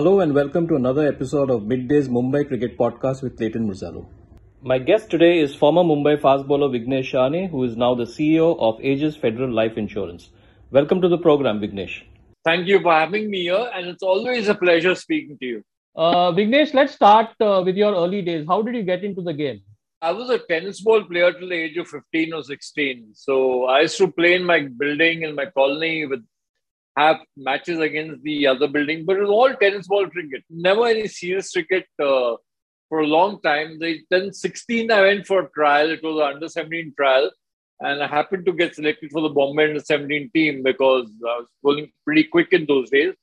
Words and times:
Hello 0.00 0.20
and 0.20 0.32
welcome 0.32 0.66
to 0.66 0.76
another 0.76 1.06
episode 1.06 1.50
of 1.50 1.66
Mid-day's 1.66 2.08
Mumbai 2.08 2.48
Cricket 2.48 2.78
Podcast 2.78 3.22
with 3.22 3.36
Clayton 3.36 3.68
Murzello. 3.68 4.06
My 4.62 4.78
guest 4.78 5.10
today 5.10 5.40
is 5.40 5.54
former 5.54 5.82
Mumbai 5.82 6.18
fast 6.22 6.46
bowler 6.46 6.68
Vighnesh 6.70 7.10
Shahane, 7.12 7.50
who 7.50 7.64
is 7.64 7.76
now 7.76 7.94
the 7.94 8.04
CEO 8.04 8.58
of 8.58 8.78
Ageas 8.78 9.20
Federal 9.20 9.52
Life 9.52 9.76
Insurance. 9.76 10.30
Welcome 10.70 11.02
to 11.02 11.08
the 11.08 11.18
program, 11.18 11.60
Vighnesh. 11.60 11.98
Thank 12.46 12.66
you 12.66 12.80
for 12.80 12.94
having 12.94 13.30
me 13.30 13.42
here, 13.42 13.68
and 13.74 13.88
it's 13.88 14.02
always 14.02 14.48
a 14.48 14.54
pleasure 14.54 14.94
speaking 14.94 15.36
to 15.36 15.44
you. 15.44 15.62
Uh, 15.94 16.32
Vighnesh, 16.32 16.72
let's 16.72 16.94
start 16.94 17.34
uh, 17.38 17.60
with 17.62 17.76
your 17.76 17.94
early 17.94 18.22
days. 18.22 18.46
How 18.48 18.62
did 18.62 18.76
you 18.76 18.84
get 18.84 19.04
into 19.04 19.20
the 19.20 19.34
game? 19.34 19.60
I 20.00 20.12
was 20.12 20.30
a 20.30 20.38
tennis 20.38 20.80
ball 20.80 21.04
player 21.04 21.30
till 21.30 21.50
the 21.50 21.56
age 21.56 21.76
of 21.76 21.88
15 21.88 22.32
or 22.32 22.42
16. 22.42 23.10
So 23.12 23.66
I 23.66 23.80
used 23.80 23.98
to 23.98 24.10
play 24.10 24.34
in 24.34 24.44
my 24.44 24.60
building 24.60 25.24
in 25.24 25.34
my 25.34 25.44
colony 25.54 26.06
with 26.06 26.24
have 27.00 27.18
matches 27.36 27.78
against 27.78 28.22
the 28.22 28.46
other 28.46 28.68
building, 28.68 29.04
but 29.04 29.16
it 29.16 29.20
was 29.26 29.30
all 29.38 29.52
tennis 29.54 29.88
ball 29.88 30.08
cricket. 30.08 30.42
Never 30.50 30.86
any 30.86 31.08
serious 31.08 31.50
cricket 31.52 31.86
uh, 32.02 32.34
for 32.88 33.00
a 33.00 33.06
long 33.06 33.40
time. 33.42 33.78
They, 33.78 34.00
then 34.10 34.32
16, 34.32 34.90
I 34.90 35.00
went 35.02 35.26
for 35.26 35.50
trial. 35.54 35.90
It 35.90 36.02
was 36.02 36.16
an 36.16 36.34
under 36.34 36.48
17 36.48 36.94
trial. 36.96 37.30
And 37.80 38.02
I 38.02 38.06
happened 38.06 38.44
to 38.46 38.52
get 38.52 38.74
selected 38.74 39.10
for 39.10 39.22
the 39.22 39.30
Bombay 39.30 39.68
under 39.68 39.80
17 39.80 40.30
team 40.34 40.62
because 40.62 41.10
I 41.26 41.36
was 41.38 41.48
bowling 41.62 41.90
pretty 42.04 42.24
quick 42.24 42.52
in 42.52 42.66
those 42.66 42.90
days. 42.90 43.14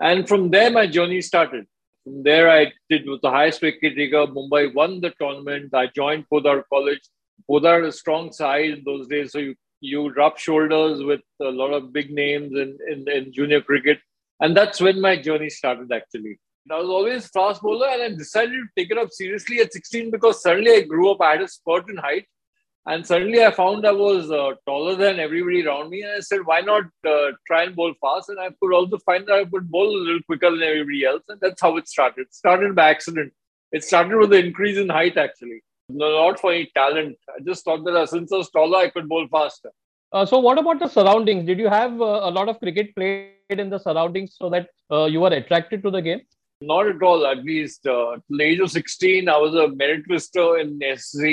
And 0.00 0.28
from 0.28 0.50
there, 0.50 0.70
my 0.70 0.86
journey 0.86 1.22
started. 1.22 1.66
From 2.04 2.22
there, 2.24 2.50
I 2.50 2.72
did 2.90 3.08
with 3.08 3.22
the 3.22 3.30
highest 3.30 3.62
wicket 3.62 3.96
taker. 3.96 4.26
Mumbai 4.26 4.74
won 4.74 5.00
the 5.00 5.14
tournament. 5.20 5.72
I 5.72 5.86
joined 5.86 6.26
Podar 6.30 6.62
College. 6.72 7.00
Podar 7.48 7.76
had 7.76 7.84
a 7.84 7.92
strong 7.92 8.32
side 8.32 8.70
in 8.70 8.82
those 8.84 9.06
days, 9.06 9.32
so 9.32 9.38
you 9.38 9.54
you 9.82 10.10
rub 10.12 10.38
shoulders 10.38 11.02
with 11.02 11.20
a 11.40 11.50
lot 11.50 11.72
of 11.72 11.92
big 11.92 12.10
names 12.10 12.52
in, 12.52 12.78
in, 12.90 13.04
in 13.10 13.32
junior 13.32 13.60
cricket. 13.60 13.98
And 14.40 14.56
that's 14.56 14.80
when 14.80 15.00
my 15.00 15.20
journey 15.20 15.50
started 15.50 15.92
actually. 15.92 16.38
I 16.70 16.78
was 16.78 16.88
always 16.88 17.26
fast 17.26 17.60
bowler 17.60 17.88
and 17.88 18.02
I 18.02 18.08
decided 18.16 18.52
to 18.52 18.68
take 18.76 18.92
it 18.92 18.98
up 18.98 19.08
seriously 19.10 19.58
at 19.58 19.72
16 19.72 20.12
because 20.12 20.40
suddenly 20.40 20.72
I 20.72 20.80
grew 20.82 21.10
up, 21.10 21.20
I 21.20 21.32
had 21.32 21.42
a 21.42 21.48
spurt 21.48 21.90
in 21.90 21.96
height. 21.96 22.26
And 22.86 23.06
suddenly 23.06 23.44
I 23.44 23.50
found 23.50 23.86
I 23.86 23.92
was 23.92 24.30
uh, 24.30 24.54
taller 24.66 24.96
than 24.96 25.20
everybody 25.20 25.66
around 25.66 25.90
me. 25.90 26.02
And 26.02 26.12
I 26.12 26.20
said, 26.20 26.40
why 26.44 26.60
not 26.60 26.84
uh, 27.06 27.32
try 27.46 27.64
and 27.64 27.76
bowl 27.76 27.92
fast? 28.00 28.28
And 28.28 28.40
I 28.40 28.50
could 28.60 28.74
also 28.74 28.98
find 28.98 29.26
that 29.26 29.34
I 29.34 29.44
could 29.44 29.70
bowl 29.70 29.88
a 29.88 29.98
little 29.98 30.22
quicker 30.26 30.50
than 30.50 30.62
everybody 30.62 31.04
else. 31.04 31.22
And 31.28 31.40
that's 31.40 31.60
how 31.60 31.76
it 31.76 31.88
started. 31.88 32.22
It 32.22 32.34
started 32.34 32.74
by 32.74 32.90
accident. 32.90 33.32
It 33.72 33.84
started 33.84 34.16
with 34.16 34.30
the 34.30 34.44
increase 34.44 34.78
in 34.78 34.88
height 34.88 35.16
actually 35.16 35.62
not 35.94 36.40
for 36.40 36.52
any 36.52 36.70
talent. 36.74 37.16
I 37.28 37.42
just 37.42 37.64
thought 37.64 37.84
that 37.84 38.08
since 38.08 38.32
I 38.32 38.36
was 38.36 38.50
taller, 38.50 38.78
I 38.78 38.90
could 38.90 39.08
bowl 39.08 39.26
faster. 39.30 39.70
Uh, 40.12 40.26
so, 40.26 40.38
what 40.38 40.58
about 40.58 40.78
the 40.78 40.88
surroundings? 40.88 41.46
Did 41.46 41.58
you 41.58 41.68
have 41.68 42.00
uh, 42.00 42.20
a 42.22 42.30
lot 42.30 42.48
of 42.48 42.58
cricket 42.58 42.94
played 42.94 43.30
in 43.48 43.70
the 43.70 43.78
surroundings 43.78 44.36
so 44.38 44.50
that 44.50 44.68
uh, 44.90 45.06
you 45.06 45.20
were 45.20 45.28
attracted 45.28 45.82
to 45.82 45.90
the 45.90 46.02
game? 46.02 46.20
Not 46.60 46.86
at 46.86 47.02
all. 47.02 47.26
At 47.26 47.44
least 47.44 47.86
uh, 47.86 48.16
till 48.28 48.38
the 48.38 48.44
age 48.44 48.60
of 48.60 48.70
16, 48.70 49.28
I 49.28 49.36
was 49.38 49.54
a 49.54 49.68
merit 49.68 50.04
twister 50.06 50.58
in 50.58 50.80
SC. 50.96 51.24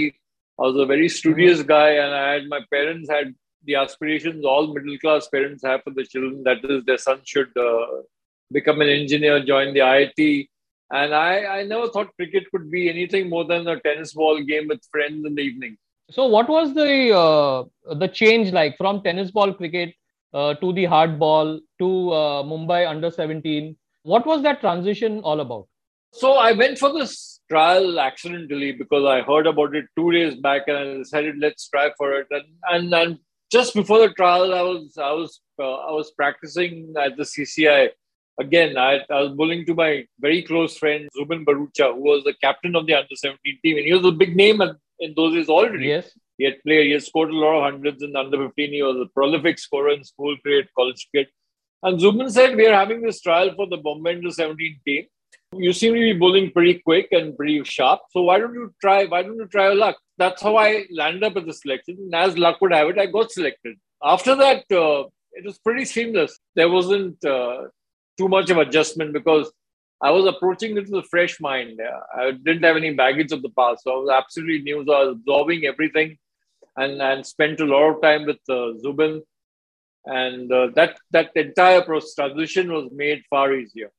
I 0.60 0.64
was 0.64 0.78
a 0.78 0.86
very 0.86 1.10
studious 1.10 1.60
mm-hmm. 1.60 1.68
guy, 1.68 1.90
and 1.92 2.14
I 2.14 2.34
had 2.34 2.48
my 2.48 2.62
parents 2.72 3.10
had 3.10 3.36
the 3.66 3.76
aspirations 3.76 4.46
all 4.46 4.74
middle 4.74 4.98
class 5.00 5.28
parents 5.28 5.64
have 5.64 5.84
for 5.84 5.92
the 5.92 6.06
children. 6.06 6.44
That 6.44 6.64
is, 6.64 6.84
their 6.86 6.98
son 6.98 7.20
should 7.26 7.56
uh, 7.58 7.86
become 8.52 8.82
an 8.82 8.90
engineer, 8.90 9.44
join 9.44 9.74
the 9.74 9.82
IIT, 9.82 10.48
and 10.92 11.14
I, 11.14 11.60
I 11.60 11.64
never 11.64 11.88
thought 11.90 12.16
cricket 12.16 12.50
could 12.52 12.72
be 12.72 12.90
anything 12.90 13.30
more 13.30 13.46
than 13.46 13.68
a 13.68 13.80
tennis 13.80 14.14
ball 14.14 14.42
game 14.42 14.68
with 14.68 14.82
friends 14.92 15.26
in 15.26 15.36
the 15.36 15.42
evening. 15.42 15.78
So, 16.12 16.26
what 16.26 16.50
was 16.50 16.74
the 16.74 17.16
uh, 17.16 17.96
the 17.96 18.08
change 18.08 18.52
like 18.52 18.78
from 18.78 19.04
tennis 19.04 19.30
ball 19.30 19.54
cricket 19.54 19.94
uh, 20.34 20.56
to 20.56 20.74
the 20.74 20.86
hard 20.86 21.20
ball 21.20 21.60
to 21.80 22.12
uh, 22.12 22.44
Mumbai 22.44 22.88
under 22.90 23.12
17? 23.12 23.76
What 24.04 24.26
was 24.26 24.42
that 24.44 24.62
transition 24.62 25.20
all 25.22 25.40
about? 25.40 25.68
So, 26.12 26.34
I 26.34 26.54
went 26.54 26.80
for 26.80 26.92
this 26.92 27.42
trial 27.50 28.00
accidentally 28.00 28.72
because 28.72 29.06
I 29.06 29.22
heard 29.22 29.46
about 29.46 29.76
it 29.76 29.86
two 29.96 30.12
days 30.12 30.36
back 30.36 30.64
and 30.68 30.78
I 30.78 30.98
decided 30.98 31.38
let's 31.38 31.68
try 31.70 31.92
for 31.98 32.14
it. 32.14 32.28
And, 32.32 32.46
and, 32.72 32.94
and 32.94 33.18
just 33.52 33.76
before 33.76 34.00
the 34.00 34.14
trial, 34.14 34.54
I 34.54 34.62
was 34.62 34.98
I 34.98 35.12
was 35.12 35.40
uh, 35.60 35.76
I 35.76 35.92
was 35.92 36.12
practicing 36.12 36.94
at 37.00 37.18
the 37.18 37.24
CCI 37.24 37.90
again, 38.40 38.78
I, 38.78 39.02
I, 39.10 39.22
was 39.22 39.32
bowling 39.34 39.66
to 39.66 39.74
my 39.76 40.06
very 40.20 40.42
close 40.42 40.78
friend 40.78 41.08
Zubin 41.16 41.46
Bharucha, 41.46 41.94
who 41.94 42.02
was 42.02 42.24
the 42.24 42.34
captain 42.42 42.76
of 42.76 42.88
the 42.88 42.94
under 42.94 43.16
17 43.16 43.60
team, 43.64 43.78
and 43.78 43.86
he 43.86 43.94
was 43.94 44.06
a 44.06 44.12
big 44.12 44.36
name 44.36 44.62
in 44.62 45.14
those 45.16 45.36
days 45.36 45.50
already. 45.50 45.88
Yes. 45.88 46.12
He 46.38 46.46
had 46.46 46.62
played, 46.64 46.88
he 46.88 46.94
had 46.94 47.04
scored 47.04 47.30
a 47.30 47.38
lot 47.38 47.58
of 47.58 47.64
hundreds 47.72 48.02
in 48.02 48.14
the 48.14 48.20
under 48.20 48.38
15. 48.38 48.74
He 48.74 48.82
was 48.82 48.98
a 48.98 49.10
prolific 49.14 49.60
scorer 49.60 49.92
in 49.92 50.04
school 50.04 50.36
cricket, 50.38 50.70
college 50.76 51.08
cricket. 51.12 51.32
And 51.84 52.00
Zubin 52.00 52.30
said, 52.30 52.56
We 52.56 52.68
are 52.68 52.74
having 52.74 53.02
this 53.02 53.22
trial 53.22 53.54
for 53.56 53.68
the 53.68 53.78
Bombay 53.78 54.16
under 54.16 54.32
17 54.32 54.80
team. 54.86 55.06
You 55.54 55.74
seem 55.74 55.94
to 55.94 56.00
be 56.00 56.14
bowling 56.14 56.52
pretty 56.52 56.76
quick 56.80 57.08
and 57.12 57.36
pretty 57.36 57.64
sharp. 57.64 58.02
So 58.12 58.22
why 58.22 58.40
don't 58.40 58.54
you 58.54 58.74
try? 58.82 59.06
Why 59.06 59.24
don't 59.24 59.36
you 59.36 59.48
try 59.48 59.66
your 59.66 59.76
luck? 59.76 59.98
That's 60.18 60.42
how 60.42 60.58
I 60.58 60.86
landed 60.92 61.24
up 61.24 61.38
at 61.38 61.46
the 61.46 61.54
selection. 61.54 61.98
And 62.00 62.16
as 62.16 62.38
luck 62.38 62.62
would 62.62 62.74
have 62.74 62.90
it, 62.90 63.00
I 63.00 63.08
got 63.08 63.32
selected. 63.32 63.78
After 64.04 64.36
that, 64.36 64.64
uh, 64.72 65.08
it 65.34 65.46
was 65.46 65.58
pretty 65.60 65.86
seamless. 65.86 66.38
There 66.56 66.70
wasn't 66.70 67.24
uh, 67.26 67.64
too 68.20 68.28
much 68.28 68.50
of 68.50 68.58
adjustment 68.58 69.14
because 69.14 69.52
I 70.02 70.12
was 70.12 70.26
approaching 70.26 70.78
it 70.78 70.90
with 70.90 71.06
a 71.06 71.08
fresh 71.08 71.40
mind. 71.42 71.80
I 72.16 72.32
didn't 72.32 72.64
have 72.64 72.78
any 72.78 72.94
baggage 72.94 73.32
of 73.32 73.42
the 73.42 73.54
past, 73.58 73.84
so 73.84 73.92
I 73.92 73.98
was 73.98 74.10
absolutely 74.10 74.62
new. 74.62 74.84
So 74.86 74.94
I 74.94 75.04
was 75.04 75.16
absorbing 75.18 75.66
everything, 75.66 76.18
and 76.78 77.02
and 77.02 77.26
spent 77.26 77.60
a 77.60 77.70
lot 77.74 77.90
of 77.90 78.02
time 78.02 78.26
with 78.26 78.42
uh, 78.58 78.78
Zubin, 78.82 79.22
and 80.06 80.52
uh, 80.60 80.68
that 80.76 80.98
that 81.12 81.32
entire 81.36 81.82
transition 81.84 82.72
was 82.78 82.90
made 83.04 83.24
far 83.30 83.54
easier. 83.54 83.92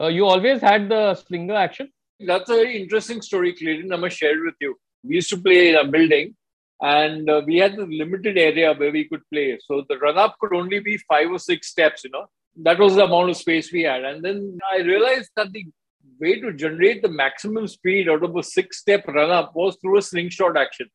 Uh, 0.00 0.12
you 0.18 0.26
always 0.26 0.60
had 0.60 0.88
the 0.88 1.02
slinger 1.14 1.58
action. 1.66 1.90
That's 2.20 2.50
a 2.50 2.60
very 2.62 2.80
interesting 2.82 3.20
story, 3.30 3.52
Clayton. 3.52 3.92
I'm 3.92 4.00
gonna 4.00 4.18
share 4.20 4.38
it 4.38 4.44
with 4.50 4.60
you. 4.60 4.76
We 5.02 5.16
used 5.16 5.30
to 5.30 5.40
play 5.48 5.60
in 5.70 5.76
a 5.82 5.84
building, 5.96 6.34
and 6.80 7.28
uh, 7.28 7.42
we 7.44 7.56
had 7.64 7.76
the 7.76 7.86
limited 8.02 8.38
area 8.38 8.74
where 8.74 8.92
we 8.98 9.04
could 9.12 9.22
play. 9.32 9.48
So 9.66 9.84
the 9.88 9.98
run 9.98 10.18
up 10.26 10.36
could 10.40 10.54
only 10.62 10.80
be 10.90 10.98
five 11.12 11.30
or 11.38 11.40
six 11.50 11.68
steps, 11.76 12.04
you 12.04 12.10
know 12.10 12.26
that 12.62 12.78
was 12.78 12.96
the 12.96 13.04
amount 13.04 13.30
of 13.30 13.36
space 13.36 13.72
we 13.72 13.82
had. 13.82 14.04
And 14.04 14.24
then 14.24 14.58
I 14.72 14.78
realized 14.78 15.30
that 15.36 15.52
the 15.52 15.64
way 16.20 16.40
to 16.40 16.52
generate 16.52 17.02
the 17.02 17.08
maximum 17.08 17.66
speed 17.68 18.08
out 18.08 18.24
of 18.24 18.36
a 18.36 18.42
six 18.42 18.78
step 18.78 19.06
run 19.06 19.30
up 19.30 19.54
was 19.54 19.76
through 19.80 19.98
a 19.98 20.02
slingshot 20.02 20.56
action. 20.56 20.88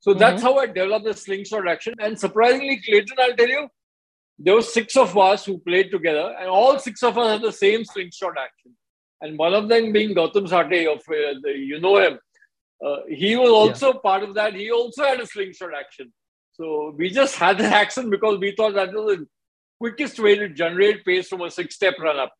So 0.00 0.10
mm-hmm. 0.10 0.20
that's 0.20 0.42
how 0.42 0.58
I 0.58 0.66
developed 0.66 1.06
the 1.06 1.14
slingshot 1.14 1.68
action. 1.68 1.94
And 1.98 2.18
surprisingly, 2.18 2.80
Clayton, 2.84 3.16
I'll 3.18 3.36
tell 3.36 3.48
you, 3.48 3.68
there 4.38 4.54
were 4.54 4.62
six 4.62 4.96
of 4.96 5.16
us 5.16 5.44
who 5.44 5.58
played 5.58 5.90
together, 5.90 6.34
and 6.38 6.48
all 6.48 6.78
six 6.78 7.02
of 7.02 7.16
us 7.16 7.32
had 7.32 7.42
the 7.42 7.52
same 7.52 7.84
slingshot 7.84 8.34
action. 8.38 8.76
And 9.20 9.38
one 9.38 9.54
of 9.54 9.68
them 9.68 9.92
being 9.92 10.14
Gautam 10.14 10.48
Sathe, 10.48 10.92
of 10.92 10.98
uh, 10.98 11.38
the, 11.42 11.52
you 11.56 11.80
know 11.80 11.98
him. 11.98 12.18
Uh, 12.84 12.96
he 13.08 13.36
was 13.36 13.50
also 13.50 13.92
yeah. 13.92 14.00
part 14.02 14.24
of 14.24 14.34
that. 14.34 14.54
He 14.54 14.72
also 14.72 15.04
had 15.04 15.20
a 15.20 15.26
slingshot 15.26 15.70
action. 15.78 16.12
So 16.54 16.92
we 16.96 17.10
just 17.10 17.36
had 17.36 17.58
the 17.58 17.64
action 17.64 18.10
because 18.10 18.38
we 18.40 18.52
thought 18.56 18.74
that 18.74 18.92
was 18.92 19.18
a 19.18 19.26
quickest 19.82 20.20
way 20.24 20.34
to 20.40 20.48
generate 20.60 21.04
pace 21.04 21.28
from 21.28 21.40
a 21.46 21.50
six 21.50 21.74
step 21.74 21.94
run 22.06 22.18
up. 22.24 22.32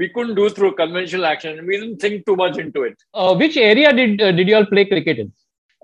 We 0.00 0.08
couldn't 0.14 0.36
do 0.40 0.48
through 0.56 0.74
conventional 0.82 1.26
action. 1.32 1.58
And 1.58 1.66
we 1.68 1.76
didn't 1.80 2.00
think 2.04 2.26
too 2.26 2.36
much 2.42 2.58
into 2.58 2.82
it. 2.82 2.96
Uh, 3.14 3.34
which 3.42 3.56
area 3.56 3.92
did 3.98 4.20
uh, 4.20 4.32
did 4.38 4.48
you 4.48 4.56
all 4.56 4.66
play 4.74 4.84
cricket 4.92 5.20
in? 5.24 5.32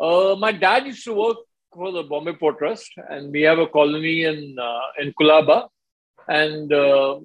Uh, 0.06 0.34
my 0.44 0.52
dad 0.64 0.86
used 0.86 1.04
to 1.04 1.14
work 1.24 1.38
for 1.72 1.92
the 1.96 2.02
Bombay 2.10 2.34
Port 2.40 2.58
Trust, 2.58 2.90
and 3.14 3.30
we 3.30 3.42
have 3.42 3.58
a 3.64 3.68
colony 3.78 4.16
in 4.30 4.38
uh, 4.68 5.02
in 5.02 5.12
Colaba. 5.20 5.58
And 6.40 6.72
uh, 6.72 7.20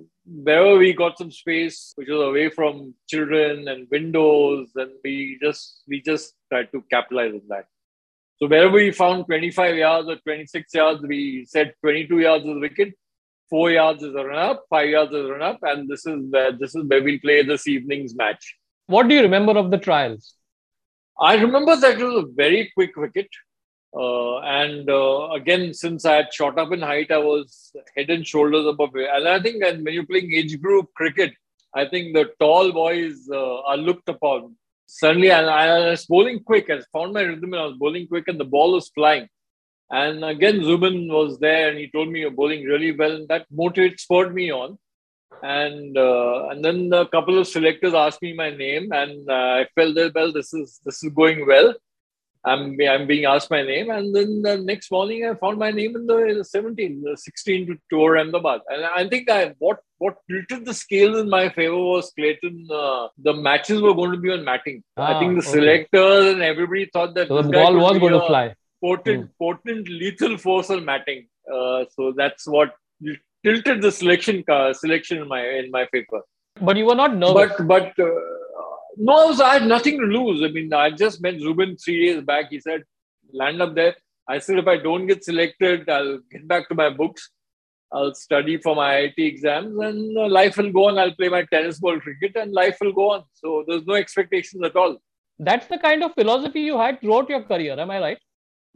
wherever 0.48 0.78
we 0.84 0.94
got 1.04 1.18
some 1.18 1.32
space, 1.42 1.78
which 1.96 2.10
was 2.16 2.24
away 2.30 2.50
from 2.58 2.94
children 3.12 3.68
and 3.68 3.88
windows, 3.98 4.68
and 4.76 4.92
we 5.04 5.16
just 5.46 5.84
we 5.88 6.02
just 6.12 6.34
tried 6.50 6.70
to 6.74 6.84
capitalize 6.96 7.34
on 7.42 7.48
that. 7.54 7.66
So 8.40 8.48
wherever 8.54 8.76
we 8.82 8.92
found 8.92 9.26
25 9.26 9.78
yards 9.86 10.10
or 10.10 10.18
26 10.18 10.74
yards, 10.82 11.02
we 11.14 11.46
said 11.56 11.74
22 11.82 12.20
yards 12.28 12.46
is 12.46 12.68
wicket 12.68 12.94
four 13.50 13.72
yards 13.72 14.04
is 14.04 14.16
a 14.16 14.26
run 14.26 14.40
up, 14.40 14.66
five 14.70 14.90
yards 14.90 15.14
is 15.14 15.26
a 15.26 15.32
run 15.32 15.42
up, 15.42 15.60
and 15.64 15.90
this 15.90 16.06
is 16.06 16.20
where 16.30 16.52
this 16.52 16.76
is 16.76 16.84
where 16.86 17.04
we'll 17.04 17.20
play 17.20 17.44
this 17.44 17.68
evening's 17.68 18.16
match. 18.16 18.56
What 18.88 19.08
do 19.08 19.16
you 19.16 19.22
remember 19.22 19.58
of 19.58 19.72
the 19.72 19.78
trials? 19.78 20.36
I 21.20 21.36
remember 21.36 21.76
that 21.76 22.00
it 22.00 22.04
was 22.04 22.24
a 22.24 22.34
very 22.34 22.72
quick 22.76 22.96
wicket. 22.96 23.30
Uh, 23.96 24.40
and 24.40 24.90
uh, 24.90 25.30
again, 25.32 25.74
since 25.74 26.04
I 26.04 26.16
had 26.16 26.34
shot 26.34 26.58
up 26.58 26.72
in 26.72 26.82
height, 26.82 27.12
I 27.12 27.20
was 27.20 27.72
head 27.96 28.10
and 28.10 28.26
shoulders 28.26 28.66
above 28.66 28.96
it. 28.96 29.08
And 29.14 29.28
I 29.28 29.40
think 29.40 29.64
when 29.64 29.94
you're 29.94 30.06
playing 30.06 30.34
age 30.34 30.60
group 30.60 30.92
cricket, 30.96 31.34
I 31.76 31.86
think 31.86 32.14
the 32.14 32.32
tall 32.40 32.72
boys 32.72 33.30
uh, 33.32 33.62
are 33.62 33.78
looked 33.78 34.10
upon. 34.10 34.56
Suddenly, 34.88 35.32
I, 35.32 35.42
I 35.44 35.90
was 35.92 36.06
bowling 36.06 36.44
quick. 36.44 36.70
I 36.70 36.82
found 36.92 37.14
my 37.14 37.22
rhythm 37.22 37.54
and 37.54 37.62
I 37.62 37.66
was 37.66 37.78
bowling 37.78 38.08
quick, 38.08 38.28
and 38.28 38.40
the 38.40 38.46
ball 38.46 38.74
was 38.74 38.90
flying. 38.90 39.28
And 39.92 40.24
again, 40.26 40.64
Zubin 40.64 41.08
was 41.12 41.40
there 41.40 41.70
and 41.70 41.78
he 41.78 41.90
told 41.92 42.10
me 42.10 42.22
you're 42.22 42.32
bowling 42.32 42.64
really 42.64 42.92
well. 42.92 43.12
And 43.12 43.28
that 43.28 43.46
motivated, 43.52 44.00
spurred 44.00 44.34
me 44.34 44.52
on. 44.52 44.78
And 45.42 45.98
uh, 45.98 46.48
and 46.50 46.64
then 46.64 46.94
a 46.94 47.08
couple 47.08 47.38
of 47.38 47.48
selectors 47.48 47.94
asked 47.94 48.22
me 48.22 48.34
my 48.34 48.52
name, 48.52 48.94
and 48.94 49.30
uh, 49.30 49.34
I 49.34 49.68
felt 49.76 49.96
that 49.96 50.14
well, 50.16 50.32
this 50.32 50.54
is 50.54 50.80
this 50.86 51.04
is 51.04 51.12
going 51.12 51.46
well. 51.46 51.74
I'm 52.46 52.78
I'm 52.82 53.08
being 53.08 53.26
asked 53.26 53.50
my 53.50 53.62
name, 53.62 53.90
and 53.90 54.16
then 54.16 54.42
the 54.42 54.58
next 54.58 54.92
morning 54.92 55.26
I 55.26 55.34
found 55.36 55.58
my 55.58 55.72
name 55.72 55.96
in 55.96 56.06
the 56.06 56.44
17, 56.44 57.02
the 57.02 57.18
16 57.18 57.68
to 57.68 57.78
tour 57.90 58.18
Ahmedabad. 58.18 58.62
And 58.70 58.86
I 58.86 59.08
think 59.08 59.30
I 59.30 59.54
what 59.60 59.80
what 59.98 60.18
tilted 60.30 60.66
the 60.66 60.74
scales 60.74 61.18
in 61.18 61.30
my 61.30 61.50
favor 61.50 61.78
was 61.78 62.12
Clayton. 62.18 62.68
Uh, 62.70 63.08
the 63.18 63.34
matches 63.34 63.82
were 63.82 63.94
going 63.94 64.12
to 64.12 64.18
be 64.18 64.32
on 64.32 64.44
matting. 64.44 64.84
Ah, 64.98 65.16
I 65.16 65.20
think 65.20 65.42
the 65.42 65.50
okay. 65.50 65.60
selectors 65.60 66.34
and 66.34 66.42
everybody 66.42 66.90
thought 66.92 67.16
that 67.16 67.30
so 67.30 67.42
the 67.42 67.50
ball 67.50 67.76
was 67.76 67.98
going 67.98 68.14
to 68.14 68.28
fly. 68.28 68.56
Potent, 68.84 69.26
mm. 69.26 69.30
potent, 69.40 69.88
lethal 69.88 70.38
force 70.38 70.70
on 70.70 70.84
matting. 70.86 71.28
Uh, 71.52 71.86
so 71.96 72.14
that's 72.16 72.48
what 72.48 72.76
tilted 73.44 73.82
the 73.82 73.92
selection 73.92 74.44
selection 74.74 75.22
in 75.22 75.28
my 75.28 75.42
in 75.62 75.72
my 75.72 75.86
favor. 75.92 76.22
But 76.62 76.78
you 76.78 76.86
were 76.86 76.96
not 76.96 77.16
nervous. 77.16 77.52
But 77.58 77.68
but 77.68 78.00
uh, 78.00 78.10
no, 78.98 79.36
I 79.44 79.54
had 79.54 79.68
nothing 79.68 80.00
to 80.00 80.06
lose. 80.06 80.44
I 80.44 80.50
mean, 80.50 80.74
I 80.74 80.90
just 80.92 81.22
met 81.22 81.40
Zubin 81.40 81.78
three 81.78 82.06
days 82.06 82.24
back. 82.24 82.50
He 82.50 82.60
said, 82.60 82.84
"Land 83.34 83.62
up 83.62 83.76
there." 83.76 83.96
I 84.28 84.40
said, 84.40 84.60
"If 84.60 84.68
I 84.68 84.78
don't 84.78 85.08
get 85.08 85.24
selected, 85.24 85.90
I'll 85.90 86.20
get 86.32 86.48
back 86.48 86.70
to 86.70 86.76
my 86.76 86.90
books." 86.90 87.30
I'll 87.94 88.14
study 88.16 88.58
for 88.58 88.76
my 88.76 88.92
IIT 88.96 89.20
exams 89.20 89.80
and 89.80 90.18
uh, 90.18 90.28
life 90.28 90.58
will 90.58 90.72
go 90.72 90.88
on. 90.88 90.98
I'll 90.98 91.14
play 91.14 91.30
my 91.30 91.44
tennis 91.44 91.80
ball 91.80 92.00
cricket 92.00 92.36
and 92.36 92.52
life 92.52 92.78
will 92.82 92.92
go 92.92 93.12
on. 93.12 93.24
So 93.34 93.64
there's 93.68 93.86
no 93.86 93.94
expectations 93.94 94.64
at 94.64 94.76
all. 94.76 94.98
That's 95.38 95.68
the 95.68 95.78
kind 95.78 96.04
of 96.04 96.14
philosophy 96.16 96.62
you 96.62 96.80
had 96.80 97.00
throughout 97.02 97.30
your 97.30 97.44
career. 97.44 97.80
Am 97.80 97.92
I 97.92 98.00
right? 98.00 98.18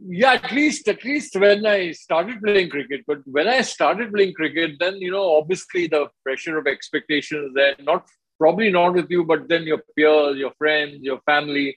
Yeah, 0.00 0.34
at 0.34 0.52
least 0.52 0.86
at 0.88 1.04
least 1.04 1.34
when 1.36 1.66
I 1.66 1.90
started 1.90 2.40
playing 2.40 2.70
cricket. 2.70 3.02
But 3.06 3.18
when 3.24 3.48
I 3.48 3.62
started 3.62 4.12
playing 4.12 4.34
cricket, 4.34 4.76
then 4.78 4.96
you 4.96 5.10
know, 5.10 5.36
obviously 5.38 5.88
the 5.88 6.08
pressure 6.24 6.56
of 6.58 6.66
expectations 6.66 7.52
there, 7.54 7.74
not 7.80 8.06
probably 8.38 8.70
not 8.70 8.94
with 8.94 9.10
you, 9.10 9.24
but 9.24 9.48
then 9.48 9.64
your 9.64 9.82
peers, 9.96 10.36
your 10.36 10.52
friends, 10.58 10.98
your 11.02 11.20
family 11.26 11.76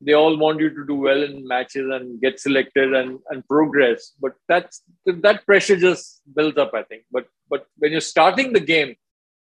they 0.00 0.14
all 0.14 0.36
want 0.36 0.60
you 0.60 0.70
to 0.70 0.86
do 0.86 0.94
well 0.94 1.22
in 1.22 1.46
matches 1.46 1.86
and 1.92 2.20
get 2.20 2.40
selected 2.40 2.94
and, 2.94 3.18
and 3.28 3.46
progress. 3.46 4.12
But 4.20 4.32
that's 4.48 4.82
that 5.06 5.44
pressure 5.44 5.76
just 5.76 6.22
builds 6.34 6.56
up, 6.56 6.72
I 6.74 6.82
think. 6.84 7.04
But 7.12 7.26
but 7.48 7.66
when 7.76 7.92
you're 7.92 8.00
starting 8.00 8.52
the 8.52 8.60
game, 8.60 8.94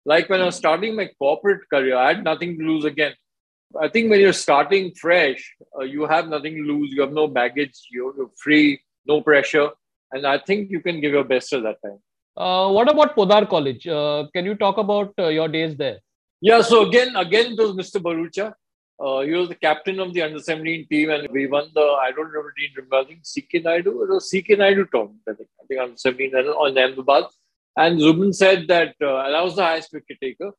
like 0.05 0.29
when 0.29 0.41
I 0.41 0.45
was 0.45 0.55
starting 0.55 0.95
my 0.95 1.09
corporate 1.19 1.69
career, 1.69 1.97
I 1.97 2.13
had 2.13 2.23
nothing 2.23 2.57
to 2.57 2.63
lose 2.63 2.85
again. 2.85 3.13
I 3.81 3.89
think 3.89 4.09
when 4.09 4.19
you're 4.19 4.33
starting 4.33 4.93
fresh, 4.95 5.55
uh, 5.77 5.83
you 5.83 6.05
have 6.05 6.27
nothing 6.27 6.55
to 6.55 6.61
lose. 6.61 6.91
You 6.91 7.01
have 7.01 7.13
no 7.13 7.27
baggage. 7.27 7.87
You're, 7.91 8.15
you're, 8.15 8.31
free, 8.37 8.81
no 9.05 9.21
pressure, 9.21 9.69
and 10.11 10.25
I 10.25 10.37
think 10.39 10.71
you 10.71 10.79
can 10.79 11.01
give 11.01 11.11
your 11.11 11.23
best 11.23 11.53
at 11.53 11.63
that 11.63 11.81
time. 11.83 11.99
Uh, 12.37 12.71
what 12.71 12.91
about 12.91 13.15
Podar 13.15 13.47
College? 13.49 13.87
Uh, 13.87 14.27
can 14.33 14.45
you 14.45 14.55
talk 14.55 14.77
about 14.77 15.13
uh, 15.19 15.27
your 15.27 15.47
days 15.47 15.75
there? 15.77 15.99
Yeah. 16.41 16.61
So 16.61 16.87
again, 16.87 17.15
again, 17.15 17.53
it 17.53 17.57
was 17.57 17.71
Mr. 17.71 18.01
Bharucha. 18.01 18.53
Uh, 18.97 19.21
he 19.21 19.31
was 19.31 19.49
the 19.49 19.55
captain 19.55 19.99
of 19.99 20.13
the 20.13 20.21
under 20.21 20.39
17 20.39 20.87
team, 20.89 21.09
and 21.09 21.27
we 21.29 21.47
won 21.47 21.69
the 21.73 21.81
I 21.81 22.11
don't 22.11 22.27
remember 22.27 22.53
the 22.57 22.97
I 22.97 23.03
think 23.03 23.21
CK 23.23 23.63
Naidu. 23.63 24.03
It 24.03 24.09
was 24.09 24.29
CK 24.29 24.57
Naidu 24.57 24.85
tournament. 24.91 25.21
I 25.29 25.33
think 25.33 25.49
I 25.61 25.65
think 25.67 25.81
under 25.81 25.97
17 25.97 26.35
on 26.35 26.77
Ahmedabad. 26.77 27.25
And 27.77 27.99
Zubin 27.99 28.31
said 28.31 28.69
that 28.69 28.95
uh, 29.01 29.15
I 29.15 29.41
was 29.41 29.57
the 29.57 29.63
highest 29.63 29.91
wicket 29.91 30.17
taker 30.21 30.51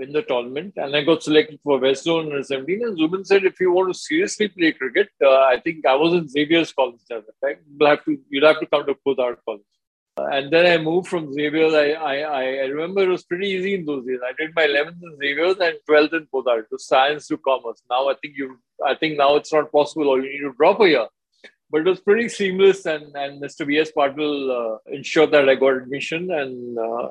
in 0.00 0.12
the 0.12 0.22
tournament, 0.22 0.74
and 0.76 0.94
I 0.94 1.02
got 1.02 1.22
selected 1.22 1.60
for 1.62 1.78
West 1.78 2.04
Zone 2.04 2.26
under 2.26 2.42
17. 2.42 2.82
And 2.82 2.98
Zubin 2.98 3.24
said, 3.24 3.44
if 3.44 3.60
you 3.60 3.72
want 3.72 3.92
to 3.92 3.98
seriously 3.98 4.48
play 4.48 4.72
cricket, 4.72 5.08
uh, 5.22 5.42
I 5.42 5.60
think 5.62 5.86
I 5.86 5.94
was 5.94 6.14
in 6.14 6.28
Xavier's 6.28 6.72
college 6.72 7.00
at 7.10 7.24
the 7.26 7.46
time. 7.46 7.58
You'll 7.78 7.88
have 7.88 8.04
to 8.04 8.18
you'll 8.28 8.46
have 8.46 8.60
to 8.60 8.66
come 8.66 8.86
to 8.86 8.94
Podar 9.06 9.36
College. 9.44 9.62
And 10.16 10.52
then 10.52 10.66
I 10.66 10.82
moved 10.82 11.08
from 11.08 11.32
Xavier's. 11.32 11.74
I, 11.74 11.90
I, 11.90 12.14
I 12.14 12.66
remember 12.66 13.02
it 13.02 13.08
was 13.08 13.24
pretty 13.24 13.48
easy 13.48 13.74
in 13.74 13.84
those 13.84 14.06
days. 14.06 14.20
I 14.24 14.32
did 14.38 14.54
my 14.54 14.66
11th 14.66 15.02
in 15.02 15.16
Xavier's 15.18 15.58
and 15.58 15.76
12th 15.88 16.14
in 16.14 16.28
Podar, 16.32 16.68
to 16.68 16.78
science 16.78 17.26
to 17.28 17.38
commerce. 17.38 17.82
Now 17.90 18.08
I 18.08 18.14
think 18.14 18.36
you, 18.36 18.58
I 18.86 18.94
think 18.94 19.18
now 19.18 19.34
it's 19.36 19.52
not 19.52 19.72
possible, 19.72 20.08
or 20.08 20.20
you 20.20 20.30
need 20.30 20.48
to 20.48 20.54
drop 20.56 20.80
a 20.80 20.88
year. 20.88 21.06
But 21.70 21.80
it 21.80 21.86
was 21.88 22.00
pretty 22.00 22.28
seamless, 22.28 22.86
and, 22.86 23.04
and 23.16 23.42
Mr. 23.42 23.66
V.S. 23.66 23.90
Patil 23.90 24.50
uh, 24.50 24.78
ensured 24.86 25.32
that 25.32 25.48
I 25.48 25.56
got 25.56 25.78
admission, 25.78 26.30
and 26.30 26.78
uh, 26.78 27.08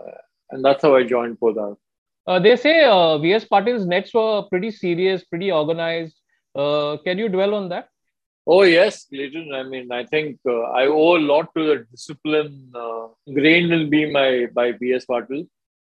and 0.52 0.64
that's 0.64 0.84
how 0.84 0.96
I 0.96 1.04
joined 1.04 1.40
Podar. 1.40 1.76
Uh, 2.25 2.40
they 2.40 2.56
say 2.56 2.86
uh, 2.86 3.18
V.S. 3.18 3.46
Patil's 3.46 3.86
nets 3.86 4.14
were 4.14 4.44
pretty 4.44 4.72
serious, 4.72 5.24
pretty 5.24 5.52
organized. 5.52 6.16
Uh, 6.56 6.98
can 7.04 7.18
you 7.18 7.28
dwell 7.30 7.56
on 7.56 7.70
that? 7.70 7.90
Oh 8.46 8.64
yes, 8.64 9.06
Clayton. 9.06 9.54
I 9.54 9.64
mean, 9.64 9.92
I 9.92 10.06
think 10.06 10.40
uh, 10.48 10.62
I 10.80 10.88
owe 10.88 11.18
a 11.18 11.24
lot 11.31 11.54
to 11.56 11.66
the 11.66 11.86
discipline 11.92 12.72
uh, 12.75 13.08
ingrained 13.25 13.74
in 13.74 13.90
me 13.90 14.12
by 14.12 14.48
by 14.48 14.72
V.S. 14.74 15.06
Patil 15.06 15.48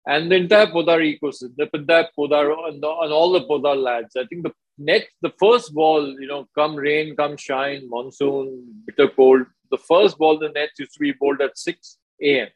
and 0.09 0.31
the 0.31 0.37
entire 0.37 0.67
Podar 0.67 1.01
ecosystem, 1.13 1.55
the 1.57 1.69
entire 1.75 2.09
Podar 2.19 2.69
and, 2.69 2.83
the, 2.83 2.89
and 2.89 3.13
all 3.13 3.31
the 3.33 3.43
Podar 3.43 3.77
lads. 3.77 4.17
I 4.17 4.25
think 4.25 4.43
the 4.43 4.53
next, 4.79 5.11
the 5.21 5.33
first 5.39 5.75
ball, 5.75 6.19
you 6.19 6.27
know, 6.27 6.47
come 6.55 6.77
rain, 6.77 7.15
come 7.15 7.37
shine, 7.37 7.89
monsoon, 7.89 8.83
bitter 8.87 9.09
cold. 9.09 9.43
The 9.71 9.77
first 9.77 10.17
ball 10.17 10.39
the 10.39 10.49
nets 10.49 10.79
used 10.79 10.95
to 10.95 11.01
be 11.01 11.13
bowled 11.13 11.43
at 11.43 11.59
six 11.59 11.99
a.m. 12.23 12.49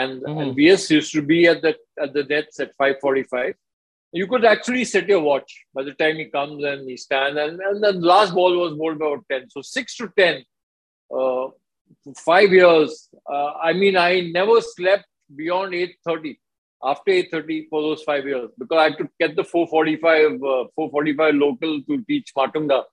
and 0.00 0.22
mm-hmm. 0.22 0.40
and 0.40 0.56
VS 0.56 0.90
used 0.90 1.12
to 1.12 1.22
be 1.22 1.40
at 1.52 1.62
the 1.62 1.72
at 2.02 2.12
the 2.12 2.24
nets 2.24 2.60
at 2.60 2.74
five 2.76 2.96
forty-five 3.00 3.54
you 4.12 4.26
could 4.26 4.44
actually 4.44 4.84
set 4.84 5.08
your 5.08 5.20
watch 5.20 5.64
by 5.74 5.82
the 5.82 5.92
time 5.92 6.16
he 6.16 6.26
comes 6.26 6.64
and 6.64 6.88
he 6.88 6.96
stands. 6.96 7.38
And, 7.38 7.60
and 7.60 7.82
the 7.82 7.92
last 7.92 8.34
ball 8.34 8.56
was 8.56 8.74
bowled 8.74 8.96
about 8.96 9.24
10. 9.30 9.50
So 9.50 9.60
6 9.60 9.96
to 9.96 10.12
10, 10.16 10.44
uh, 11.14 11.48
five 12.16 12.50
years. 12.50 13.08
Uh, 13.30 13.52
I 13.62 13.72
mean, 13.74 13.96
I 13.96 14.20
never 14.20 14.60
slept 14.60 15.04
beyond 15.34 15.74
8.30, 15.74 16.38
after 16.82 17.10
8.30 17.12 17.68
for 17.68 17.82
those 17.82 18.02
five 18.02 18.24
years 18.24 18.50
because 18.58 18.78
I 18.78 18.84
had 18.84 18.98
to 18.98 19.08
get 19.20 19.36
the 19.36 19.44
445, 19.44 20.34
uh, 20.34 20.68
445 20.74 21.34
local 21.34 21.82
to 21.82 22.04
teach 22.04 22.32
Matunga. 22.36 22.84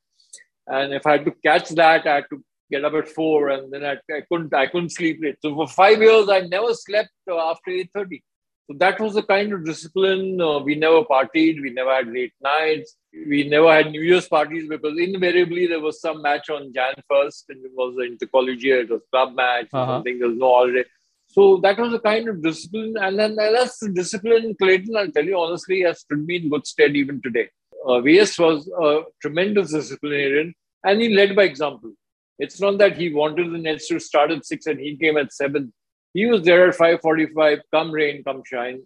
And 0.67 0.93
if 0.93 1.05
I 1.05 1.13
had 1.13 1.25
to 1.25 1.31
catch 1.31 1.69
that, 1.69 2.05
I 2.07 2.15
had 2.15 2.25
to 2.31 2.43
get 2.71 2.85
up 2.85 2.93
at 2.93 3.07
4 3.07 3.49
and 3.49 3.71
then 3.71 3.85
I, 3.85 3.93
I 4.13 4.21
couldn't 4.29 4.53
I 4.53 4.67
couldn't 4.67 4.89
sleep 4.89 5.19
late. 5.21 5.37
So 5.41 5.53
for 5.53 5.67
five 5.67 6.01
years, 6.01 6.29
I 6.29 6.41
never 6.41 6.73
slept 6.73 7.11
uh, 7.29 7.37
after 7.51 7.71
8.30. 7.71 8.21
So 8.67 8.75
that 8.79 8.99
was 8.99 9.13
the 9.13 9.21
kind 9.21 9.53
of 9.53 9.63
discipline. 9.63 10.41
Uh, 10.41 10.57
we 10.59 10.73
never 10.73 11.03
partied. 11.03 11.61
We 11.61 11.71
never 11.71 11.93
had 11.93 12.07
late 12.07 12.33
nights. 12.41 12.95
We 13.13 13.47
never 13.47 13.71
had 13.71 13.91
New 13.91 14.01
Year's 14.01 14.27
parties 14.27 14.67
because 14.67 14.97
invariably 14.97 15.67
there 15.67 15.79
was 15.79 16.01
some 16.01 16.23
match 16.23 16.49
on 16.49 16.73
Jan 16.73 16.95
1st 17.11 17.43
and 17.49 17.65
it 17.65 17.71
was 17.75 17.95
the 17.95 18.03
intercollegiate, 18.03 18.85
it 18.85 18.89
was 18.89 19.01
club 19.11 19.35
match, 19.35 19.67
uh-huh. 19.71 19.97
something, 19.97 20.17
there 20.17 20.29
was 20.29 20.37
no 20.37 20.53
holiday. 20.53 20.83
So 21.27 21.57
that 21.57 21.77
was 21.77 21.91
the 21.91 21.99
kind 21.99 22.27
of 22.27 22.41
discipline. 22.41 22.95
And 22.99 23.19
then 23.19 23.35
that's 23.35 23.79
the 23.79 23.89
discipline, 23.89 24.55
Clayton, 24.59 24.95
I'll 24.97 25.11
tell 25.11 25.25
you 25.25 25.39
honestly, 25.39 25.81
has 25.81 25.99
stood 25.99 26.25
me 26.25 26.37
in 26.37 26.49
good 26.49 26.65
stead 26.65 26.95
even 26.95 27.21
today. 27.21 27.49
Uh, 27.85 28.01
VS 28.01 28.39
was 28.39 28.67
a 28.81 29.03
tremendous 29.21 29.71
disciplinarian 29.71 30.55
and 30.83 31.01
he 31.01 31.09
led 31.09 31.35
by 31.35 31.43
example. 31.43 31.93
It's 32.37 32.59
not 32.59 32.77
that 32.79 32.97
he 32.97 33.13
wanted 33.13 33.51
the 33.51 33.57
Nets 33.57 33.87
to 33.87 33.99
start 33.99 34.31
at 34.31 34.45
six 34.45 34.65
and 34.65 34.79
he 34.79 34.95
came 34.97 35.17
at 35.17 35.33
seven 35.33 35.73
he 36.15 36.25
was 36.25 36.43
there 36.43 36.69
at 36.69 36.75
5:45, 36.75 37.61
come 37.71 37.91
rain, 37.91 38.23
come 38.23 38.41
shine, 38.51 38.77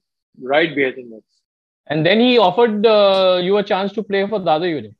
right 0.53 0.75
behind 0.75 0.95
the 0.97 1.03
nets. 1.11 1.33
And 1.85 2.05
then 2.05 2.19
he 2.19 2.39
offered 2.39 2.85
uh, 2.85 3.39
you 3.43 3.57
a 3.57 3.63
chance 3.71 3.91
to 3.97 4.03
play 4.03 4.21
for 4.27 4.39
Dadar 4.39 4.69
Union. 4.69 4.95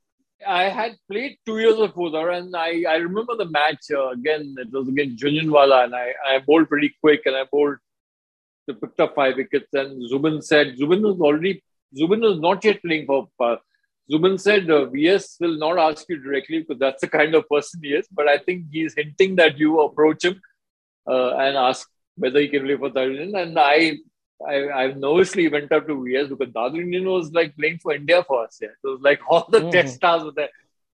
I 0.46 0.64
had 0.78 0.92
played 1.10 1.38
two 1.44 1.58
years 1.58 1.78
of 1.84 1.92
Podar, 1.94 2.28
and 2.38 2.54
I, 2.56 2.84
I 2.88 2.96
remember 3.08 3.34
the 3.36 3.48
match 3.58 3.90
uh, 3.92 4.10
again. 4.10 4.54
It 4.58 4.70
was 4.70 4.88
against 4.88 5.22
Jhunjhunwala, 5.22 5.84
and 5.84 5.94
I, 6.02 6.06
I 6.24 6.38
bowled 6.38 6.68
pretty 6.68 6.94
quick, 7.02 7.22
and 7.26 7.36
I 7.36 7.44
bowled. 7.52 7.78
Picked 8.80 9.00
up 9.00 9.16
five 9.16 9.34
wickets, 9.36 9.74
and 9.74 10.08
Zubin 10.08 10.40
said 10.40 10.76
Zubin 10.78 11.02
was 11.02 11.20
already 11.20 11.60
Zubin 11.96 12.20
was 12.20 12.38
not 12.38 12.64
yet 12.64 12.80
playing 12.80 13.06
for. 13.06 13.28
Uh, 13.40 13.56
Zubin 14.10 14.38
said 14.38 14.68
uh, 14.70 14.86
VS 14.86 15.36
will 15.40 15.56
not 15.56 15.78
ask 15.78 16.04
you 16.08 16.18
directly 16.18 16.60
because 16.60 16.78
that's 16.78 17.00
the 17.00 17.08
kind 17.08 17.34
of 17.34 17.48
person 17.48 17.80
he 17.82 17.90
is. 17.90 18.08
But 18.10 18.28
I 18.28 18.38
think 18.38 18.64
he's 18.70 18.94
hinting 18.94 19.36
that 19.36 19.58
you 19.58 19.80
approach 19.80 20.24
him 20.24 20.40
uh, 21.08 21.36
and 21.36 21.56
ask 21.56 21.88
whether 22.16 22.40
he 22.40 22.48
can 22.48 22.64
play 22.64 22.76
for 22.76 22.90
Dadar 22.90 23.14
Union. 23.14 23.36
And 23.36 23.58
I, 23.58 23.98
I, 24.46 24.68
I 24.70 24.92
nervously 24.94 25.48
went 25.48 25.70
up 25.70 25.86
to 25.86 26.02
VS 26.04 26.28
because 26.28 26.52
Dadar 26.52 26.76
Union 26.76 27.04
was 27.08 27.32
like 27.32 27.56
playing 27.56 27.78
for 27.78 27.94
India 27.94 28.24
for 28.24 28.44
us. 28.44 28.58
Yeah. 28.60 28.68
It 28.68 28.88
was 28.88 29.00
like 29.00 29.20
all 29.28 29.46
the 29.48 29.60
mm-hmm. 29.60 29.70
test 29.70 29.94
stars 29.94 30.24
were 30.24 30.32
there. 30.32 30.50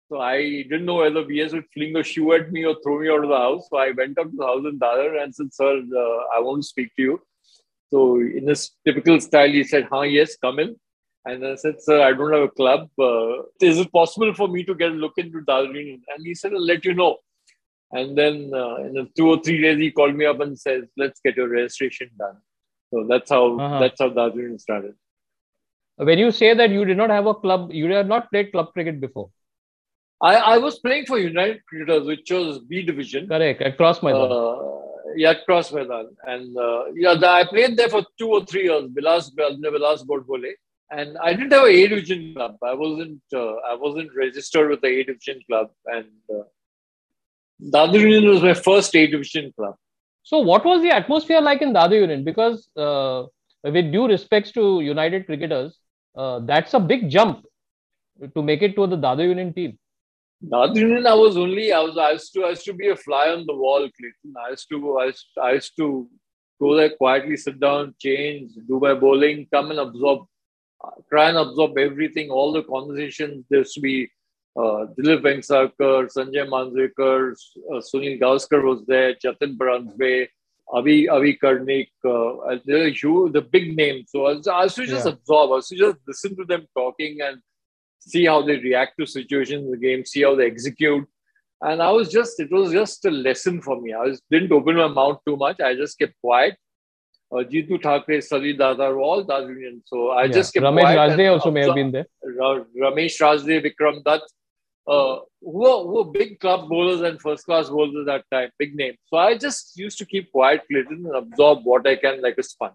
So 0.08 0.20
I 0.20 0.38
didn't 0.42 0.84
know 0.84 0.96
whether 0.96 1.24
VS 1.24 1.52
would 1.52 1.68
fling 1.72 1.96
a 1.96 2.02
shoe 2.02 2.32
at 2.32 2.50
me 2.52 2.64
or 2.64 2.76
throw 2.82 3.00
me 3.00 3.08
out 3.08 3.24
of 3.24 3.30
the 3.30 3.36
house. 3.36 3.68
So 3.70 3.76
I 3.76 3.90
went 3.90 4.18
up 4.18 4.30
to 4.30 4.36
the 4.36 4.46
house 4.46 4.64
in 4.66 4.78
Dadar 4.78 5.22
and 5.22 5.34
said, 5.34 5.52
Sir, 5.52 5.78
uh, 5.78 6.36
I 6.36 6.40
want 6.40 6.62
to 6.62 6.68
speak 6.68 6.94
to 6.96 7.02
you. 7.02 7.22
So 7.90 8.20
in 8.20 8.46
his 8.46 8.70
typical 8.84 9.20
style, 9.20 9.48
he 9.48 9.64
said, 9.64 9.88
Huh, 9.90 10.02
yes, 10.02 10.36
come 10.36 10.60
in. 10.60 10.76
And 11.24 11.46
I 11.46 11.54
said, 11.56 11.80
Sir, 11.80 12.02
I 12.02 12.12
don't 12.12 12.32
have 12.32 12.42
a 12.42 12.48
club. 12.48 12.88
Uh, 12.98 13.42
is 13.60 13.78
it 13.78 13.92
possible 13.92 14.32
for 14.34 14.48
me 14.48 14.64
to 14.64 14.74
get 14.74 14.92
a 14.92 14.94
look 14.94 15.18
into 15.18 15.44
Union? 15.48 16.02
And 16.08 16.24
he 16.24 16.34
said, 16.34 16.52
I'll 16.52 16.64
let 16.64 16.84
you 16.84 16.94
know. 16.94 17.18
And 17.92 18.16
then 18.16 18.52
uh, 18.54 18.76
in 18.76 19.08
two 19.16 19.28
or 19.28 19.42
three 19.42 19.60
days, 19.60 19.78
he 19.78 19.90
called 19.90 20.14
me 20.14 20.24
up 20.24 20.40
and 20.40 20.58
says, 20.58 20.84
"Let's 20.96 21.20
get 21.24 21.36
your 21.36 21.48
registration 21.48 22.08
done." 22.16 22.36
So 22.90 23.04
that's 23.08 23.30
how 23.30 23.58
uh-huh. 23.58 23.80
that's 23.80 24.00
how 24.00 24.10
Dadar 24.10 24.60
started. 24.60 24.94
When 25.96 26.18
you 26.18 26.30
say 26.30 26.54
that 26.54 26.70
you 26.70 26.84
did 26.84 26.96
not 26.96 27.10
have 27.10 27.26
a 27.26 27.34
club, 27.34 27.72
you 27.72 27.90
had 27.90 28.08
not 28.08 28.30
played 28.30 28.52
club 28.52 28.72
cricket 28.72 29.00
before. 29.00 29.30
I, 30.22 30.36
I 30.36 30.58
was 30.58 30.78
playing 30.78 31.06
for 31.06 31.18
United 31.18 31.64
Cricketers, 31.66 32.06
which 32.06 32.30
was 32.30 32.60
B 32.60 32.82
division. 32.82 33.26
Correct, 33.26 33.60
across 33.60 34.02
my 34.02 34.12
Uh, 34.12 34.80
yeah, 35.16 35.30
across 35.30 35.72
Maidan. 35.72 36.08
And 36.24 36.56
uh, 36.56 36.84
yeah, 36.94 37.14
the, 37.14 37.28
I 37.28 37.44
played 37.44 37.76
there 37.76 37.88
for 37.88 38.04
two 38.18 38.28
or 38.28 38.44
three 38.44 38.64
years. 38.64 38.84
Bilas, 38.84 39.30
Bilas 39.34 40.06
Godbole. 40.06 40.52
And 40.90 41.16
I 41.18 41.32
didn't 41.34 41.52
have 41.52 41.64
a 41.64 41.66
A 41.66 41.88
division 41.88 42.34
club. 42.34 42.56
I 42.62 42.74
wasn't. 42.74 43.22
Uh, 43.32 43.54
I 43.70 43.74
wasn't 43.74 44.10
registered 44.14 44.70
with 44.70 44.80
the 44.80 44.88
A 44.88 45.04
division 45.04 45.40
club, 45.48 45.68
and 45.86 46.06
uh, 46.28 46.42
Dadar 47.62 48.00
Union 48.00 48.28
was 48.28 48.42
my 48.42 48.54
first 48.54 48.94
A 48.96 49.06
division 49.06 49.52
club. 49.56 49.76
So, 50.22 50.38
what 50.38 50.64
was 50.64 50.82
the 50.82 50.90
atmosphere 50.90 51.40
like 51.40 51.62
in 51.62 51.72
Dadar 51.72 52.00
Union? 52.00 52.24
Because 52.24 52.68
uh, 52.76 53.24
with 53.62 53.92
due 53.92 54.06
respects 54.08 54.52
to 54.52 54.80
United 54.80 55.26
cricketers, 55.26 55.78
uh, 56.16 56.40
that's 56.40 56.74
a 56.74 56.80
big 56.80 57.08
jump 57.08 57.44
to 58.34 58.42
make 58.42 58.62
it 58.62 58.74
to 58.76 58.86
the 58.86 58.96
Dadar 58.96 59.28
Union 59.28 59.52
team. 59.52 59.78
Dadar 60.44 60.74
Union, 60.74 61.06
I 61.06 61.14
was 61.14 61.36
only 61.36 61.72
I 61.72 61.80
was 61.80 61.96
I 61.96 62.12
used 62.12 62.32
to 62.34 62.44
I 62.44 62.50
used 62.50 62.64
to 62.64 62.72
be 62.72 62.88
a 62.88 62.96
fly 62.96 63.28
on 63.28 63.46
the 63.46 63.54
wall, 63.54 63.78
Clayton. 63.78 64.34
I 64.44 64.50
used 64.50 64.68
to 64.70 64.98
I 64.98 65.04
used, 65.06 65.26
I 65.40 65.52
used 65.52 65.76
to 65.76 66.08
go 66.60 66.74
there 66.76 66.90
quietly, 66.90 67.36
sit 67.36 67.58
down, 67.60 67.94
change, 67.98 68.52
do 68.68 68.80
my 68.80 68.94
bowling, 68.94 69.46
come 69.52 69.70
and 69.70 69.80
absorb, 69.80 70.26
try 71.08 71.28
and 71.28 71.38
absorb 71.38 71.78
everything, 71.78 72.30
all 72.30 72.52
the 72.52 72.62
conversations. 72.62 73.44
There 73.50 73.60
used 73.60 73.74
to 73.74 73.80
be 73.80 74.10
uh, 74.56 74.86
Dilip 74.96 75.22
Vengsarkar, 75.22 76.12
Sanjay 76.14 76.48
Manjrekar, 76.48 77.32
uh, 77.70 77.80
Sunil 77.80 78.20
Gavaskar 78.20 78.62
was 78.62 78.84
there, 78.86 79.14
Jatin 79.14 79.56
Paranjpe, 79.56 80.28
Avi 80.72 81.08
Avi 81.08 81.36
Karnik, 81.42 81.88
uh, 82.04 82.56
the, 82.64 83.30
the 83.32 83.42
big 83.42 83.76
names. 83.76 84.10
So 84.10 84.26
I 84.26 84.34
was, 84.34 84.46
I 84.48 84.64
was 84.64 84.74
to 84.74 84.86
just 84.86 85.06
yeah. 85.06 85.12
absorb, 85.12 85.50
I 85.50 85.54
was 85.54 85.68
to 85.68 85.76
just 85.76 85.98
listen 86.06 86.36
to 86.36 86.44
them 86.44 86.66
talking 86.76 87.18
and 87.20 87.40
see 87.98 88.24
how 88.26 88.42
they 88.42 88.56
react 88.56 88.98
to 88.98 89.06
situations 89.06 89.64
in 89.64 89.70
the 89.70 89.76
game, 89.76 90.04
see 90.04 90.22
how 90.22 90.34
they 90.34 90.46
execute. 90.46 91.06
And 91.62 91.82
I 91.82 91.90
was 91.90 92.08
just, 92.08 92.40
it 92.40 92.50
was 92.50 92.72
just 92.72 93.04
a 93.04 93.10
lesson 93.10 93.60
for 93.60 93.80
me. 93.80 93.92
I 93.92 94.04
was, 94.04 94.22
didn't 94.30 94.52
open 94.52 94.76
my 94.76 94.88
mouth 94.88 95.20
too 95.26 95.36
much. 95.36 95.60
I 95.60 95.74
just 95.74 95.98
kept 95.98 96.14
quiet. 96.22 96.56
Uh, 97.32 97.44
Jitu 97.44 97.80
Thakre, 97.80 98.18
Salil 98.18 98.58
Dadar 98.58 98.92
were 98.94 99.00
all 99.00 99.24
Dadar 99.24 99.48
Union. 99.48 99.82
So 99.86 100.10
I 100.10 100.24
yeah. 100.24 100.32
just 100.32 100.52
kept 100.52 100.64
Ramesh. 100.64 100.96
Rajde 100.96 101.30
also 101.30 101.50
may 101.50 101.64
have 101.64 101.74
been 101.74 101.92
there. 101.92 102.06
Ramesh 102.24 103.20
Rajde, 103.20 103.64
Vikram 103.64 104.02
Dutt, 104.02 104.22
uh, 104.86 105.20
who, 105.40 105.58
were, 105.58 105.82
who 105.84 105.94
were 105.98 106.10
big 106.10 106.40
club 106.40 106.68
bowlers 106.68 107.02
and 107.02 107.20
first 107.20 107.44
class 107.44 107.68
bowlers 107.68 108.08
at 108.08 108.24
that 108.30 108.36
time, 108.36 108.50
big 108.58 108.74
names. 108.74 108.98
So 109.06 109.16
I 109.18 109.38
just 109.38 109.78
used 109.78 109.98
to 109.98 110.06
keep 110.06 110.32
quiet, 110.32 110.62
Clayton, 110.68 111.06
and 111.06 111.14
absorb 111.14 111.60
what 111.64 111.86
I 111.86 111.94
can 111.96 112.20
like 112.20 112.38
a 112.38 112.42
sponge. 112.42 112.74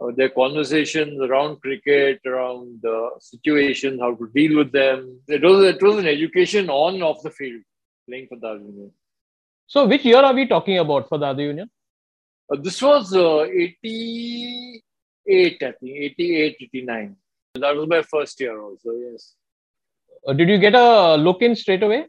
Uh, 0.00 0.12
their 0.16 0.28
conversations 0.28 1.20
around 1.20 1.60
cricket, 1.60 2.20
around 2.24 2.80
the 2.82 3.10
situations, 3.18 4.00
how 4.00 4.14
to 4.14 4.30
deal 4.34 4.56
with 4.56 4.72
them. 4.72 5.20
It 5.26 5.42
was 5.42 5.64
it 5.64 5.82
was 5.82 5.98
an 5.98 6.06
education 6.06 6.70
on 6.70 6.94
and 6.94 7.02
off 7.02 7.22
the 7.22 7.30
field, 7.30 7.62
playing 8.08 8.28
for 8.28 8.36
Dadar 8.36 8.60
Union. 8.60 8.92
So, 9.66 9.86
which 9.86 10.04
year 10.04 10.22
are 10.22 10.32
we 10.32 10.46
talking 10.46 10.78
about 10.78 11.08
for 11.08 11.18
Dadar 11.18 11.42
Union? 11.42 11.70
Uh, 12.50 12.56
this 12.60 12.82
was 12.82 13.14
uh, 13.14 13.42
88, 13.42 14.82
I 15.62 15.72
think, 15.72 15.82
88, 15.82 16.56
89. 16.60 17.16
That 17.54 17.76
was 17.76 17.88
my 17.88 18.02
first 18.02 18.40
year 18.40 18.60
also, 18.60 18.90
yes. 18.92 19.34
Uh, 20.26 20.32
did 20.32 20.48
you 20.48 20.58
get 20.58 20.74
a 20.74 21.16
look 21.16 21.42
in 21.42 21.54
straight 21.54 21.82
away? 21.82 22.06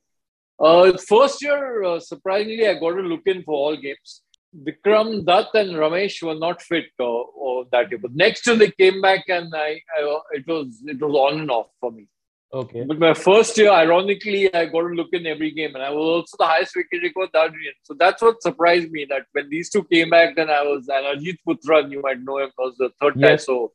Uh, 0.59 0.97
first 0.97 1.41
year, 1.41 1.83
uh, 1.83 1.99
surprisingly, 1.99 2.67
I 2.67 2.73
got 2.75 2.97
a 2.97 3.01
look 3.01 3.21
in 3.25 3.43
for 3.43 3.53
all 3.53 3.75
games. 3.75 4.21
Vikram 4.55 5.25
Dutt 5.25 5.49
and 5.53 5.71
Ramesh 5.71 6.21
were 6.21 6.35
not 6.35 6.61
fit 6.61 6.85
uh, 6.99 7.23
that 7.71 7.89
year, 7.89 7.99
but 7.99 8.13
next 8.13 8.45
year 8.45 8.55
they 8.57 8.71
came 8.71 9.01
back 9.01 9.23
and 9.29 9.53
I, 9.55 9.81
I, 9.97 10.19
it 10.33 10.45
was 10.45 10.83
it 10.85 10.99
was 10.99 11.15
on 11.15 11.39
and 11.41 11.51
off 11.51 11.67
for 11.79 11.91
me. 11.91 12.07
Okay. 12.53 12.83
But 12.83 12.99
my 12.99 13.13
first 13.13 13.57
year, 13.57 13.71
ironically, 13.71 14.53
I 14.53 14.65
got 14.65 14.81
to 14.81 14.87
look 14.87 15.09
in 15.13 15.25
every 15.25 15.51
game, 15.51 15.73
and 15.73 15.83
I 15.83 15.89
was 15.89 16.05
also 16.05 16.35
the 16.37 16.45
highest 16.45 16.75
wicket 16.75 17.01
taker 17.01 17.23
of 17.23 17.31
Dadar 17.31 17.53
Union. 17.53 17.73
So 17.83 17.95
that's 17.97 18.21
what 18.21 18.41
surprised 18.43 18.91
me 18.91 19.05
that 19.09 19.25
when 19.31 19.49
these 19.49 19.69
two 19.69 19.83
came 19.83 20.09
back, 20.09 20.35
then 20.35 20.49
I 20.49 20.61
was 20.63 20.89
and 20.89 21.05
Ajit 21.05 21.37
Putra, 21.47 21.89
you 21.89 22.01
might 22.01 22.21
know 22.21 22.39
him, 22.39 22.51
was 22.57 22.75
the 22.77 22.89
third 22.99 23.13
yes. 23.15 23.29
guy. 23.29 23.35
So 23.37 23.71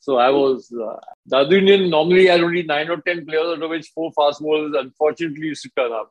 so 0.00 0.16
I 0.16 0.30
was 0.30 0.72
uh, 0.72 0.96
Dadar 1.30 1.52
Union. 1.52 1.90
Normally, 1.90 2.30
I 2.30 2.38
only 2.40 2.64
nine 2.64 2.90
or 2.90 3.00
ten 3.02 3.24
players, 3.24 3.46
out 3.56 3.62
of 3.62 3.70
which 3.70 3.88
four 3.94 4.10
fast 4.12 4.40
bowlers 4.40 4.74
unfortunately 4.76 5.46
used 5.46 5.62
to 5.62 5.70
turn 5.76 5.92
up. 5.92 6.10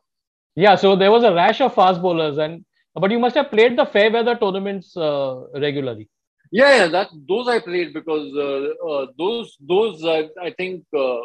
Yeah, 0.54 0.76
so 0.76 0.96
there 0.96 1.10
was 1.10 1.24
a 1.24 1.34
rash 1.34 1.60
of 1.60 1.74
fast 1.74 2.00
bowlers, 2.00 2.38
and 2.38 2.64
but 2.94 3.10
you 3.10 3.18
must 3.18 3.36
have 3.36 3.50
played 3.50 3.76
the 3.76 3.84
fair 3.84 4.10
weather 4.10 4.36
tournaments 4.36 4.96
uh, 4.96 5.42
regularly. 5.54 6.08
Yeah, 6.50 6.76
yeah, 6.76 6.86
that 6.88 7.08
those 7.28 7.46
I 7.46 7.58
played 7.58 7.92
because 7.92 8.32
uh, 8.34 8.88
uh 8.90 9.06
those 9.18 9.56
those 9.60 10.04
I 10.04 10.50
think 10.56 10.84
uh, 10.96 11.20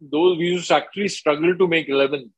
those 0.00 0.38
we 0.38 0.46
used 0.46 0.68
to 0.68 0.76
actually 0.76 1.08
struggle 1.08 1.56
to 1.56 1.68
make 1.68 1.88
eleven. 1.88 2.32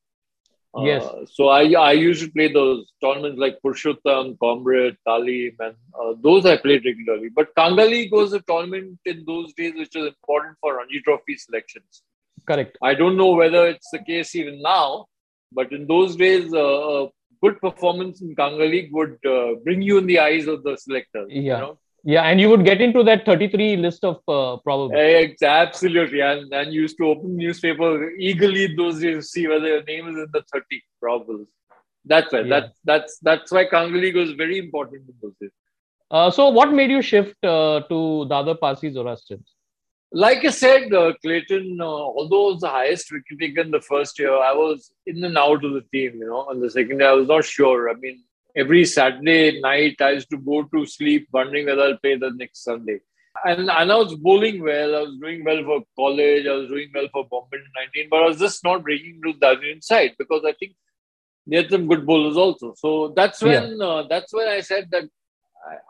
Uh, 0.76 0.82
yes. 0.82 1.08
So 1.32 1.48
I 1.48 1.62
I 1.72 1.92
used 1.92 2.22
to 2.24 2.30
play 2.30 2.52
those 2.52 2.92
tournaments 3.02 3.38
like 3.38 3.58
Purushottam, 3.64 4.38
Comrade, 4.38 4.96
Talim, 5.06 5.54
and 5.60 5.74
uh, 6.00 6.12
those 6.22 6.46
I 6.46 6.56
played 6.56 6.84
regularly. 6.84 7.30
But 7.34 7.54
Kanga 7.56 7.84
League 7.84 8.12
was 8.12 8.32
a 8.32 8.40
tournament 8.40 8.98
in 9.04 9.24
those 9.26 9.52
days 9.54 9.74
which 9.74 9.94
was 9.94 10.06
important 10.06 10.56
for 10.60 10.76
Ranji 10.76 11.00
Trophy 11.00 11.36
selections. 11.36 12.02
Correct. 12.46 12.78
I 12.82 12.94
don't 12.94 13.16
know 13.16 13.32
whether 13.32 13.66
it's 13.66 13.90
the 13.90 13.98
case 13.98 14.34
even 14.34 14.60
now, 14.62 15.06
but 15.52 15.72
in 15.72 15.86
those 15.86 16.16
days, 16.16 16.52
uh, 16.52 17.04
a 17.04 17.08
good 17.42 17.60
performance 17.60 18.20
in 18.20 18.34
Kanga 18.34 18.64
League 18.64 18.92
would 18.92 19.18
uh, 19.26 19.54
bring 19.64 19.82
you 19.82 19.98
in 19.98 20.06
the 20.06 20.18
eyes 20.18 20.46
of 20.46 20.62
the 20.62 20.76
selectors. 20.76 21.28
Yeah. 21.30 21.40
You 21.40 21.62
know? 21.62 21.78
Yeah, 22.04 22.22
and 22.22 22.40
you 22.40 22.48
would 22.48 22.64
get 22.64 22.80
into 22.80 23.02
that 23.02 23.26
33 23.26 23.76
list 23.76 24.04
of 24.04 24.16
uh, 24.28 24.56
probably. 24.58 25.36
Absolutely. 25.42 26.20
And, 26.20 26.52
and 26.52 26.72
you 26.72 26.82
used 26.82 26.96
to 26.98 27.06
open 27.06 27.36
newspaper 27.36 28.10
eagerly 28.12 28.74
those 28.74 29.00
days 29.00 29.16
to 29.16 29.22
see 29.22 29.46
whether 29.48 29.66
your 29.66 29.82
name 29.82 30.08
is 30.08 30.16
in 30.16 30.28
the 30.32 30.42
30 30.52 30.82
probables. 31.02 31.46
That's 32.04 32.32
why. 32.32 32.40
Yeah. 32.40 32.60
That's 32.60 32.78
that's 32.84 33.18
that's 33.18 33.52
why 33.52 33.64
Kanga 33.66 34.18
was 34.18 34.32
very 34.32 34.58
important 34.58 35.08
in 35.08 35.14
those 35.20 35.34
days. 35.40 35.50
Uh, 36.10 36.30
so, 36.30 36.48
what 36.48 36.72
made 36.72 36.90
you 36.90 37.02
shift 37.02 37.36
uh, 37.44 37.80
to 37.80 38.26
Dadar 38.30 38.58
Parsi 38.58 38.90
Zoroastrians? 38.90 39.52
Like 40.10 40.42
I 40.42 40.50
said, 40.50 40.94
uh, 40.94 41.12
Clayton, 41.20 41.78
uh, 41.82 41.84
although 41.84 42.48
I 42.48 42.52
was 42.52 42.60
the 42.62 42.68
highest 42.68 43.12
wicket 43.12 43.38
taker 43.38 43.60
in 43.60 43.70
the 43.70 43.82
first 43.82 44.18
year, 44.18 44.34
I 44.34 44.54
was 44.54 44.90
in 45.04 45.22
and 45.22 45.36
out 45.36 45.62
of 45.62 45.74
the 45.74 45.82
team. 45.92 46.14
You 46.20 46.28
know, 46.28 46.46
on 46.48 46.60
the 46.60 46.70
second 46.70 46.98
day, 46.98 47.06
I 47.06 47.12
was 47.12 47.28
not 47.28 47.44
sure. 47.44 47.90
I 47.90 47.94
mean, 47.94 48.22
every 48.58 48.84
Saturday 48.84 49.60
night, 49.60 49.96
I 50.00 50.10
used 50.10 50.30
to 50.30 50.38
go 50.38 50.62
to 50.64 50.86
sleep 50.86 51.28
wondering 51.32 51.66
whether 51.66 51.82
I'll 51.82 51.98
play 51.98 52.16
the 52.16 52.30
next 52.30 52.64
Sunday. 52.64 53.00
And, 53.44 53.70
and 53.70 53.92
I 53.92 53.96
was 53.96 54.14
bowling 54.16 54.62
well. 54.62 54.96
I 54.96 55.00
was 55.02 55.16
doing 55.20 55.44
well 55.44 55.62
for 55.62 55.82
college. 55.96 56.46
I 56.46 56.52
was 56.52 56.68
doing 56.68 56.90
well 56.92 57.08
for 57.12 57.26
Bombay 57.30 57.58
19, 57.94 58.08
but 58.10 58.22
I 58.22 58.26
was 58.26 58.38
just 58.38 58.64
not 58.64 58.82
breaking 58.82 59.20
through 59.20 59.34
the 59.40 59.70
inside 59.70 60.16
because 60.18 60.42
I 60.44 60.52
think 60.52 60.72
they 61.46 61.58
had 61.58 61.70
some 61.70 61.86
good 61.86 62.04
bowlers 62.04 62.36
also. 62.36 62.74
So 62.76 63.12
that's 63.14 63.40
when 63.40 63.78
yeah. 63.78 63.84
uh, 63.84 64.06
that's 64.08 64.34
when 64.34 64.48
I 64.48 64.60
said 64.60 64.88
that 64.90 65.04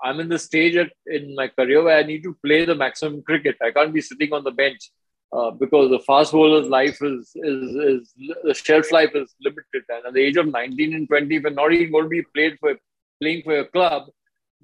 I, 0.04 0.10
am 0.10 0.20
in 0.20 0.28
the 0.28 0.38
stage 0.38 0.76
at, 0.76 0.90
in 1.06 1.34
my 1.34 1.48
career 1.48 1.82
where 1.82 1.98
I 1.98 2.02
need 2.02 2.22
to 2.24 2.36
play 2.44 2.64
the 2.64 2.74
maximum 2.74 3.22
cricket. 3.22 3.56
I 3.62 3.70
can't 3.70 3.94
be 3.94 4.02
sitting 4.02 4.32
on 4.32 4.44
the 4.44 4.50
bench 4.50 4.90
uh, 5.32 5.50
because 5.50 5.90
the 5.90 6.00
fast 6.00 6.32
bowler's 6.32 6.68
life 6.68 6.98
is, 7.02 7.30
is, 7.36 7.74
is 7.74 8.14
the 8.44 8.54
shelf 8.54 8.90
life 8.90 9.10
is 9.14 9.34
limited. 9.40 9.84
And 9.88 10.06
at 10.06 10.14
the 10.14 10.20
age 10.20 10.36
of 10.36 10.46
19 10.46 10.94
and 10.94 11.08
20, 11.08 11.36
if 11.36 11.42
you're 11.42 11.50
not 11.50 11.72
even 11.72 11.92
going 11.92 12.04
to 12.04 12.08
be 12.08 12.22
played 12.34 12.56
for 12.60 12.76
playing 13.20 13.42
for 13.42 13.58
a 13.58 13.64
club, 13.66 14.04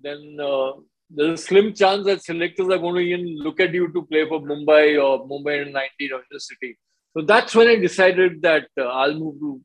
then 0.03 0.39
uh, 0.43 0.73
there's 1.11 1.41
a 1.41 1.43
slim 1.43 1.75
chance 1.75 2.07
that 2.07 2.25
selectors 2.25 2.69
are 2.69 2.79
going 2.79 2.95
to 2.95 3.01
even 3.01 3.39
look 3.39 3.61
at 3.61 3.75
you 3.75 3.93
to 3.93 4.03
play 4.03 4.27
for 4.29 4.41
Mumbai 4.41 5.03
or 5.03 5.27
Mumbai 5.29 5.63
and 5.63 5.73
19 5.73 6.13
or 6.13 6.23
the 6.31 6.41
city. 6.41 6.79
So 7.17 7.23
that's 7.23 7.55
when 7.55 7.69
I 7.69 7.77
decided 7.77 8.43
that 8.43 8.67
uh, 8.79 8.85
I'll 8.85 9.15
move 9.15 9.39
to 9.41 9.61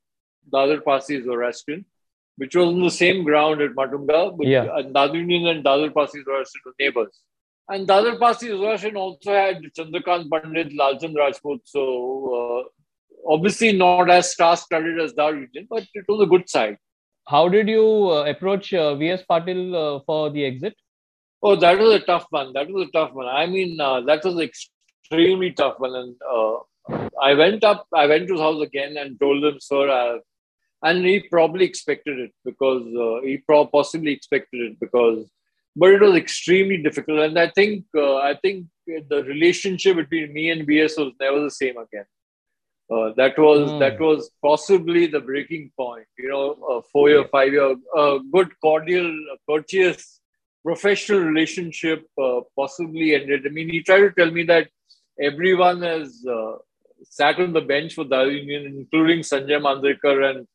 Dadar 0.53 0.83
Parsi 0.83 1.23
Zoroastrian, 1.23 1.85
which 2.37 2.55
was 2.55 2.67
on 2.67 2.81
the 2.81 2.91
same 2.91 3.23
ground 3.23 3.61
at 3.61 3.71
Matunga. 3.71 4.37
But 4.37 4.47
yeah. 4.47 4.65
Dadar 4.65 5.15
Union 5.15 5.47
and 5.47 5.63
Dadar 5.63 5.93
Parsi 5.93 6.21
Zoroastrian 6.23 6.63
were 6.65 6.73
neighbors. 6.79 7.21
And 7.71 7.87
Dadar 7.87 8.17
Parsi 8.19 8.47
Zoroastrian 8.47 8.97
also 8.97 9.31
had 9.31 9.61
Chandrakant 9.77 10.29
Pandit, 10.31 10.75
Lalchand 10.75 11.15
Rajput. 11.15 11.59
So 11.65 12.63
uh, 12.65 13.31
obviously 13.31 13.73
not 13.73 14.09
as 14.09 14.31
star-studded 14.31 14.99
as 14.99 15.13
Dadar 15.13 15.33
Union, 15.33 15.67
but 15.69 15.85
it 15.93 16.05
was 16.07 16.21
a 16.21 16.25
good 16.25 16.49
side. 16.49 16.77
How 17.27 17.47
did 17.47 17.67
you 17.67 18.09
uh, 18.09 18.25
approach 18.25 18.73
uh, 18.73 18.95
V.S. 18.95 19.21
Patil 19.29 19.75
uh, 19.75 19.99
for 20.07 20.31
the 20.31 20.45
exit? 20.45 20.75
Oh, 21.43 21.55
that 21.55 21.77
was 21.77 21.93
a 21.93 21.99
tough 21.99 22.25
one. 22.31 22.53
That 22.53 22.71
was 22.71 22.87
a 22.87 22.91
tough 22.91 23.13
one. 23.13 23.27
I 23.27 23.45
mean, 23.45 23.79
uh, 23.79 24.01
that 24.01 24.25
was 24.25 24.39
extremely 24.39 25.51
tough 25.51 25.75
one. 25.77 25.93
And 25.93 26.15
uh, 26.27 26.57
I 27.21 27.35
went 27.35 27.63
up, 27.63 27.85
I 27.93 28.07
went 28.07 28.27
to 28.27 28.33
his 28.33 28.41
house 28.41 28.63
again 28.63 28.97
and 28.97 29.19
told 29.19 29.43
him, 29.43 29.59
sir, 29.59 30.19
and 30.81 31.05
he 31.05 31.19
probably 31.19 31.65
expected 31.65 32.17
it 32.17 32.31
because 32.43 32.83
he 33.23 33.37
pro- 33.37 33.67
possibly 33.67 34.11
expected 34.11 34.71
it 34.71 34.79
because 34.79 35.29
but 35.75 35.91
it 35.91 36.01
was 36.01 36.15
extremely 36.15 36.77
difficult. 36.77 37.19
And 37.19 37.39
I 37.39 37.49
think 37.49 37.85
uh, 37.95 38.17
I 38.17 38.35
think 38.41 38.65
the 38.87 39.23
relationship 39.23 39.95
between 39.97 40.33
me 40.33 40.49
and 40.51 40.65
VS 40.65 40.97
was 40.97 41.13
never 41.19 41.41
the 41.41 41.51
same 41.51 41.77
again. 41.77 42.05
Uh, 42.91 43.11
that 43.17 43.37
was 43.37 43.69
mm. 43.69 43.79
that 43.79 43.99
was 43.99 44.31
possibly 44.41 45.05
the 45.05 45.19
breaking 45.19 45.71
point. 45.77 46.07
You 46.17 46.29
know, 46.29 46.51
a 46.69 46.81
four 46.91 47.09
year, 47.09 47.25
five 47.31 47.53
year, 47.53 47.75
a 47.95 48.19
good, 48.31 48.49
cordial, 48.61 49.13
courteous, 49.47 50.19
professional 50.65 51.19
relationship 51.19 52.05
uh, 52.21 52.41
possibly 52.55 53.13
ended. 53.13 53.45
I 53.45 53.49
mean, 53.49 53.69
he 53.69 53.83
tried 53.83 53.99
to 53.99 54.11
tell 54.11 54.31
me 54.31 54.43
that 54.45 54.69
everyone 55.21 55.83
has 55.83 56.25
uh, 56.27 56.53
sat 57.03 57.39
on 57.39 57.53
the 57.53 57.61
bench 57.61 57.93
for 57.93 58.05
the 58.05 58.23
Union, 58.23 58.65
including 58.65 59.19
Sanjay 59.19 59.61
Manjrekar 59.61 60.29
and 60.29 60.47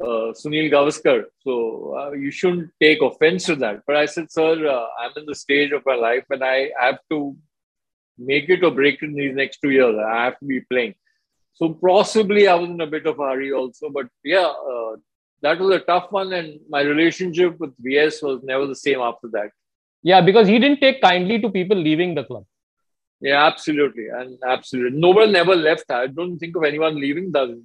uh, 0.00 0.32
Sunil 0.32 0.70
Gavaskar. 0.70 1.24
So 1.40 1.96
uh, 1.98 2.12
you 2.12 2.30
shouldn't 2.30 2.70
take 2.80 3.02
offense 3.02 3.44
to 3.46 3.56
that. 3.56 3.82
But 3.86 3.96
I 3.96 4.06
said, 4.06 4.30
sir, 4.30 4.66
uh, 4.66 4.86
I'm 5.00 5.12
in 5.16 5.26
the 5.26 5.34
stage 5.34 5.72
of 5.72 5.82
my 5.84 5.94
life 5.94 6.24
and 6.30 6.42
I 6.44 6.70
have 6.78 6.98
to 7.10 7.36
make 8.16 8.48
it 8.48 8.64
or 8.64 8.70
break 8.70 9.02
it 9.02 9.06
in 9.06 9.14
these 9.14 9.34
next 9.34 9.58
two 9.60 9.70
years. 9.70 9.96
I 9.98 10.24
have 10.24 10.38
to 10.38 10.44
be 10.44 10.60
playing. 10.60 10.94
So 11.54 11.74
possibly 11.74 12.46
I 12.46 12.54
was 12.54 12.70
in 12.70 12.80
a 12.80 12.86
bit 12.86 13.06
of 13.06 13.18
a 13.18 13.22
hurry 13.22 13.52
also. 13.52 13.90
But 13.90 14.06
yeah, 14.24 14.46
uh, 14.46 14.96
that 15.42 15.58
was 15.58 15.74
a 15.76 15.80
tough 15.80 16.10
one. 16.10 16.32
And 16.32 16.60
my 16.68 16.82
relationship 16.82 17.58
with 17.58 17.74
VS 17.78 18.22
was 18.22 18.42
never 18.42 18.66
the 18.66 18.76
same 18.76 19.00
after 19.00 19.28
that. 19.28 19.50
Yeah, 20.02 20.20
because 20.20 20.46
he 20.46 20.58
didn't 20.58 20.80
take 20.80 21.02
kindly 21.02 21.40
to 21.40 21.50
people 21.50 21.76
leaving 21.76 22.14
the 22.14 22.24
club. 22.24 22.44
Yeah, 23.20 23.44
absolutely. 23.46 24.06
And 24.08 24.38
absolutely. 24.46 24.98
No 24.98 25.10
one 25.10 25.34
ever 25.34 25.56
left. 25.56 25.90
I 25.90 26.06
don't 26.06 26.38
think 26.38 26.56
of 26.56 26.62
anyone 26.62 26.94
leaving 27.00 27.32
Darjeeling. 27.32 27.64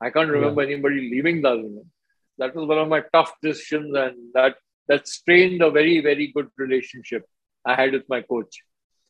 I 0.00 0.10
can't 0.10 0.30
remember 0.30 0.62
yeah. 0.62 0.70
anybody 0.70 1.10
leaving 1.10 1.42
the 1.42 1.50
Darjeeling. 1.50 1.90
That 2.38 2.54
was 2.54 2.66
one 2.66 2.78
of 2.78 2.88
my 2.88 3.02
tough 3.12 3.32
decisions, 3.42 3.94
and 3.94 4.16
that 4.34 4.54
that 4.88 5.06
strained 5.06 5.62
a 5.62 5.70
very, 5.70 6.00
very 6.00 6.32
good 6.34 6.48
relationship 6.56 7.24
I 7.64 7.74
had 7.74 7.92
with 7.92 8.08
my 8.08 8.22
coach. 8.22 8.60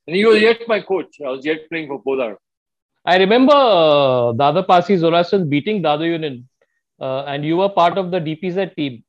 And 0.07 0.17
he 0.17 0.25
was 0.25 0.41
yet 0.41 0.63
my 0.67 0.81
coach. 0.81 1.21
I 1.25 1.31
was 1.31 1.45
yet 1.45 1.69
playing 1.69 1.89
for 1.89 2.03
Podar. 2.03 2.37
I 3.05 3.17
remember 3.19 3.55
uh, 3.55 4.33
Dadar 4.41 4.67
Parsi 4.67 4.97
Zoroastrian 4.97 5.49
beating 5.49 5.83
Dadar 5.83 6.07
Union, 6.07 6.49
uh, 7.01 7.25
and 7.25 7.45
you 7.45 7.57
were 7.57 7.69
part 7.69 7.97
of 7.97 8.11
the 8.11 8.21
DPZ 8.21 8.75
team. 8.75 9.05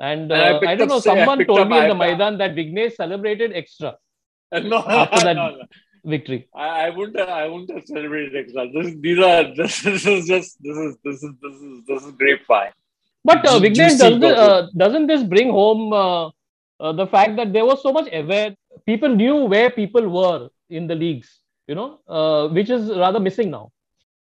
And, 0.00 0.32
uh, 0.32 0.34
and 0.34 0.68
I, 0.68 0.72
I, 0.72 0.74
don't 0.74 0.88
know, 0.88 1.00
someone 1.10 1.44
told 1.44 1.68
me 1.68 1.78
in 1.78 1.88
the 1.88 1.94
Maidan 1.94 2.38
that 2.38 2.54
Vighnesh 2.54 2.94
celebrated 2.94 3.52
extra 3.54 3.96
no, 4.52 4.78
after 4.78 5.24
that 5.24 5.36
no, 5.36 5.50
no. 5.50 5.64
Victory. 6.04 6.48
I, 6.54 6.86
I, 6.86 6.90
wouldn't. 6.90 7.16
I 7.18 7.46
wouldn't 7.46 7.70
have 7.70 7.86
celebrated 7.86 8.34
extra. 8.34 8.68
This, 8.70 8.94
these 9.00 9.18
are. 9.18 9.44
This, 9.56 9.82
this 9.82 10.06
is 10.06 10.26
just. 10.26 10.62
This 10.62 10.76
is. 10.76 10.96
This 11.04 11.22
is. 11.22 11.30
This 11.40 11.54
is. 11.54 11.84
This 11.86 12.02
is 12.04 12.12
great 12.12 12.44
fine. 12.44 12.72
But 13.24 13.46
uh, 13.46 13.60
Vighnesh, 13.60 13.98
does 13.98 14.22
uh, 14.22 14.66
doesn't 14.76 15.06
this 15.06 15.22
bring 15.22 15.50
home 15.50 15.92
uh, 15.92 16.30
uh, 16.80 16.92
the 16.92 17.06
fact 17.06 17.36
that 17.36 17.52
there 17.52 17.64
was 17.64 17.82
so 17.82 17.92
much 17.92 18.08
aware? 18.12 18.56
People 18.84 19.14
knew 19.14 19.44
where 19.44 19.70
people 19.70 20.08
were 20.08 20.48
in 20.68 20.88
the 20.88 20.94
leagues. 20.94 21.38
You 21.68 21.76
know, 21.76 22.00
uh, 22.08 22.48
which 22.48 22.70
is 22.70 22.90
rather 22.90 23.20
missing 23.20 23.50
now. 23.50 23.70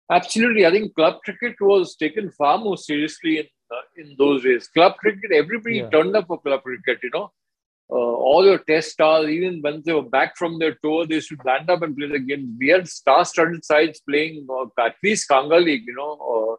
Absolutely, 0.09 0.65
I 0.65 0.71
think 0.71 0.95
club 0.95 1.19
cricket 1.23 1.55
was 1.61 1.95
taken 1.95 2.31
far 2.31 2.57
more 2.57 2.77
seriously 2.77 3.39
in 3.39 3.45
uh, 3.71 3.81
in 3.97 4.15
those 4.17 4.43
days. 4.43 4.67
Club 4.67 4.95
cricket, 4.97 5.31
everybody 5.31 5.77
yeah. 5.77 5.89
turned 5.89 6.15
up 6.15 6.25
for 6.25 6.39
club 6.41 6.63
cricket. 6.63 6.99
You 7.03 7.11
know, 7.13 7.31
uh, 7.89 7.95
all 7.95 8.43
your 8.45 8.57
test 8.57 8.91
stars, 8.91 9.29
even 9.29 9.61
when 9.61 9.81
they 9.85 9.93
were 9.93 10.01
back 10.01 10.35
from 10.35 10.59
their 10.59 10.75
tour, 10.83 11.05
they 11.05 11.21
should 11.21 11.43
land 11.45 11.69
up 11.69 11.81
and 11.81 11.95
play 11.95 12.07
the 12.07 12.19
game. 12.19 12.57
We 12.59 12.67
had 12.67 12.87
star-studded 12.87 13.63
sides 13.63 14.01
playing 14.07 14.45
uh, 14.49 14.65
at 14.79 14.95
least 15.03 15.29
Kanga 15.29 15.57
League. 15.57 15.85
You 15.87 15.95
know, 15.95 16.57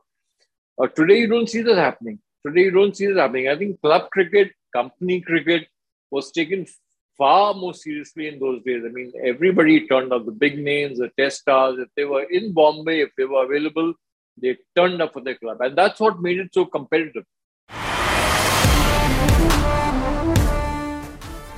uh, 0.79 0.83
uh, 0.83 0.89
today 0.89 1.19
you 1.19 1.27
don't 1.27 1.49
see 1.49 1.63
that 1.63 1.77
happening. 1.77 2.19
Today 2.47 2.63
you 2.63 2.71
don't 2.71 2.97
see 2.97 3.07
that 3.07 3.21
happening. 3.21 3.49
I 3.49 3.57
think 3.57 3.81
club 3.81 4.11
cricket, 4.11 4.53
company 4.73 5.21
cricket 5.21 5.69
was 6.11 6.31
taken 6.33 6.67
far 7.19 7.53
more 7.53 7.75
seriously 7.75 8.29
in 8.29 8.39
those 8.39 8.63
days. 8.63 8.83
I 8.87 8.89
mean, 8.89 9.13
everybody 9.23 9.87
turned 9.87 10.13
up. 10.13 10.25
The 10.25 10.33
big 10.33 10.59
names, 10.59 10.99
the 10.99 11.11
test 11.19 11.41
stars, 11.41 11.79
if 11.79 11.89
they 11.97 12.05
were 12.05 12.23
in 12.23 12.53
Bombay, 12.53 13.01
if 13.01 13.11
they 13.19 13.25
were 13.25 13.45
available, 13.45 13.93
they 14.41 14.57
turned 14.77 15.03
up 15.03 15.13
for 15.13 15.21
their 15.21 15.35
club. 15.35 15.61
And 15.61 15.77
that's 15.77 16.01
what 16.01 16.23
made 16.23 16.39
it 16.39 16.55
so 16.55 16.65
competitive. 16.65 17.25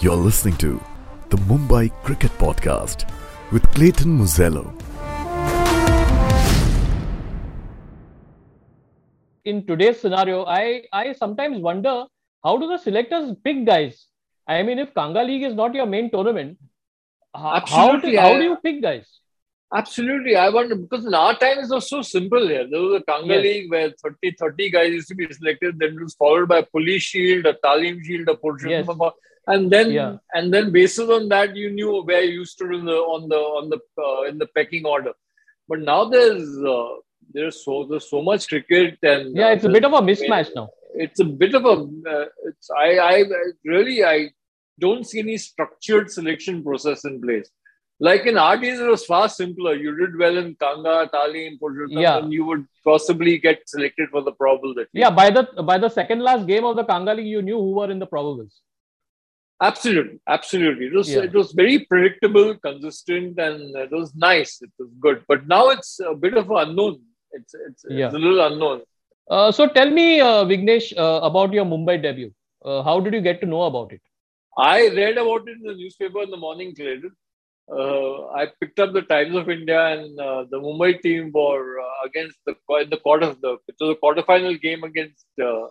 You're 0.03 0.17
listening 0.17 0.57
to 0.57 0.83
the 1.29 1.37
Mumbai 1.37 1.93
Cricket 2.03 2.31
Podcast 2.39 3.03
with 3.53 3.63
Clayton 3.73 4.19
Murzello. 4.19 4.73
In 9.45 9.67
today's 9.67 10.01
scenario, 10.01 10.47
I, 10.47 10.85
I 10.91 11.13
sometimes 11.13 11.59
wonder 11.59 12.07
how 12.43 12.57
do 12.57 12.67
the 12.67 12.79
selectors 12.79 13.37
pick 13.45 13.67
guys? 13.67 14.07
I 14.49 14.63
mean, 14.63 14.79
if 14.79 14.95
Kanga 14.95 15.23
League 15.23 15.43
is 15.43 15.53
not 15.53 15.75
your 15.75 15.85
main 15.85 16.11
tournament, 16.11 16.57
Absolutely. 17.37 18.17
how, 18.17 18.23
do, 18.23 18.33
how 18.33 18.39
do 18.39 18.45
you 18.45 18.57
pick 18.65 18.81
guys? 18.81 19.07
Absolutely. 19.75 20.35
I 20.35 20.49
wonder 20.49 20.77
because 20.77 21.05
in 21.05 21.13
our 21.13 21.37
time 21.37 21.59
it 21.59 21.69
was 21.69 21.91
so 21.91 22.01
simple 22.01 22.49
here. 22.49 22.67
There 22.71 22.81
was 22.81 23.03
a 23.03 23.05
Kanga 23.05 23.35
yes. 23.35 23.43
League 23.43 23.71
where 23.71 23.93
30, 24.03 24.37
30 24.41 24.71
guys 24.71 24.93
used 24.93 25.09
to 25.09 25.15
be 25.15 25.31
selected, 25.31 25.79
then 25.79 25.91
it 25.91 26.03
was 26.03 26.15
followed 26.15 26.49
by 26.49 26.61
a 26.61 26.63
police 26.65 27.03
shield, 27.03 27.45
a 27.45 27.53
Talim 27.63 28.03
shield, 28.03 28.29
a 28.29 28.35
portion 28.35 28.71
yes. 28.71 28.87
And 29.47 29.71
then 29.71 29.91
yeah. 29.91 30.17
and 30.35 30.53
then 30.53 30.71
based 30.73 30.99
on 30.99 31.29
that 31.29 31.57
you 31.57 31.71
knew 31.71 32.03
where 32.03 32.25
you 32.25 32.45
stood 32.45 32.75
in 32.75 32.85
the 32.85 32.97
on 33.15 33.29
the 33.29 33.37
on 33.37 33.71
the 33.71 33.79
uh, 34.03 34.23
in 34.23 34.39
the 34.39 34.47
pecking 34.47 34.85
order. 34.85 35.13
But 35.69 35.81
now 35.81 36.05
there's 36.05 36.49
uh, 36.63 36.95
there's 37.33 37.65
so 37.65 37.87
there's 37.89 38.09
so 38.09 38.23
much 38.23 38.49
cricket 38.49 38.99
and 39.03 39.37
yeah, 39.37 39.53
it's 39.53 39.65
uh, 39.65 39.71
a 39.71 39.73
bit 39.73 39.85
of 39.85 39.93
a 39.93 40.01
mismatch 40.01 40.51
now. 40.55 40.69
It's 40.95 41.21
a 41.21 41.25
bit 41.25 41.55
of 41.55 41.65
a 41.65 41.77
uh, 42.15 42.27
it's 42.45 42.69
I 42.71 42.99
I 42.99 43.25
really 43.65 44.05
I 44.05 44.31
don't 44.79 45.07
see 45.07 45.21
any 45.21 45.37
structured 45.37 46.11
selection 46.11 46.63
process 46.63 47.05
in 47.05 47.21
place. 47.21 47.49
Like 48.03 48.25
in 48.25 48.39
our 48.39 48.57
days, 48.57 48.81
it 48.81 48.89
was 48.89 49.05
far 49.05 49.29
simpler. 49.29 49.75
You 49.75 49.95
did 49.95 50.17
well 50.19 50.39
in 50.39 50.57
Kanga, 50.59 51.11
Talim, 51.13 51.59
Purushottam, 51.61 52.01
yeah. 52.01 52.17
and 52.17 52.33
you 52.33 52.47
would 52.47 52.65
possibly 52.83 53.37
get 53.37 53.69
selected 53.69 54.09
for 54.11 54.23
the 54.23 54.33
probable. 54.33 54.75
That 54.75 54.89
yeah, 54.95 55.11
by 55.11 55.29
the 55.29 55.43
by 55.63 55.77
the 55.77 55.91
second 55.91 56.21
last 56.21 56.47
game 56.47 56.65
of 56.65 56.77
the 56.77 56.85
Kanga 56.85 57.13
League, 57.13 57.27
you 57.27 57.43
knew 57.43 57.59
who 57.59 57.73
were 57.73 57.91
in 57.91 57.99
the 57.99 58.07
probables. 58.07 58.55
Absolutely, 59.63 60.19
absolutely. 60.27 60.87
It 60.87 60.95
was 60.95 61.11
yeah. 61.11 61.23
it 61.23 61.35
was 61.35 61.53
very 61.53 61.81
predictable, 61.81 62.55
consistent, 62.57 63.39
and 63.39 63.77
it 63.77 63.91
was 63.91 64.15
nice. 64.15 64.61
It 64.63 64.71
was 64.79 64.89
good. 64.99 65.23
But 65.29 65.47
now 65.47 65.69
it's 65.69 66.01
a 66.01 66.15
bit 66.15 66.35
of 66.35 66.51
an 66.51 66.69
unknown. 66.69 67.01
It's 67.33 67.55
it's, 67.55 67.85
yeah. 67.89 68.07
it's 68.07 68.15
a 68.15 68.19
little 68.19 68.41
unknown. 68.47 68.81
Uh, 69.31 69.53
so 69.53 69.69
tell 69.69 69.91
me, 69.91 70.21
uh, 70.21 70.45
Vighnesh, 70.45 70.93
uh, 70.97 71.21
about 71.23 71.53
your 71.53 71.65
Mumbai 71.65 72.03
debut. 72.03 72.33
Uh, 72.65 72.83
how 72.83 73.01
did 73.01 73.13
you 73.13 73.21
get 73.21 73.41
to 73.43 73.47
know 73.47 73.63
about 73.65 73.93
it? 73.93 74.01
I 74.57 74.89
read 74.89 75.19
about 75.19 75.49
it 75.49 75.59
in 75.59 75.63
the 75.63 75.75
newspaper 75.75 76.23
in 76.23 76.31
the 76.31 76.37
morning, 76.37 76.75
Clayton. 76.75 77.13
Uh, 77.71 78.27
I 78.31 78.49
picked 78.61 78.81
up 78.81 78.93
the 78.93 79.03
Times 79.03 79.37
of 79.37 79.49
India 79.49 79.81
and 79.93 80.19
uh, 80.19 80.45
the 80.51 80.59
Mumbai 80.59 81.01
team 81.01 81.31
were 81.33 81.81
uh, 81.81 82.07
against 82.07 82.37
the 82.45 82.57
in 82.81 82.91
the 82.91 82.97
quarter 82.97 83.37
the 83.41 83.59
it 83.69 83.77
was 83.81 83.91
a 83.91 84.01
quarterfinal 84.05 84.61
game 84.61 84.83
against 84.83 85.27
uh, 85.41 85.67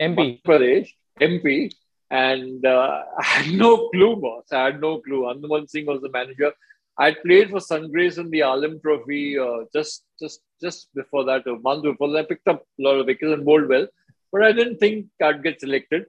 MP 0.00 0.40
Pradesh 0.42 0.90
MP 1.20 1.72
and 2.10 2.64
uh, 2.64 3.02
I 3.18 3.24
had 3.24 3.54
no 3.54 3.88
clue, 3.88 4.16
boss. 4.16 4.44
I 4.52 4.66
had 4.66 4.80
no 4.80 4.98
clue. 4.98 5.28
Andaman 5.28 5.68
Singh 5.68 5.86
was 5.86 6.00
the 6.02 6.10
manager. 6.10 6.52
I 6.98 7.14
played 7.14 7.50
for 7.50 7.58
Sungrace 7.58 8.18
in 8.18 8.30
the 8.30 8.42
Alim 8.42 8.80
Trophy 8.80 9.38
uh, 9.38 9.64
just 9.74 10.04
just 10.18 10.40
just 10.62 10.88
before 10.94 11.24
that, 11.24 11.46
a 11.46 11.56
month 11.56 11.82
before 11.82 12.10
that. 12.12 12.20
I 12.20 12.22
picked 12.22 12.48
up 12.48 12.62
a 12.62 12.82
lot 12.82 12.98
of 12.98 13.06
wickets 13.06 13.32
and 13.32 13.44
bowled 13.44 13.68
well, 13.68 13.86
but 14.32 14.42
I 14.42 14.52
didn't 14.52 14.78
think 14.78 15.06
I'd 15.22 15.42
get 15.42 15.60
selected. 15.60 16.06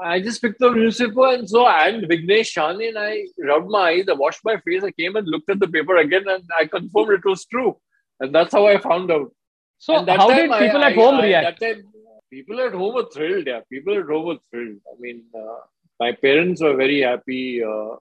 I 0.00 0.20
just 0.20 0.40
picked 0.40 0.62
up 0.62 0.74
newspaper 0.74 1.26
and 1.32 1.48
so 1.48 1.66
and 1.66 2.04
Vighnesh 2.04 2.52
Shahane 2.54 2.88
and 2.88 2.98
I 2.98 3.24
rubbed 3.42 3.68
my 3.68 3.90
eyes, 3.90 4.04
I 4.08 4.12
washed 4.12 4.44
my 4.44 4.56
face, 4.58 4.84
I 4.84 4.92
came 4.92 5.16
and 5.16 5.26
looked 5.26 5.50
at 5.50 5.58
the 5.58 5.66
paper 5.66 5.96
again 5.96 6.28
and 6.28 6.44
I 6.56 6.66
confirmed 6.66 7.10
it 7.10 7.24
was 7.24 7.44
true. 7.46 7.76
And 8.20 8.32
that's 8.32 8.52
how 8.52 8.66
I 8.66 8.78
found 8.78 9.10
out. 9.10 9.32
So 9.78 10.04
how 10.06 10.28
did 10.28 10.50
people 10.50 10.84
I, 10.84 10.90
at 10.90 10.94
home 10.94 11.16
I, 11.16 11.22
react? 11.22 11.60
that 11.60 11.74
time, 11.74 11.84
people 12.30 12.60
at 12.60 12.72
home 12.72 12.94
were 12.94 13.08
thrilled, 13.12 13.46
yeah. 13.46 13.60
People 13.70 13.98
at 13.98 14.06
home 14.06 14.26
were 14.26 14.38
thrilled. 14.50 14.80
I 14.92 15.00
mean, 15.00 15.24
uh, 15.34 15.60
my 16.00 16.12
parents 16.12 16.62
were 16.62 16.76
very 16.76 17.00
happy. 17.00 17.62
Uh, 17.62 17.96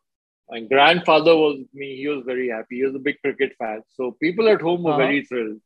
my 0.49 0.61
grandfather 0.61 1.35
was 1.35 1.59
me, 1.73 1.97
he 1.97 2.07
was 2.07 2.23
very 2.25 2.49
happy. 2.49 2.77
He 2.77 2.83
was 2.83 2.95
a 2.95 2.99
big 2.99 3.19
cricket 3.21 3.53
fan. 3.59 3.81
So 3.89 4.11
people 4.21 4.47
at 4.47 4.61
home 4.61 4.83
were 4.83 4.91
uh-huh. 4.91 4.99
very 4.99 5.25
thrilled. 5.25 5.59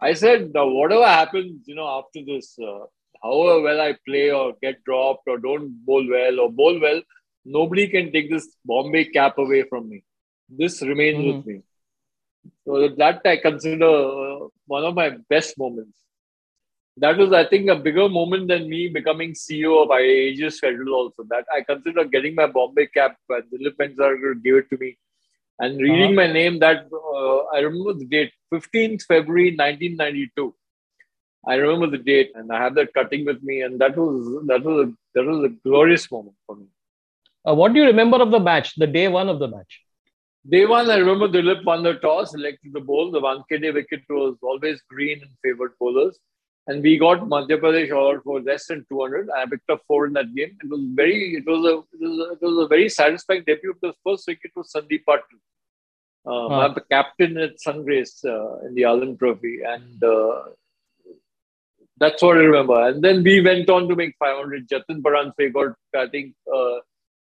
I 0.00 0.12
said, 0.12 0.50
whatever 0.54 1.06
happens, 1.06 1.66
you 1.66 1.74
know, 1.74 1.88
after 1.98 2.20
this, 2.24 2.56
uh, 2.58 2.86
however 3.22 3.62
well 3.62 3.80
I 3.80 3.96
play 4.06 4.30
or 4.30 4.54
get 4.62 4.84
dropped 4.84 5.24
or 5.26 5.38
don't 5.38 5.84
bowl 5.84 6.06
well 6.08 6.40
or 6.40 6.52
bowl 6.52 6.78
well, 6.80 7.02
nobody 7.44 7.88
can 7.88 8.12
take 8.12 8.30
this 8.30 8.48
Bombay 8.64 9.06
cap 9.06 9.38
away 9.38 9.64
from 9.68 9.88
me. 9.88 10.04
This 10.48 10.82
remains 10.82 11.18
mm-hmm. 11.18 11.36
with 11.36 11.46
me. 11.46 11.62
So 12.64 12.88
that 12.96 13.22
I 13.24 13.36
consider 13.38 13.84
uh, 13.84 14.46
one 14.66 14.84
of 14.84 14.94
my 14.94 15.10
best 15.28 15.58
moments. 15.58 15.98
That 17.00 17.16
was, 17.16 17.32
I 17.32 17.44
think, 17.46 17.68
a 17.68 17.76
bigger 17.76 18.08
moment 18.08 18.48
than 18.48 18.68
me 18.68 18.88
becoming 18.88 19.32
CEO 19.32 19.82
of 19.82 19.88
Ageas 19.88 20.58
Federal. 20.58 20.94
Also, 20.94 21.24
that 21.28 21.44
I 21.54 21.62
consider 21.62 22.04
getting 22.04 22.34
my 22.34 22.46
Bombay 22.46 22.86
cap. 22.86 23.16
And 23.28 23.44
Dilip 23.52 23.76
Vengsarkar 23.76 24.42
gave 24.42 24.56
it 24.56 24.70
to 24.70 24.78
me, 24.78 24.96
and 25.58 25.80
reading 25.80 26.18
uh-huh. 26.18 26.26
my 26.26 26.32
name. 26.32 26.58
That 26.58 26.88
uh, 26.92 27.56
I 27.56 27.60
remember 27.60 27.94
the 27.94 28.06
date, 28.06 28.32
15th 28.52 29.02
February 29.02 29.50
1992. 29.56 30.54
I 31.46 31.54
remember 31.54 31.86
the 31.86 32.02
date, 32.02 32.32
and 32.34 32.50
I 32.52 32.62
have 32.62 32.74
that 32.74 32.92
cutting 32.94 33.24
with 33.24 33.42
me, 33.42 33.62
and 33.62 33.80
that 33.80 33.96
was 33.96 34.46
that 34.46 34.64
was 34.64 34.88
a, 34.88 34.92
that 35.14 35.24
was 35.24 35.44
a 35.44 35.54
glorious 35.68 36.10
moment 36.10 36.36
for 36.46 36.56
me. 36.56 36.66
Uh, 37.48 37.54
what 37.54 37.72
do 37.72 37.80
you 37.80 37.86
remember 37.86 38.20
of 38.20 38.30
the 38.30 38.40
match, 38.40 38.74
the 38.76 38.86
day 38.86 39.08
one 39.08 39.28
of 39.28 39.38
the 39.38 39.48
match? 39.48 39.82
Day 40.48 40.64
one, 40.66 40.90
I 40.90 40.96
remember 40.96 41.28
Dilip 41.28 41.64
won 41.64 41.82
the 41.82 41.94
toss, 41.94 42.30
selected 42.32 42.72
the 42.72 42.80
bowl. 42.80 43.10
The 43.10 43.20
Wankhede 43.20 43.72
wicket 43.74 44.02
was 44.08 44.36
always 44.42 44.80
green 44.88 45.20
and 45.20 45.30
favored 45.42 45.72
bowlers. 45.78 46.18
And 46.68 46.82
we 46.82 46.98
got 46.98 47.20
Madhya 47.20 47.58
Pradesh 47.62 47.92
all 47.96 48.20
for 48.22 48.40
less 48.42 48.66
than 48.66 48.84
200. 48.90 49.30
I 49.30 49.46
picked 49.46 49.70
up 49.70 49.80
four 49.88 50.06
in 50.06 50.12
that 50.12 50.34
game. 50.34 50.54
It 50.62 50.68
was 50.68 50.80
very, 50.94 51.36
it 51.36 51.46
was 51.46 51.64
a, 51.64 51.78
it 51.96 52.08
was 52.08 52.18
a, 52.18 52.32
it 52.34 52.42
was 52.42 52.64
a 52.64 52.68
very 52.68 52.90
satisfying 52.90 53.42
debut. 53.46 53.74
The 53.80 53.94
first 54.04 54.26
wicket 54.28 54.50
was 54.54 54.70
Sandeep 54.70 55.04
Patil. 55.08 55.40
Uh. 56.26 56.48
I'm 56.48 56.74
the 56.74 56.84
captain 56.90 57.38
at 57.38 57.54
Sungrace 57.66 58.22
uh, 58.22 58.66
in 58.66 58.74
the 58.74 58.84
Alim 58.84 59.16
Trophy. 59.16 59.60
And 59.66 60.04
uh, 60.04 60.42
that's 61.96 62.22
what 62.22 62.36
I 62.36 62.40
remember. 62.40 62.86
And 62.88 63.02
then 63.02 63.24
we 63.24 63.40
went 63.40 63.70
on 63.70 63.88
to 63.88 63.96
make 63.96 64.14
500. 64.18 64.68
Jatin 64.68 65.00
Paranjpe 65.00 65.54
got, 65.54 65.74
I 65.96 66.06
think, 66.08 66.34
uh, 66.54 66.80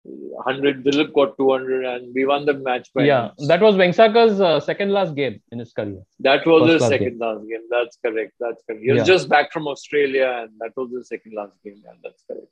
100. 0.03 0.83
Dilip 0.83 1.13
got 1.13 1.37
200, 1.37 1.85
and 1.85 2.13
we 2.13 2.25
won 2.25 2.45
the 2.45 2.53
match 2.53 2.89
by. 2.93 3.03
Yeah, 3.03 3.31
that 3.47 3.61
was 3.61 3.75
Vengsarkar's 3.75 4.39
uh, 4.39 4.59
second 4.59 4.91
last 4.91 5.15
game 5.15 5.41
in 5.51 5.59
his 5.59 5.73
career. 5.73 6.01
That 6.19 6.45
was 6.45 6.69
First 6.69 6.83
his 6.83 6.89
second 6.89 7.09
game. 7.09 7.19
last 7.19 7.41
game. 7.41 7.61
That's 7.69 7.97
correct. 8.05 8.33
That's 8.39 8.63
correct. 8.65 8.83
He 8.83 8.91
was 8.91 8.99
yeah. 8.99 9.13
just 9.13 9.29
back 9.29 9.51
from 9.51 9.67
Australia, 9.67 10.41
and 10.41 10.51
that 10.59 10.71
was 10.75 10.89
the 10.91 11.03
second 11.03 11.33
last 11.35 11.53
game. 11.63 11.81
And 11.89 11.99
that's 12.03 12.23
correct. 12.27 12.47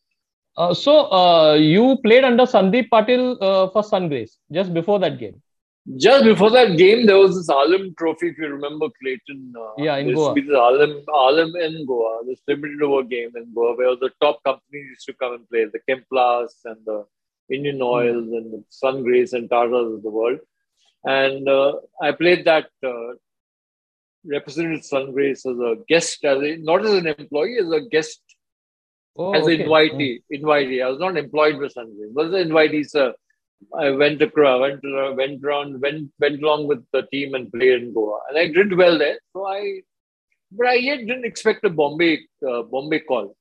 Uh, 0.58 0.74
so 0.74 1.12
uh, 1.12 1.54
you 1.54 1.98
played 2.04 2.24
under 2.24 2.44
Sandeep 2.44 2.90
Patil 2.90 3.38
uh, 3.42 3.70
for 3.70 3.84
Sungrace 3.84 4.38
just 4.52 4.74
before 4.74 5.00
that 5.00 5.20
game. 5.20 5.42
Just 5.96 6.26
before 6.26 6.50
that 6.52 6.78
game, 6.78 7.06
there 7.06 7.18
was 7.18 7.38
this 7.38 7.48
Alam 7.48 7.96
Trophy, 7.98 8.30
if 8.30 8.38
you 8.38 8.48
remember, 8.48 8.88
Clayton. 9.02 9.54
Uh, 9.58 9.72
yeah, 9.78 9.96
in 9.96 10.14
Goa. 10.14 10.36
This 10.36 10.50
Alam, 10.50 11.02
Alam 11.08 11.56
in 11.56 11.86
Goa, 11.86 12.26
this 12.28 12.42
limited 12.46 12.82
over 12.82 13.04
game 13.04 13.32
in 13.38 13.54
Goa, 13.54 13.74
where 13.78 13.96
the 13.96 14.10
top 14.20 14.44
companies 14.44 14.86
used 14.90 15.06
to 15.06 15.14
come 15.14 15.36
and 15.36 15.50
play, 15.50 15.64
the 15.64 15.80
Chemplast 15.88 16.66
and 16.66 16.76
the 16.86 17.06
Indian 17.50 17.78
hmm. 17.78 17.84
Oils 17.84 18.28
mm. 18.28 18.38
and 18.38 18.54
the 18.54 18.64
Sungrace 18.72 19.34
and 19.34 19.50
Tatas 19.50 19.96
of 19.96 20.04
the 20.04 20.10
world. 20.10 20.40
And 21.04 21.48
uh, 21.48 21.74
I 22.02 22.12
played 22.12 22.46
that, 22.46 22.68
uh, 22.86 23.14
represented 24.26 24.82
Sungrace 24.82 25.46
as 25.46 25.58
a 25.58 25.76
guest, 25.88 26.26
as 26.26 26.42
a, 26.42 26.58
not 26.58 26.86
as 26.86 26.94
an 26.94 27.08
employee, 27.08 27.58
as 27.60 27.72
a 27.72 27.82
guest, 27.82 28.22
oh, 29.18 29.34
as 29.34 29.44
okay. 29.44 29.62
an 29.62 29.70
invitee. 29.70 30.20
Oh. 30.20 30.36
Invitee. 30.36 30.84
I 30.84 30.90
was 30.90 31.00
not 31.00 31.18
employed 31.18 31.60
by 31.60 31.68
Sungrace, 31.68 32.14
but 32.14 32.28
as 32.28 32.34
an 32.34 32.50
invitee, 32.50 32.90
sir. 32.90 33.14
I 33.80 33.90
went 33.90 34.22
across, 34.22 34.62
went 34.62 34.82
went 35.16 35.44
around, 35.44 35.82
went 35.82 36.12
went 36.20 36.44
along 36.44 36.68
with 36.68 36.86
the 36.94 37.04
team 37.12 37.34
and 37.34 37.52
played 37.52 37.82
in 37.82 37.94
Goa, 37.94 38.20
and 38.30 38.38
I 38.38 38.48
did 38.48 38.78
well 38.78 38.98
there. 38.98 39.18
So 39.34 39.48
I, 39.48 39.82
but 40.52 40.68
I 40.68 40.76
yet 40.76 41.00
didn't 41.00 41.26
expect 41.26 41.66
a 41.66 41.70
Bombay 41.70 42.20
uh, 42.48 42.64
Bombay 42.64 43.00
call. 43.00 43.36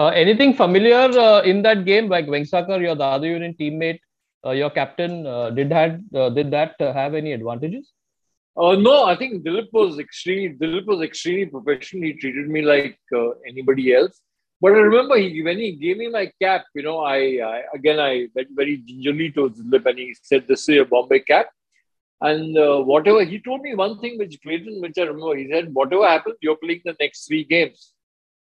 Uh, 0.00 0.08
anything 0.24 0.54
familiar 0.54 1.02
uh, 1.26 1.40
in 1.42 1.60
that 1.60 1.84
game, 1.84 2.08
like 2.08 2.26
Vengsarkar, 2.26 2.80
your 2.80 2.94
the 2.94 3.04
other 3.04 3.26
unit 3.26 3.58
teammate, 3.58 3.98
uh, 4.46 4.52
your 4.52 4.70
captain, 4.70 5.26
uh, 5.26 5.50
did 5.50 5.70
had 5.70 6.02
uh, 6.14 6.30
did 6.30 6.50
that 6.50 6.74
have 6.80 7.12
any 7.14 7.32
advantages? 7.32 7.92
no, 8.86 9.04
I 9.04 9.14
think 9.14 9.44
Dilip 9.44 9.68
was 9.74 9.98
extremely 9.98 10.56
Dilip 10.56 10.86
was 10.86 11.02
extremely 11.02 11.46
professional. 11.46 12.04
He 12.04 12.14
treated 12.14 12.48
me 12.48 12.62
like 12.62 12.98
anybody 13.46 13.92
else. 13.92 14.22
But 14.62 14.72
I 14.72 14.80
remember 14.88 15.18
he, 15.18 15.42
when 15.42 15.58
he 15.58 15.72
gave 15.72 15.98
me 15.98 16.08
my 16.08 16.32
cap, 16.40 16.64
you 16.74 16.82
know, 16.82 16.98
I, 17.00 17.20
I 17.52 17.62
again 17.74 18.00
I 18.00 18.28
went 18.34 18.48
very 18.62 18.78
gingerly 18.78 19.30
to 19.32 19.50
Dilip 19.50 19.84
and 19.84 19.98
he 19.98 20.16
said, 20.22 20.48
"This 20.48 20.66
is 20.66 20.80
a 20.80 20.84
Bombay 20.86 21.20
cap." 21.20 21.50
And 22.22 22.56
uh, 22.56 22.80
whatever 22.80 23.22
he 23.22 23.38
told 23.40 23.60
me 23.60 23.74
one 23.74 24.00
thing 24.00 24.18
which 24.18 24.40
Clayton, 24.42 24.80
which 24.80 24.98
I 24.98 25.02
remember, 25.12 25.36
he 25.36 25.48
said, 25.52 25.72
"Whatever 25.74 26.08
happens, 26.08 26.36
you're 26.40 26.56
playing 26.56 26.82
the 26.86 26.96
next 26.98 27.26
three 27.26 27.44
games," 27.44 27.92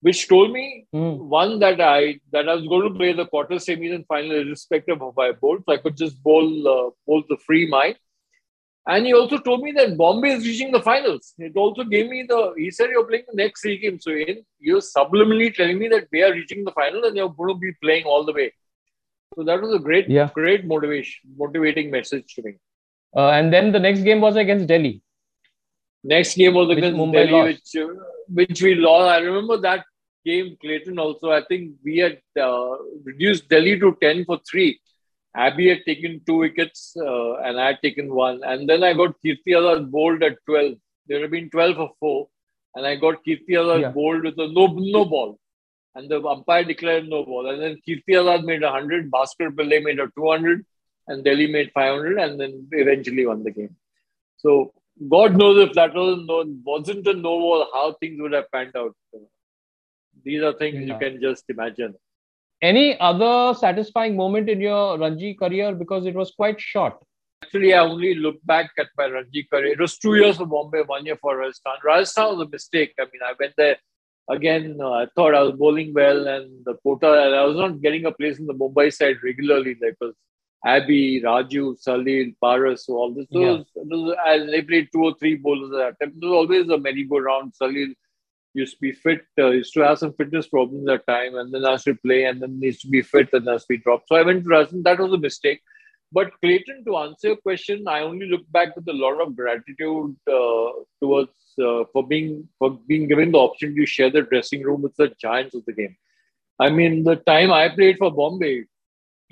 which 0.03 0.27
told 0.27 0.51
me 0.51 0.85
mm. 0.93 1.17
one 1.33 1.59
that 1.59 1.81
I 1.81 2.19
that 2.33 2.47
I 2.47 2.55
was 2.55 2.67
going 2.67 2.87
to 2.87 2.97
play 2.99 3.11
the 3.13 3.25
quarter 3.25 3.55
semis 3.55 3.95
and 3.95 4.05
final, 4.05 4.39
irrespective 4.39 5.01
of 5.01 5.15
my 5.15 5.31
bowl, 5.31 5.59
so 5.65 5.73
I 5.73 5.77
could 5.83 5.97
just 5.97 6.21
bowl 6.21 6.47
uh, 6.75 6.89
bowl 7.07 7.23
the 7.29 7.37
free 7.45 7.67
mind. 7.67 7.95
And 8.85 9.05
he 9.05 9.13
also 9.13 9.37
told 9.37 9.61
me 9.61 9.71
that 9.77 9.95
Bombay 9.97 10.33
is 10.33 10.45
reaching 10.45 10.71
the 10.73 10.81
finals. 10.81 11.33
It 11.37 11.55
also 11.55 11.85
gave 11.85 12.09
me 12.09 12.25
the, 12.27 12.53
he 12.57 12.69
said 12.69 12.89
you're 12.89 13.05
playing 13.05 13.23
the 13.29 13.37
next 13.41 13.61
three 13.61 13.77
games. 13.77 14.03
So 14.03 14.11
in, 14.11 14.43
you're 14.59 14.81
subliminally 14.81 15.55
telling 15.55 15.79
me 15.79 15.87
that 15.87 16.07
they 16.11 16.21
are 16.21 16.33
reaching 16.33 16.65
the 16.65 16.71
final 16.71 17.05
and 17.05 17.15
you're 17.15 17.29
going 17.29 17.53
to 17.55 17.59
be 17.59 17.71
playing 17.81 18.03
all 18.03 18.25
the 18.25 18.33
way. 18.33 18.51
So 19.35 19.45
that 19.45 19.61
was 19.61 19.73
a 19.73 19.79
great, 19.79 20.09
yeah. 20.09 20.29
great 20.33 20.65
motivation, 20.65 21.31
motivating 21.37 21.91
message 21.91 22.35
to 22.35 22.41
me. 22.41 22.55
Uh, 23.15 23.29
and 23.29 23.53
then 23.53 23.71
the 23.71 23.79
next 23.79 24.01
game 24.01 24.19
was 24.19 24.35
against 24.35 24.67
Delhi. 24.67 25.01
Next 26.03 26.35
game 26.35 26.53
was 26.53 26.69
against 26.69 26.99
Mumbai 26.99 27.29
Delhi, 27.29 27.43
which, 27.53 27.75
uh, 27.77 27.87
which 28.27 28.61
we 28.61 28.75
lost. 28.75 29.09
I 29.09 29.19
remember 29.19 29.61
that 29.61 29.85
game, 30.25 30.57
Clayton 30.61 30.99
also. 30.99 31.31
I 31.31 31.43
think 31.45 31.73
we 31.83 31.97
had 31.97 32.19
uh, 32.39 32.77
reduced 33.03 33.49
Delhi 33.49 33.79
to 33.79 33.97
10 34.01 34.25
for 34.25 34.39
3 34.49 34.79
Abby 35.35 35.69
had 35.69 35.83
taken 35.85 36.21
two 36.25 36.37
wickets 36.37 36.95
uh, 36.95 37.35
and 37.37 37.59
I 37.59 37.67
had 37.67 37.81
taken 37.81 38.13
one. 38.13 38.41
And 38.43 38.69
then 38.69 38.83
I 38.83 38.93
got 38.93 39.15
Kirti 39.25 39.47
Azad 39.47 39.89
bowled 39.89 40.21
at 40.21 40.37
12. 40.45 40.75
There 41.07 41.21
had 41.21 41.31
been 41.31 41.49
12 41.49 41.75
for 41.75 41.91
4. 41.99 42.27
And 42.75 42.85
I 42.85 42.95
got 42.95 43.25
Kirti 43.25 43.49
Azad 43.49 43.81
yeah. 43.81 43.89
bowled 43.89 44.23
with 44.23 44.37
a 44.37 44.47
no, 44.47 44.67
no 44.67 45.05
ball. 45.05 45.39
And 45.95 46.09
the 46.09 46.23
umpire 46.23 46.63
declared 46.63 47.09
no 47.09 47.23
ball. 47.23 47.49
And 47.49 47.61
then 47.61 47.77
Kirti 47.87 48.09
Azad 48.09 48.45
made 48.45 48.61
100, 48.61 49.11
Bhaskar 49.11 49.49
Pillai 49.49 49.83
made 49.83 49.99
a 49.99 50.07
200, 50.15 50.65
and 51.07 51.23
Delhi 51.23 51.47
made 51.47 51.71
500, 51.73 52.19
and 52.19 52.39
then 52.39 52.67
eventually 52.71 53.25
won 53.25 53.43
the 53.43 53.51
game. 53.51 53.75
So 54.37 54.73
God 55.09 55.35
knows 55.35 55.67
if 55.67 55.73
that 55.73 55.95
wasn't, 55.95 56.27
no, 56.27 56.45
wasn't 56.63 57.07
a 57.07 57.13
no 57.13 57.39
ball, 57.39 57.67
how 57.73 57.93
things 57.93 58.21
would 58.21 58.33
have 58.33 58.51
panned 58.51 58.75
out. 58.75 58.95
These 60.23 60.41
are 60.41 60.53
things 60.53 60.75
yeah. 60.75 60.93
you 60.93 60.99
can 60.99 61.21
just 61.21 61.45
imagine. 61.49 61.95
Any 62.61 62.97
other 62.99 63.53
satisfying 63.57 64.15
moment 64.15 64.49
in 64.49 64.61
your 64.61 64.97
Ranji 64.97 65.33
career 65.33 65.73
because 65.75 66.05
it 66.05 66.15
was 66.15 66.31
quite 66.31 66.61
short? 66.61 66.95
Actually, 67.43 67.73
I 67.73 67.79
only 67.79 68.15
look 68.15 68.37
back 68.45 68.71
at 68.79 68.87
my 68.97 69.07
Ranji 69.07 69.43
career. 69.51 69.73
It 69.73 69.79
was 69.79 69.97
two 69.97 70.15
years 70.15 70.37
for 70.37 70.45
Bombay, 70.45 70.83
one 70.85 71.05
year 71.05 71.17
for 71.21 71.35
Rajasthan. 71.37 71.73
Rajasthan 71.83 72.37
was 72.37 72.47
a 72.47 72.49
mistake. 72.49 72.93
I 72.97 73.03
mean, 73.03 73.21
I 73.25 73.33
went 73.37 73.53
there 73.57 73.75
again. 74.29 74.77
Uh, 74.79 74.91
I 74.91 75.07
thought 75.13 75.35
I 75.35 75.41
was 75.41 75.51
bowling 75.53 75.93
well, 75.93 76.25
and 76.27 76.63
the 76.63 76.75
quota, 76.75 77.11
and 77.25 77.35
I 77.35 77.43
was 77.43 77.57
not 77.57 77.81
getting 77.81 78.05
a 78.05 78.13
place 78.13 78.39
in 78.39 78.47
the 78.47 78.53
Mumbai 78.53 78.93
side 78.93 79.17
regularly. 79.23 79.75
Like 79.81 79.97
was 79.99 80.13
Abby, 80.65 81.21
Raju, 81.21 81.75
Salil, 81.85 82.33
Paras, 82.41 82.85
so 82.85 82.93
all 82.93 83.13
this. 83.13 83.27
So 83.29 83.39
yeah. 83.41 83.63
was, 83.75 84.15
and 84.25 84.47
they 84.47 84.61
played 84.61 84.87
two 84.93 85.03
or 85.03 85.15
three 85.19 85.35
bowlers 85.35 85.73
at 85.73 85.99
that 85.99 86.05
time. 86.05 86.13
It 86.15 86.25
was 86.25 86.31
always 86.31 86.69
a 86.69 86.77
merry-go-round. 86.77 87.51
Salil 87.61 87.93
used 88.53 88.75
to 88.75 88.81
be 88.81 88.91
fit, 88.91 89.25
uh, 89.39 89.49
used 89.49 89.73
to 89.73 89.81
have 89.81 89.99
some 89.99 90.13
fitness 90.13 90.47
problems 90.47 90.87
at 90.89 91.05
time, 91.07 91.35
and 91.35 91.53
then 91.53 91.63
has 91.63 91.83
to 91.85 91.95
play, 91.95 92.25
and 92.25 92.41
then 92.41 92.59
needs 92.59 92.79
to 92.79 92.87
be 92.87 93.01
fit, 93.01 93.29
and 93.33 93.47
has 93.47 93.63
to 93.63 93.73
be 93.73 93.77
dropped. 93.77 94.07
So 94.09 94.15
I 94.15 94.23
went 94.23 94.43
to 94.43 94.49
Rajasthan. 94.49 94.83
That 94.83 94.99
was 94.99 95.13
a 95.13 95.17
mistake. 95.17 95.61
But 96.11 96.31
Clayton, 96.41 96.85
to 96.85 96.97
answer 96.97 97.29
your 97.29 97.37
question, 97.37 97.87
I 97.87 98.01
only 98.01 98.27
look 98.27 98.43
back 98.51 98.75
with 98.75 98.87
a 98.87 98.93
lot 98.93 99.19
of 99.19 99.35
gratitude 99.35 100.15
uh, 100.31 100.69
towards 101.01 101.31
uh, 101.59 101.85
for 101.91 102.05
being 102.07 102.47
for 102.59 102.79
being 102.87 103.07
given 103.07 103.31
the 103.31 103.39
opportunity 103.39 103.81
to 103.81 103.85
share 103.87 104.11
the 104.11 104.21
dressing 104.21 104.61
room 104.61 104.83
with 104.83 104.95
the 104.95 105.09
giants 105.19 105.55
of 105.55 105.65
the 105.65 105.73
game. 105.73 105.95
I 106.59 106.69
mean, 106.69 107.03
the 107.03 107.15
time 107.15 107.51
I 107.51 107.69
played 107.69 107.97
for 107.97 108.11
Bombay, 108.11 108.65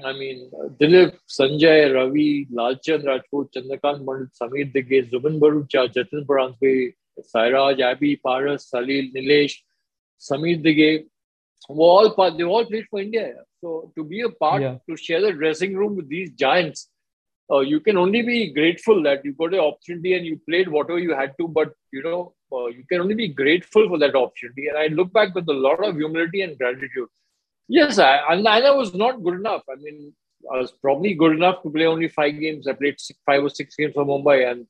I 0.03 0.13
mean, 0.13 0.49
Dilip, 0.79 1.17
Sanjay, 1.29 1.93
Ravi, 1.93 2.47
Lalchand 2.51 3.05
Rajput, 3.05 3.53
Chandrakant 3.53 4.03
Mandal, 4.03 4.29
Sameer 4.41 4.73
Dighe, 4.73 5.09
Zubin 5.11 5.39
Bharucha, 5.39 5.93
Jatin 5.93 6.25
Paranjpe, 6.25 6.95
Sairaj, 7.19 7.79
Abby, 7.81 8.15
Paras, 8.15 8.69
Salil, 8.73 9.13
Nilesh, 9.13 9.55
Sameer 10.19 10.63
Dighe, 10.63 11.05
all 11.69 12.11
part, 12.13 12.37
they 12.37 12.43
all 12.43 12.65
played 12.65 12.87
for 12.89 12.99
India. 12.99 13.33
So 13.59 13.91
to 13.95 14.03
be 14.03 14.21
a 14.21 14.29
part, 14.29 14.61
yeah. 14.61 14.77
to 14.89 14.97
share 14.97 15.21
the 15.21 15.31
dressing 15.31 15.75
room 15.75 15.95
with 15.95 16.09
these 16.09 16.31
giants, 16.31 16.89
uh, 17.51 17.59
you 17.59 17.79
can 17.79 17.97
only 17.97 18.21
be 18.21 18.51
grateful 18.51 19.03
that 19.03 19.23
you 19.25 19.33
got 19.33 19.51
the 19.51 19.61
opportunity 19.61 20.13
and 20.13 20.25
you 20.25 20.39
played 20.49 20.67
whatever 20.67 20.99
you 20.99 21.13
had 21.13 21.33
to. 21.39 21.47
But 21.47 21.73
you 21.91 22.01
know, 22.01 22.33
uh, 22.51 22.67
you 22.67 22.83
can 22.89 23.01
only 23.01 23.15
be 23.15 23.27
grateful 23.27 23.87
for 23.89 23.99
that 23.99 24.15
opportunity. 24.15 24.67
And 24.67 24.77
I 24.77 24.87
look 24.87 25.11
back 25.11 25.35
with 25.35 25.49
a 25.49 25.53
lot 25.53 25.83
of 25.85 25.95
humility 25.95 26.41
and 26.41 26.57
gratitude. 26.57 27.09
Yes, 27.67 27.99
I, 27.99 28.17
and 28.29 28.47
I 28.47 28.71
was 28.71 28.93
not 28.93 29.23
good 29.23 29.35
enough. 29.35 29.63
I 29.69 29.75
mean, 29.75 30.13
I 30.51 30.57
was 30.57 30.71
probably 30.71 31.13
good 31.13 31.33
enough 31.33 31.61
to 31.63 31.69
play 31.69 31.85
only 31.85 32.07
five 32.07 32.39
games. 32.39 32.67
I 32.67 32.73
played 32.73 32.99
six, 32.99 33.19
five 33.25 33.43
or 33.43 33.49
six 33.49 33.75
games 33.75 33.93
for 33.93 34.05
Mumbai, 34.05 34.49
and 34.51 34.65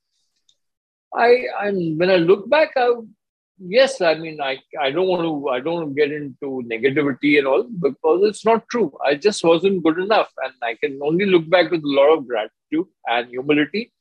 I, 1.14 1.46
I 1.60 1.72
when 1.72 2.10
I 2.10 2.16
look 2.16 2.50
back, 2.50 2.72
I, 2.76 2.90
yes, 3.60 4.02
I 4.02 4.16
mean, 4.16 4.40
I, 4.42 4.60
I 4.80 4.92
don't 4.92 5.08
want 5.08 5.24
to, 5.24 5.50
I 5.50 5.60
don't 5.60 5.74
want 5.76 5.90
to 5.90 5.94
get 5.94 6.12
into 6.12 6.64
negativity 6.72 7.38
and 7.38 7.48
all 7.48 7.64
because 7.64 8.24
it's 8.24 8.46
not 8.46 8.68
true. 8.70 8.92
I 9.06 9.16
just 9.16 9.44
wasn't 9.44 9.84
good 9.84 10.00
enough, 10.00 10.32
and 10.44 10.54
I 10.62 10.76
can 10.76 11.00
only 11.04 11.26
look 11.26 11.50
back 11.50 11.72
with 11.72 11.84
a 11.84 11.88
lot 11.88 12.18
of 12.18 12.28
gratitude 12.28 12.88
and 13.08 13.30
humility 13.30 13.92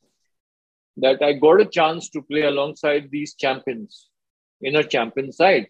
that 0.97 1.23
I 1.23 1.33
got 1.35 1.61
a 1.61 1.67
chance 1.67 2.11
to 2.11 2.23
play 2.23 2.43
alongside 2.43 3.09
these 3.11 3.35
champions 3.35 4.09
in 4.61 4.77
a 4.77 4.85
champion 4.85 5.33
side. 5.33 5.69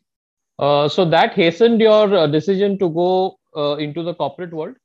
Uh, 0.59 0.89
so 0.89 1.05
that 1.05 1.33
hastened 1.33 1.81
your 1.81 2.15
uh, 2.15 2.27
decision 2.27 2.79
to 2.79 2.91
go 2.91 3.39
uh, 3.57 3.77
into 3.77 4.03
the 4.03 4.15
corporate 4.15 4.53
world. 4.53 4.77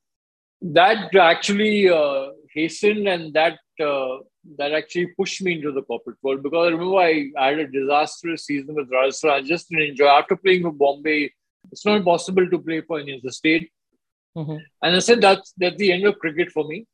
That 0.62 1.14
actually 1.16 1.90
uh, 1.90 2.28
hastened, 2.54 3.08
and 3.08 3.34
that 3.34 3.60
uh, 3.80 4.20
that 4.58 4.74
actually 4.74 5.08
pushed 5.08 5.42
me 5.42 5.54
into 5.54 5.72
the 5.72 5.82
corporate 5.82 6.18
world 6.22 6.44
because 6.44 6.68
I 6.68 6.72
remember 6.72 6.98
I, 6.98 7.32
I 7.38 7.48
had 7.50 7.60
a 7.60 7.68
disastrous 7.68 8.46
season 8.46 8.76
with 8.76 8.90
Rajasthan. 8.92 9.32
I 9.32 9.42
just 9.42 9.70
didn't 9.70 9.90
enjoy. 9.90 10.08
After 10.08 10.36
playing 10.36 10.64
for 10.64 10.72
Bombay, 10.72 11.34
it's 11.72 11.86
not 11.86 12.04
possible 12.04 12.48
to 12.50 12.60
play 12.60 12.82
for 12.82 13.00
any 13.00 13.18
other 13.18 13.32
state. 13.32 13.72
Mm-hmm. 14.38 14.58
And 14.82 14.96
I 14.96 15.00
said 15.00 15.22
that's 15.22 15.54
that's 15.58 15.78
the 15.78 15.92
end 15.92 16.06
of 16.06 16.20
cricket 16.20 16.52
for 16.52 16.66
me. 16.68 16.86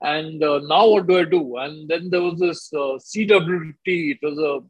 And 0.00 0.42
uh, 0.42 0.60
now 0.64 0.88
what 0.88 1.06
do 1.06 1.18
I 1.18 1.24
do? 1.24 1.56
And 1.56 1.88
then 1.88 2.10
there 2.10 2.22
was 2.22 2.38
this 2.38 2.70
uh, 2.72 2.98
CWT. 2.98 3.84
It 3.86 4.18
was 4.22 4.38
a 4.38 4.60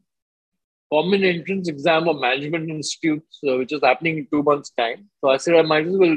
common 0.93 1.25
entrance 1.25 1.69
exam 1.69 2.09
of 2.09 2.21
management 2.21 2.71
institutes, 2.71 3.41
uh, 3.49 3.57
which 3.57 3.73
is 3.73 3.81
happening 3.83 4.19
in 4.19 4.29
two 4.31 4.43
months' 4.43 4.71
time. 4.71 5.09
So 5.21 5.31
I 5.31 5.37
said 5.39 5.57
I 5.57 5.63
might 5.63 5.87
as 5.87 5.97
well 5.97 6.17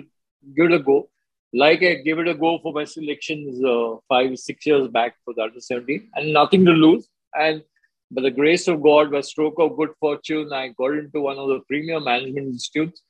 give 0.55 0.65
it 0.65 0.73
a 0.73 0.79
go 0.79 1.09
like 1.53 1.81
I 1.81 1.95
gave 1.95 2.19
it 2.19 2.27
a 2.27 2.33
go 2.33 2.59
for 2.59 2.73
my 2.73 2.85
selections 2.85 3.63
uh, 3.63 3.95
five, 4.07 4.37
six 4.37 4.65
years 4.65 4.87
back 4.87 5.15
for 5.25 5.33
the 5.33 5.43
under 5.43 5.59
17 5.59 6.09
and 6.15 6.33
nothing 6.33 6.63
to 6.65 6.71
lose. 6.71 7.07
And 7.33 7.63
by 8.11 8.21
the 8.21 8.31
grace 8.31 8.67
of 8.67 8.81
God, 8.83 9.11
by 9.11 9.21
stroke 9.21 9.55
of 9.57 9.77
good 9.77 9.89
fortune, 9.99 10.53
I 10.53 10.69
got 10.69 10.93
into 10.93 11.21
one 11.21 11.37
of 11.37 11.47
the 11.49 11.61
premier 11.67 11.99
management 11.99 12.47
institutes. 12.47 13.01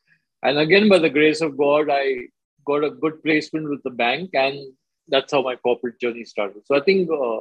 And 0.43 0.57
again, 0.57 0.87
by 0.87 0.99
the 0.99 1.09
grace 1.09 1.41
of 1.41 1.57
God, 1.57 1.89
I 1.91 2.27
got 2.65 2.83
a 2.83 2.89
good 2.89 3.21
placement 3.23 3.69
with 3.69 3.83
the 3.83 3.89
bank. 3.89 4.31
And 4.33 4.73
that's 5.09 5.33
how 5.33 5.41
my 5.41 5.55
corporate 5.55 5.99
journey 5.99 6.23
started. 6.23 6.61
So 6.65 6.75
I 6.75 6.81
think, 6.81 7.09
uh, 7.09 7.39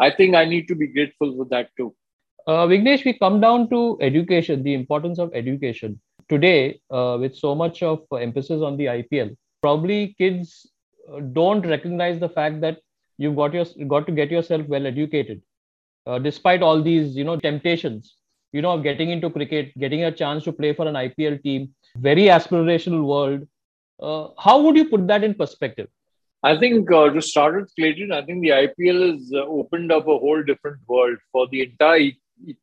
I 0.00 0.10
think 0.10 0.34
I 0.34 0.44
need 0.44 0.66
to 0.68 0.74
be 0.74 0.88
grateful 0.88 1.36
for 1.36 1.44
that 1.46 1.70
too. 1.76 1.94
Uh, 2.46 2.66
Vighnesh, 2.66 3.04
we 3.04 3.12
come 3.12 3.40
down 3.40 3.68
to 3.70 3.98
education, 4.00 4.62
the 4.62 4.74
importance 4.74 5.18
of 5.18 5.32
education. 5.34 6.00
Today, 6.28 6.80
uh, 6.90 7.18
with 7.20 7.36
so 7.36 7.54
much 7.54 7.82
of 7.82 8.04
emphasis 8.12 8.62
on 8.62 8.76
the 8.76 8.86
IPL, 8.86 9.36
probably 9.66 10.14
kids 10.18 10.54
uh, 11.12 11.20
don't 11.40 11.66
recognize 11.74 12.20
the 12.20 12.32
fact 12.38 12.60
that 12.60 12.78
you've 13.18 13.36
got 13.42 13.58
your 13.58 13.66
got 13.94 14.06
to 14.06 14.12
get 14.20 14.30
yourself 14.36 14.66
well 14.76 14.86
educated. 14.92 15.42
Uh, 16.06 16.18
despite 16.20 16.62
all 16.62 16.82
these 16.82 17.16
you 17.16 17.24
know 17.28 17.36
temptations 17.48 18.14
you 18.52 18.62
know 18.64 18.72
of 18.74 18.82
getting 18.82 19.10
into 19.14 19.28
cricket 19.36 19.72
getting 19.84 20.04
a 20.08 20.12
chance 20.20 20.44
to 20.44 20.52
play 20.58 20.68
for 20.80 20.86
an 20.90 20.98
ipl 21.00 21.38
team 21.46 21.64
very 22.04 22.26
aspirational 22.34 23.02
world 23.12 23.40
uh, 24.00 24.28
how 24.38 24.60
would 24.60 24.76
you 24.76 24.88
put 24.88 25.06
that 25.06 25.24
in 25.24 25.34
perspective? 25.34 25.88
I 26.42 26.56
think 26.58 26.90
uh, 26.92 27.10
to 27.10 27.22
start 27.22 27.56
with 27.56 27.74
Clayton, 27.74 28.12
I 28.12 28.22
think 28.24 28.42
the 28.42 28.50
IPL 28.50 29.12
has 29.12 29.32
uh, 29.34 29.38
opened 29.46 29.90
up 29.90 30.06
a 30.06 30.18
whole 30.18 30.42
different 30.42 30.78
world 30.86 31.16
for 31.32 31.48
the 31.48 31.62
entire 31.62 32.12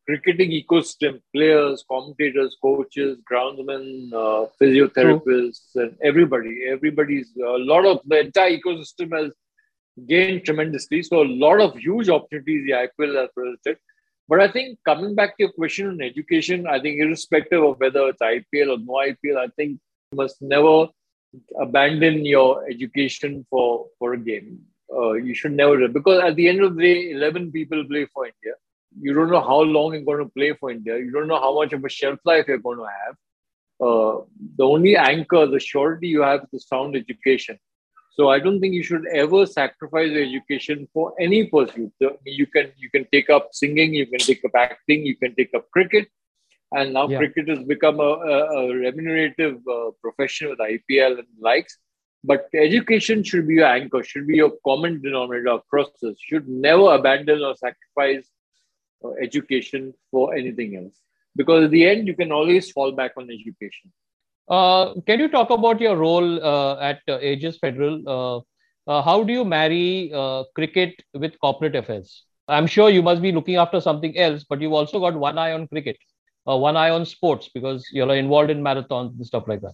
cricketing 0.05 0.51
ecosystem 0.51 1.21
players, 1.33 1.83
commentators, 1.89 2.55
coaches, 2.61 3.17
groundsmen, 3.29 4.11
uh, 4.13 4.47
physiotherapists, 4.61 5.71
True. 5.73 5.83
and 5.83 5.97
everybody. 6.03 6.65
Everybody's 6.67 7.31
a 7.37 7.57
lot 7.57 7.85
of 7.85 8.01
the 8.05 8.19
entire 8.19 8.57
ecosystem 8.57 9.17
has 9.17 9.31
gained 10.07 10.45
tremendously. 10.45 11.03
So, 11.03 11.23
a 11.23 11.29
lot 11.45 11.59
of 11.59 11.77
huge 11.77 12.09
opportunities 12.09 12.65
the 12.65 12.73
IPL 12.73 13.19
has 13.19 13.29
presented. 13.35 13.77
But 14.29 14.39
I 14.39 14.51
think 14.51 14.79
coming 14.85 15.15
back 15.15 15.37
to 15.37 15.43
your 15.43 15.51
question 15.51 15.87
on 15.89 16.01
education, 16.01 16.65
I 16.65 16.79
think 16.79 16.99
irrespective 16.99 17.63
of 17.63 17.79
whether 17.79 18.07
it's 18.09 18.21
IPL 18.21 18.75
or 18.75 18.79
no 18.79 18.93
IPL, 18.93 19.37
I 19.37 19.47
think 19.57 19.79
you 20.11 20.15
must 20.15 20.41
never 20.41 20.87
abandon 21.59 22.25
your 22.25 22.65
education 22.69 23.45
for 23.49 23.87
for 23.99 24.13
a 24.13 24.17
game. 24.17 24.59
Uh, 24.95 25.13
you 25.13 25.33
should 25.33 25.53
never 25.53 25.87
because 25.87 26.23
at 26.23 26.35
the 26.35 26.47
end 26.47 26.61
of 26.61 26.75
the 26.75 26.83
day, 26.83 27.11
eleven 27.11 27.51
people 27.51 27.83
play 27.85 28.05
for 28.13 28.25
India. 28.25 28.53
You 28.99 29.13
don't 29.13 29.31
know 29.31 29.41
how 29.41 29.61
long 29.61 29.93
you're 29.93 30.03
going 30.03 30.23
to 30.23 30.31
play 30.33 30.53
for 30.59 30.71
India. 30.71 30.97
You 30.97 31.11
don't 31.11 31.27
know 31.27 31.39
how 31.39 31.55
much 31.55 31.73
of 31.73 31.83
a 31.83 31.89
shelf 31.89 32.19
life 32.25 32.45
you're 32.47 32.57
going 32.57 32.79
to 32.79 32.85
have. 32.85 33.15
Uh, 33.81 34.21
the 34.57 34.65
only 34.65 34.95
anchor, 34.95 35.45
the 35.45 35.59
surety 35.59 36.07
you 36.07 36.21
have 36.21 36.41
is 36.43 36.49
the 36.51 36.59
sound 36.59 36.95
education. 36.95 37.57
So 38.11 38.29
I 38.29 38.39
don't 38.39 38.59
think 38.59 38.75
you 38.75 38.83
should 38.83 39.07
ever 39.07 39.45
sacrifice 39.45 40.11
your 40.11 40.23
education 40.23 40.87
for 40.93 41.13
any 41.19 41.47
pursuit. 41.47 41.91
You 42.25 42.45
can 42.45 42.71
you 42.77 42.89
can 42.91 43.07
take 43.11 43.29
up 43.31 43.49
singing, 43.51 43.93
you 43.93 44.05
can 44.05 44.19
take 44.19 44.45
up 44.45 44.51
acting, 44.55 45.03
you 45.03 45.15
can 45.15 45.33
take 45.33 45.51
up 45.55 45.69
cricket, 45.71 46.07
and 46.73 46.93
now 46.93 47.07
yeah. 47.07 47.17
cricket 47.17 47.49
has 47.49 47.63
become 47.63 47.99
a, 47.99 48.11
a, 48.33 48.37
a 48.57 48.75
remunerative 48.75 49.57
uh, 49.67 49.89
profession 49.99 50.49
with 50.49 50.59
IPL 50.59 51.17
and 51.19 51.27
likes. 51.39 51.77
But 52.23 52.47
education 52.53 53.23
should 53.23 53.47
be 53.47 53.55
your 53.55 53.65
anchor, 53.65 54.03
should 54.03 54.27
be 54.27 54.35
your 54.35 54.53
common 54.63 55.01
denominator 55.01 55.55
across 55.55 55.89
this. 56.01 56.15
Should 56.19 56.47
never 56.47 56.93
abandon 56.93 57.43
or 57.43 57.55
sacrifice 57.55 58.29
uh, 59.03 59.11
education 59.21 59.93
for 60.11 60.35
anything 60.35 60.75
else. 60.77 60.95
Because 61.35 61.65
at 61.65 61.71
the 61.71 61.85
end, 61.87 62.07
you 62.07 62.15
can 62.15 62.31
always 62.31 62.71
fall 62.71 62.91
back 62.91 63.13
on 63.17 63.29
education. 63.29 63.91
Uh, 64.49 64.93
can 65.07 65.19
you 65.19 65.29
talk 65.29 65.49
about 65.49 65.79
your 65.79 65.95
role 65.95 66.43
uh, 66.43 66.79
at 66.79 66.99
uh, 67.07 67.17
Ageas 67.19 67.59
Federal? 67.59 68.01
Uh, 68.07 68.37
uh, 68.91 69.01
how 69.01 69.23
do 69.23 69.31
you 69.31 69.45
marry 69.45 70.11
cricket 70.55 71.01
with 71.13 71.39
corporate 71.39 71.75
affairs? 71.75 72.23
I'm 72.47 72.67
sure 72.67 72.89
you 72.89 73.01
must 73.01 73.21
be 73.21 73.31
looking 73.31 73.55
after 73.55 73.79
something 73.79 74.17
else, 74.17 74.43
but 74.47 74.59
you've 74.59 74.73
also 74.73 74.99
got 74.99 75.15
one 75.15 75.37
eye 75.37 75.53
on 75.53 75.67
cricket 75.67 75.97
uh, 76.47 76.57
one 76.57 76.75
eye 76.75 76.89
on 76.89 77.05
sports 77.05 77.49
because 77.53 77.87
you're 77.91 78.13
involved 78.15 78.49
in 78.49 78.61
marathons 78.61 79.15
and 79.15 79.25
stuff 79.25 79.47
like 79.47 79.61
that? 79.61 79.73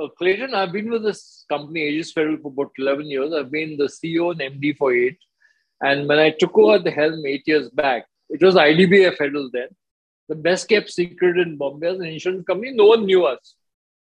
Uh, 0.00 0.08
Clayton, 0.18 0.54
I've 0.54 0.72
been 0.72 0.90
with 0.90 1.04
this 1.04 1.44
company, 1.48 1.80
Ageas 1.80 2.12
Federal, 2.12 2.38
for 2.38 2.48
about 2.48 2.72
11 2.78 3.10
years. 3.10 3.32
I've 3.32 3.50
been 3.50 3.76
the 3.76 3.84
CEO 3.84 4.30
and 4.30 4.40
MD 4.40 4.76
for 4.76 4.94
eight. 4.94 5.18
And 5.80 6.08
when 6.08 6.18
I 6.18 6.30
took 6.30 6.56
over 6.56 6.78
the 6.78 6.90
helm 6.90 7.24
eight 7.26 7.42
years 7.46 7.68
back, 7.70 8.06
it 8.32 8.42
was 8.42 8.54
IDBI 8.54 9.16
Federal 9.16 9.50
then. 9.52 9.68
The 10.28 10.34
best 10.34 10.68
kept 10.68 10.90
secret 10.90 11.38
in 11.38 11.56
Bombay 11.56 11.88
as 11.88 11.98
an 11.98 12.06
insurance 12.06 12.44
company. 12.46 12.72
No 12.72 12.86
one 12.86 13.04
knew 13.04 13.26
us. 13.26 13.54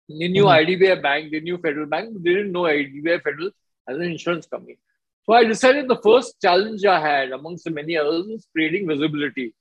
They 0.07 0.27
knew 0.27 0.45
mm-hmm. 0.45 0.71
IDBI 0.71 1.01
Bank, 1.01 1.31
they 1.31 1.39
knew 1.39 1.57
Federal 1.57 1.87
Bank, 1.87 2.13
but 2.13 2.23
they 2.23 2.33
didn't 2.33 2.51
know 2.51 2.63
IDBI 2.63 3.21
Federal 3.23 3.49
as 3.89 3.97
an 3.97 4.03
insurance 4.03 4.45
company. 4.45 4.77
So 5.25 5.33
I 5.33 5.43
decided 5.43 5.87
the 5.87 6.01
first 6.03 6.39
challenge 6.41 6.85
I 6.85 6.99
had, 6.99 7.31
amongst 7.31 7.63
the 7.63 7.71
many 7.71 7.97
others, 7.97 8.27
was 8.27 8.47
creating 8.53 8.87
visibility. 8.87 9.53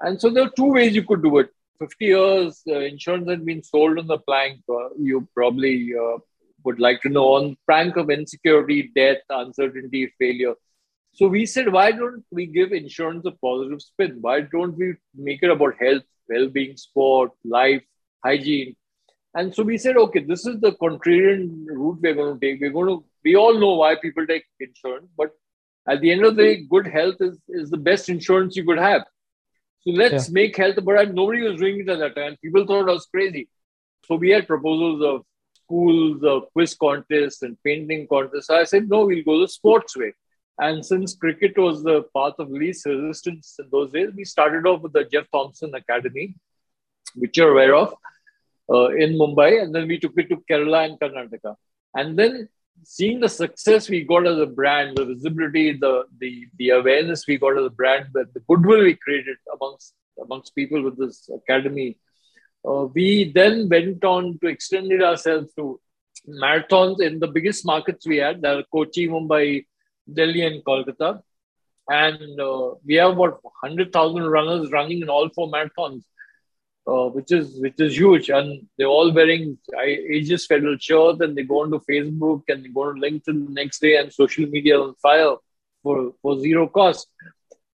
And 0.00 0.20
so 0.20 0.30
there 0.30 0.44
are 0.44 0.52
two 0.56 0.72
ways 0.72 0.94
you 0.94 1.04
could 1.04 1.22
do 1.22 1.38
it. 1.38 1.50
50 1.78 2.04
years, 2.04 2.62
uh, 2.66 2.80
insurance 2.80 3.30
had 3.30 3.46
been 3.46 3.62
sold 3.62 3.98
on 3.98 4.08
the 4.08 4.18
plank. 4.18 4.60
Uh, 4.68 4.88
you 4.98 5.28
probably 5.34 5.92
uh, 5.94 6.18
would 6.64 6.80
like 6.80 7.00
to 7.02 7.08
know 7.08 7.34
on 7.34 7.56
plank 7.66 7.96
of 7.96 8.10
insecurity, 8.10 8.90
death, 8.94 9.18
uncertainty, 9.30 10.12
failure. 10.18 10.54
So 11.12 11.26
we 11.26 11.46
said, 11.46 11.72
why 11.72 11.92
don't 11.92 12.24
we 12.30 12.46
give 12.46 12.72
insurance 12.72 13.24
a 13.26 13.32
positive 13.32 13.82
spin? 13.82 14.18
Why 14.20 14.40
don't 14.40 14.76
we 14.76 14.94
make 15.14 15.42
it 15.42 15.50
about 15.50 15.74
health, 15.80 16.04
well-being, 16.28 16.76
sport, 16.76 17.32
life, 17.44 17.82
hygiene? 18.24 18.76
And 19.34 19.54
so 19.54 19.62
we 19.62 19.78
said, 19.78 19.96
okay, 19.96 20.20
this 20.20 20.46
is 20.46 20.60
the 20.60 20.72
contrarian 20.72 21.66
route 21.66 21.98
we're 22.02 22.14
going 22.14 22.38
to 22.38 22.46
take. 22.46 22.60
We're 22.60 22.70
going 22.70 22.88
to. 22.88 23.04
We 23.24 23.36
all 23.36 23.58
know 23.58 23.74
why 23.74 23.96
people 23.96 24.26
take 24.26 24.44
insurance, 24.60 25.08
but 25.16 25.32
at 25.88 26.00
the 26.00 26.12
end 26.12 26.24
of 26.24 26.36
the 26.36 26.42
day, 26.42 26.66
good 26.68 26.86
health 26.86 27.16
is, 27.20 27.38
is 27.48 27.70
the 27.70 27.76
best 27.76 28.08
insurance 28.08 28.56
you 28.56 28.64
could 28.64 28.78
have. 28.78 29.02
So 29.80 29.90
let's 29.90 30.28
yeah. 30.28 30.32
make 30.32 30.56
health, 30.56 30.76
but 30.82 31.14
nobody 31.14 31.42
was 31.42 31.60
doing 31.60 31.80
it 31.80 31.88
at 31.88 31.98
that 31.98 32.16
time. 32.16 32.36
People 32.42 32.66
thought 32.66 32.88
I 32.88 32.92
was 32.92 33.06
crazy. 33.06 33.48
So 34.04 34.16
we 34.16 34.30
had 34.30 34.46
proposals 34.46 35.02
of 35.04 35.22
schools, 35.64 36.22
uh, 36.24 36.40
quiz 36.52 36.74
contests, 36.74 37.42
and 37.42 37.56
painting 37.62 38.06
contests. 38.08 38.50
I 38.50 38.64
said, 38.64 38.88
no, 38.88 39.06
we'll 39.06 39.24
go 39.24 39.40
the 39.40 39.48
sports 39.48 39.96
way. 39.96 40.12
And 40.60 40.84
since 40.84 41.14
cricket 41.14 41.56
was 41.56 41.82
the 41.82 42.02
path 42.16 42.34
of 42.38 42.50
least 42.50 42.84
resistance 42.86 43.56
in 43.58 43.68
those 43.70 43.92
days, 43.92 44.10
we 44.16 44.24
started 44.24 44.66
off 44.66 44.82
with 44.82 44.92
the 44.92 45.04
Jeff 45.04 45.26
Thomson 45.32 45.74
Academy, 45.74 46.34
which 47.14 47.36
you're 47.36 47.52
aware 47.52 47.74
of, 47.74 47.94
uh, 48.72 48.88
in 48.88 49.12
Mumbai. 49.14 49.62
And 49.62 49.74
then 49.74 49.86
we 49.86 49.98
took 49.98 50.14
it 50.16 50.28
to 50.30 50.42
Kerala 50.50 50.84
and 50.86 50.98
Karnataka. 50.98 51.54
And 51.94 52.18
then 52.18 52.48
seeing 52.84 53.20
the 53.20 53.28
success 53.28 53.88
we 53.88 54.02
got 54.02 54.26
as 54.26 54.38
a 54.38 54.46
brand, 54.46 54.96
the 54.96 55.04
visibility, 55.04 55.76
the 55.76 56.04
the 56.18 56.46
the 56.58 56.70
awareness 56.70 57.26
we 57.26 57.38
got 57.38 57.58
as 57.58 57.66
a 57.66 57.70
brand, 57.70 58.06
the, 58.12 58.24
the 58.34 58.40
goodwill 58.48 58.82
we 58.82 58.94
created 58.94 59.36
amongst 59.54 59.94
amongst 60.20 60.54
people 60.54 60.82
with 60.82 60.98
this 60.98 61.28
academy, 61.40 61.98
uh, 62.68 62.84
we 62.94 63.32
then 63.32 63.68
went 63.68 64.04
on 64.04 64.38
to 64.40 64.48
extend 64.48 64.92
ourselves 65.02 65.52
to 65.54 65.80
marathons 66.28 67.00
in 67.00 67.18
the 67.20 67.26
biggest 67.28 67.64
markets 67.64 68.06
we 68.06 68.18
had, 68.18 68.42
that 68.42 68.56
are 68.56 68.64
Kochi, 68.72 69.08
Mumbai, 69.08 69.66
Delhi, 70.12 70.42
and 70.42 70.64
Kolkata. 70.64 71.22
And 71.88 72.40
uh, 72.40 72.74
we 72.84 72.96
have 72.96 73.12
about 73.12 73.40
100,000 73.42 74.22
runners 74.24 74.70
running 74.70 75.00
in 75.02 75.08
all 75.08 75.28
four 75.30 75.50
marathons 75.50 76.02
uh, 76.88 77.08
which 77.16 77.30
is 77.32 77.60
which 77.60 77.78
is 77.78 77.96
huge, 77.96 78.30
and 78.30 78.66
they're 78.76 78.94
all 78.98 79.12
wearing 79.12 79.58
Ageas 79.74 80.46
Federal 80.46 80.78
shirts, 80.78 81.20
and 81.20 81.36
they 81.36 81.42
go 81.42 81.62
onto 81.62 81.80
Facebook 81.80 82.42
and 82.48 82.64
they 82.64 82.68
go 82.68 82.84
on 82.84 83.00
LinkedIn 83.00 83.46
the 83.46 83.52
next 83.60 83.80
day, 83.80 83.96
and 83.96 84.12
social 84.12 84.46
media 84.46 84.80
on 84.80 84.94
fire 84.94 85.34
for 85.82 86.12
for 86.22 86.38
zero 86.38 86.68
cost. 86.68 87.08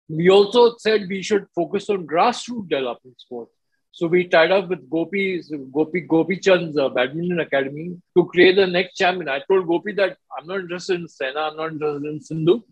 We 0.08 0.28
also 0.30 0.76
said 0.78 1.06
we 1.08 1.22
should 1.22 1.46
focus 1.54 1.88
on 1.90 2.06
grassroots 2.06 2.68
development 2.68 3.20
sports. 3.20 3.52
So 3.96 4.08
we 4.08 4.24
tied 4.26 4.50
up 4.50 4.68
with 4.68 4.90
Gopi, 4.90 5.40
Gopi, 5.72 6.00
Gopichand's 6.02 6.76
uh, 6.76 6.88
badminton 6.88 7.38
academy 7.38 7.96
to 8.16 8.24
create 8.24 8.56
the 8.56 8.66
next 8.66 8.96
champion. 8.96 9.28
I 9.28 9.38
told 9.48 9.68
Gopi 9.68 9.92
that 9.92 10.16
I'm 10.36 10.48
not 10.48 10.58
interested 10.58 11.00
in 11.00 11.06
Saina, 11.06 11.42
I'm 11.42 11.56
not 11.56 11.70
interested 11.70 12.04
in 12.04 12.20
Sindhu. 12.20 12.62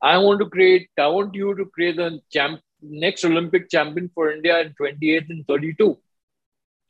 I 0.00 0.18
want 0.18 0.38
to 0.38 0.48
create, 0.48 0.90
I 0.96 1.08
want 1.08 1.34
you 1.34 1.56
to 1.56 1.64
create 1.64 1.96
the 1.96 2.20
champ, 2.32 2.60
next 2.80 3.24
Olympic 3.24 3.68
champion 3.68 4.12
for 4.14 4.30
India 4.30 4.60
in 4.60 4.74
28 4.74 5.28
and 5.28 5.44
32. 5.44 5.98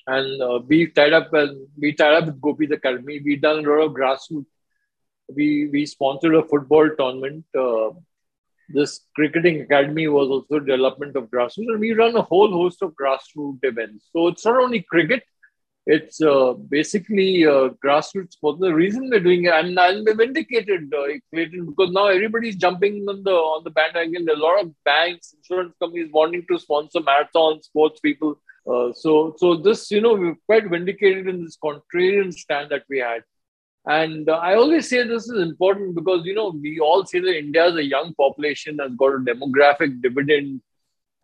And 0.06 0.42
uh, 0.42 0.60
we 0.68 0.88
tied 0.88 1.14
up 1.14 1.32
and 1.32 1.68
we 1.78 1.94
tied 1.94 2.12
up 2.12 2.26
with 2.26 2.38
Gopi 2.38 2.66
the 2.66 2.74
Academy. 2.74 3.22
We 3.24 3.36
done 3.36 3.64
a 3.64 3.68
lot 3.70 3.86
of 3.86 3.92
grassroots. 3.92 4.44
We 5.34 5.70
we 5.72 5.86
sponsored 5.86 6.34
a 6.34 6.42
football 6.42 6.90
tournament. 6.98 7.46
Uh, 7.58 7.92
this 8.72 9.00
cricketing 9.14 9.60
academy 9.60 10.08
was 10.08 10.28
also 10.28 10.58
development 10.58 11.16
of 11.16 11.30
grassroots, 11.30 11.70
and 11.72 11.80
we 11.80 11.92
run 11.92 12.16
a 12.16 12.22
whole 12.22 12.50
host 12.50 12.82
of 12.82 12.94
grassroots 13.00 13.58
events. 13.62 14.08
So 14.12 14.28
it's 14.28 14.44
not 14.44 14.60
only 14.60 14.82
cricket; 14.82 15.22
it's 15.86 16.20
uh, 16.22 16.52
basically 16.52 17.46
uh, 17.46 17.70
grassroots 17.84 18.34
sport. 18.34 18.60
The 18.60 18.72
reason 18.72 19.10
we're 19.10 19.20
doing 19.20 19.44
it, 19.44 19.52
and 19.52 19.78
I'm 19.78 20.04
vindicated, 20.04 20.92
uh, 20.94 21.06
Clayton, 21.32 21.66
because 21.66 21.92
now 21.92 22.06
everybody's 22.06 22.56
jumping 22.56 23.04
on 23.08 23.22
the 23.24 23.32
on 23.32 23.64
the 23.64 23.70
bandwagon. 23.70 24.24
There 24.24 24.34
are 24.34 24.38
a 24.38 24.42
lot 24.42 24.62
of 24.62 24.72
banks, 24.84 25.34
insurance 25.34 25.74
companies 25.80 26.10
wanting 26.12 26.46
to 26.50 26.58
sponsor 26.58 27.00
marathons, 27.00 27.64
sports 27.64 28.00
people. 28.00 28.38
Uh, 28.70 28.92
so, 28.92 29.34
so 29.38 29.56
this, 29.56 29.90
you 29.90 30.00
know, 30.00 30.14
we're 30.14 30.36
quite 30.46 30.70
vindicated 30.70 31.26
in 31.26 31.42
this 31.42 31.58
contrarian 31.62 32.32
stand 32.32 32.70
that 32.70 32.84
we 32.88 32.98
had. 32.98 33.22
And 33.84 34.28
uh, 34.28 34.34
I 34.34 34.54
always 34.54 34.88
say 34.88 35.02
this 35.02 35.28
is 35.28 35.40
important 35.40 35.94
because, 35.94 36.24
you 36.24 36.34
know, 36.34 36.50
we 36.50 36.78
all 36.78 37.04
say 37.04 37.18
that 37.20 37.36
India 37.36 37.66
is 37.66 37.76
a 37.76 37.84
young 37.84 38.14
population, 38.14 38.78
has 38.78 38.92
got 38.96 39.14
a 39.14 39.18
demographic 39.18 40.00
dividend. 40.00 40.60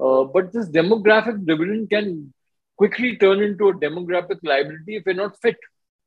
Uh, 0.00 0.24
but 0.24 0.52
this 0.52 0.68
demographic 0.68 1.46
dividend 1.46 1.90
can 1.90 2.32
quickly 2.76 3.16
turn 3.16 3.42
into 3.42 3.68
a 3.68 3.74
demographic 3.74 4.38
liability 4.42 4.96
if 4.96 5.04
you're 5.06 5.14
not 5.14 5.40
fit. 5.40 5.56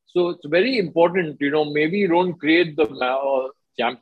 So 0.07 0.29
it's 0.29 0.45
very 0.45 0.77
important, 0.77 1.37
you 1.39 1.51
know, 1.51 1.65
maybe 1.65 1.99
you 1.99 2.07
don't 2.09 2.33
create 2.37 2.75
the 2.75 2.83
uh, 2.83 3.47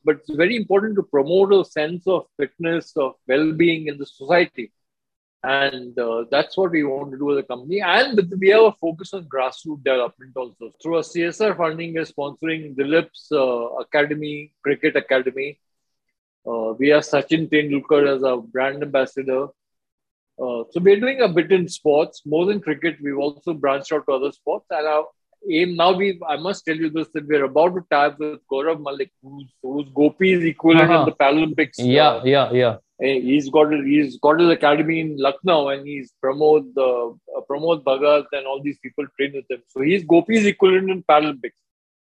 but 0.04 0.18
it's 0.18 0.36
very 0.36 0.56
important 0.56 0.96
to 0.96 1.04
promote 1.04 1.54
a 1.54 1.64
sense 1.64 2.06
of 2.08 2.26
fitness, 2.38 2.92
of 2.98 3.14
well 3.28 3.54
being 3.54 3.88
in 3.88 3.98
the 3.98 4.06
society. 4.06 4.72
And 5.44 5.98
uh, 5.98 6.26
that's 6.30 6.58
what 6.58 6.72
we 6.72 6.84
want 6.84 7.12
to 7.12 7.18
do 7.18 7.32
as 7.32 7.38
a 7.38 7.44
company. 7.44 7.82
And 7.82 8.20
we 8.38 8.50
have 8.50 8.64
a 8.64 8.72
focus 8.74 9.14
on 9.14 9.26
grassroots 9.26 9.84
development 9.84 10.34
also. 10.36 10.72
Through 10.82 10.98
a 10.98 11.02
CSR 11.02 11.56
funding, 11.56 11.94
we're 11.94 12.04
sponsoring 12.04 12.76
Dilip's 12.76 13.32
uh, 13.32 13.68
Academy, 13.80 14.52
Cricket 14.64 14.98
Academy. 14.98 15.60
Uh, 16.46 16.74
we 16.78 16.90
have 16.90 17.04
Sachin 17.04 17.50
Tendulkar 17.50 18.16
as 18.16 18.24
our 18.24 18.38
brand 18.42 18.84
ambassador. 18.84 19.46
Uh, 20.38 20.64
so 20.72 20.80
we're 20.82 21.00
doing 21.00 21.22
a 21.22 21.28
bit 21.30 21.52
in 21.52 21.68
sports, 21.70 22.24
more 22.26 22.46
than 22.46 22.60
cricket. 22.60 22.98
We've 23.02 23.18
also 23.18 23.54
branched 23.54 23.94
out 23.94 24.06
to 24.08 24.14
other 24.14 24.32
sports. 24.34 24.66
And 24.70 24.88
our 24.88 25.06
aim 25.50 25.76
now, 25.76 25.92
we 25.94 26.20
I 26.28 26.38
must 26.38 26.66
tell 26.66 26.76
you 26.76 26.90
this 26.90 27.08
that 27.14 27.28
we're 27.28 27.46
about 27.46 27.76
to 27.76 27.86
tie 27.92 28.08
up 28.08 28.20
with 28.20 28.40
Gaurav 28.52 28.82
Malik, 28.82 29.12
who's, 29.22 29.48
who's 29.62 29.88
Gopi's 29.90 30.44
equivalent 30.44 30.92
uh-huh. 30.92 31.00
in 31.02 31.06
the 31.06 31.12
Paralympics. 31.12 31.76
Yeah, 31.78 32.10
uh, 32.10 32.22
yeah, 32.24 32.52
yeah. 32.52 32.78
He's 33.00 33.50
got 33.50 33.72
he's 33.72 34.18
got 34.18 34.40
his 34.40 34.50
academy 34.50 35.00
in 35.00 35.18
Lucknow, 35.18 35.70
and 35.70 35.88
he's 35.88 36.14
Pramod 36.24 36.78
uh, 36.78 37.42
Pramod 37.50 37.84
Bhagat 37.84 38.26
and 38.34 38.46
all 38.46 38.62
these 38.62 38.78
people 38.80 39.06
train 39.16 39.34
with 39.34 39.50
him. 39.50 39.64
So 39.68 39.82
he's 39.82 40.04
Gopi's 40.04 40.46
equivalent 40.46 40.90
in 40.90 41.04
Paralympics. 41.04 41.60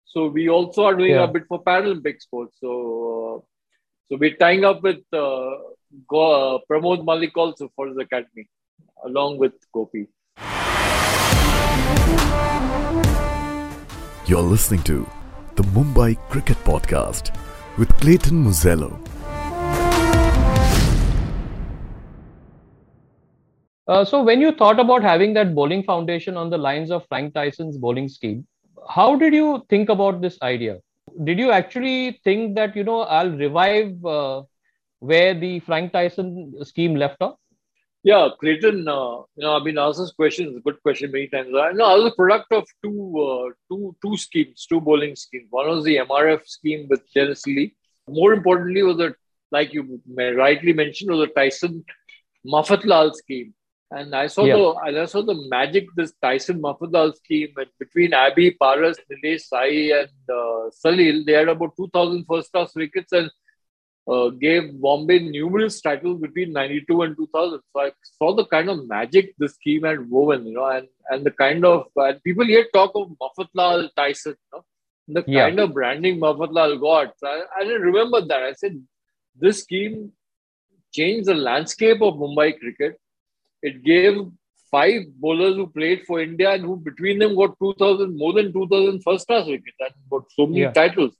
So 0.06 0.28
we 0.28 0.48
also 0.48 0.84
are 0.84 0.94
doing 0.94 1.12
yeah. 1.12 1.24
a 1.24 1.28
bit 1.28 1.44
for 1.46 1.62
Paralympic 1.62 2.20
sports. 2.20 2.56
So 2.60 2.70
uh, 2.70 3.40
so 4.08 4.16
we're 4.18 4.36
tying 4.36 4.64
up 4.64 4.82
with 4.82 5.02
uh, 5.12 5.50
Go, 6.08 6.56
uh, 6.56 6.58
Pramod 6.70 7.04
Malik 7.04 7.36
also 7.36 7.70
for 7.76 7.88
his 7.88 7.98
academy, 7.98 8.48
along 9.04 9.38
with 9.38 9.52
Gopi. 9.72 10.08
You're 14.30 14.42
listening 14.42 14.84
to 14.84 15.10
the 15.56 15.64
Mumbai 15.76 16.16
Cricket 16.28 16.56
Podcast 16.58 17.36
with 17.76 17.88
Clayton 17.96 18.44
Murzello. 18.44 18.90
Uh, 23.88 24.04
so, 24.04 24.22
when 24.22 24.40
you 24.40 24.52
thought 24.52 24.78
about 24.78 25.02
having 25.02 25.34
that 25.34 25.52
bowling 25.52 25.82
foundation 25.82 26.36
on 26.36 26.48
the 26.48 26.56
lines 26.56 26.92
of 26.92 27.04
Frank 27.08 27.34
Tyson's 27.34 27.76
bowling 27.76 28.08
scheme, 28.08 28.46
how 28.88 29.16
did 29.16 29.34
you 29.34 29.66
think 29.68 29.88
about 29.88 30.20
this 30.20 30.38
idea? 30.42 30.78
Did 31.24 31.40
you 31.40 31.50
actually 31.50 32.20
think 32.22 32.54
that 32.54 32.76
you 32.76 32.84
know 32.84 33.00
I'll 33.00 33.32
revive 33.32 34.04
uh, 34.04 34.42
where 35.00 35.34
the 35.34 35.58
Frank 35.58 35.92
Tyson 35.92 36.54
scheme 36.62 36.94
left 36.94 37.20
off? 37.20 37.34
Yeah, 38.02 38.28
Clayton, 38.40 38.88
uh, 38.88 39.18
you 39.36 39.44
know, 39.44 39.56
I've 39.56 39.64
been 39.64 39.76
asked 39.76 39.98
this 39.98 40.12
question, 40.12 40.48
it's 40.48 40.56
a 40.56 40.60
good 40.60 40.82
question 40.82 41.12
many 41.12 41.28
times. 41.28 41.48
I 41.54 41.72
know 41.72 41.84
I 41.84 41.96
was 41.96 42.10
a 42.10 42.16
product 42.16 42.50
of 42.50 42.66
two, 42.82 43.20
uh, 43.20 43.50
two, 43.70 43.94
two 44.02 44.16
schemes, 44.16 44.66
two 44.66 44.80
bowling 44.80 45.16
schemes. 45.16 45.48
One 45.50 45.68
was 45.68 45.84
the 45.84 45.96
MRF 45.96 46.46
scheme 46.46 46.86
with 46.88 47.02
Dennis 47.14 47.42
Lillee. 47.46 47.74
More 48.08 48.32
importantly, 48.32 48.82
was 48.82 48.96
the, 48.96 49.14
like 49.52 49.74
you 49.74 50.00
rightly 50.08 50.72
mentioned, 50.72 51.10
was 51.10 51.20
the 51.20 51.34
Tyson 51.34 51.84
Mafatlal 52.46 53.14
scheme. 53.14 53.52
And 53.90 54.14
I 54.14 54.28
saw 54.28 54.44
yeah. 54.44 54.54
the 54.54 55.00
I 55.00 55.04
saw 55.04 55.20
the 55.20 55.34
magic 55.48 55.86
this 55.96 56.12
Tyson 56.22 56.62
Mafatlal 56.62 57.14
scheme 57.16 57.52
and 57.56 57.66
between 57.78 58.12
Abhi, 58.12 58.56
Paras, 58.56 58.96
Nilesh 59.10 59.42
Sai, 59.42 59.90
and 60.00 60.08
uh, 60.32 60.70
Salil. 60.82 61.26
They 61.26 61.32
had 61.32 61.48
about 61.48 61.76
2,000 61.76 62.24
first 62.24 62.52
class 62.52 62.72
wickets 62.76 63.12
and 63.12 63.30
uh, 64.10 64.28
gave 64.30 64.80
Bombay 64.80 65.18
numerous 65.20 65.80
titles 65.80 66.20
between 66.20 66.52
92 66.52 67.02
and 67.02 67.16
2000. 67.16 67.60
So 67.72 67.80
I 67.80 67.92
saw 68.18 68.34
the 68.34 68.46
kind 68.46 68.68
of 68.68 68.86
magic 68.88 69.34
this 69.38 69.54
scheme 69.54 69.84
had 69.84 70.10
woven, 70.10 70.46
you 70.46 70.54
know, 70.54 70.66
and, 70.66 70.88
and 71.10 71.24
the 71.24 71.30
kind 71.30 71.64
of, 71.64 71.86
people 72.24 72.46
here 72.46 72.66
talk 72.74 72.92
of 72.94 73.12
Mafatlal 73.22 73.88
Tyson, 73.96 74.34
you 74.36 74.58
know, 74.58 74.64
the 75.08 75.24
yeah. 75.26 75.46
kind 75.46 75.60
of 75.60 75.74
branding 75.74 76.18
Mafatlal 76.18 76.80
got. 76.80 77.14
So 77.18 77.28
I, 77.28 77.42
I 77.58 77.64
didn't 77.64 77.82
remember 77.82 78.20
that. 78.22 78.42
I 78.42 78.52
said, 78.54 78.82
this 79.38 79.62
scheme 79.62 80.12
changed 80.92 81.28
the 81.28 81.34
landscape 81.34 82.02
of 82.02 82.14
Mumbai 82.14 82.58
cricket. 82.58 82.98
It 83.62 83.84
gave 83.84 84.26
five 84.70 85.02
bowlers 85.16 85.56
who 85.56 85.66
played 85.66 86.02
for 86.06 86.20
India 86.20 86.52
and 86.52 86.64
who 86.64 86.76
between 86.76 87.18
them 87.18 87.36
got 87.36 87.58
2000, 87.60 88.16
more 88.16 88.32
than 88.32 88.52
2000 88.52 89.02
first 89.02 89.26
class 89.26 89.46
wickets 89.46 89.76
and 89.80 89.92
got 90.10 90.24
so 90.32 90.46
many 90.46 90.62
yeah. 90.62 90.72
titles. 90.72 91.14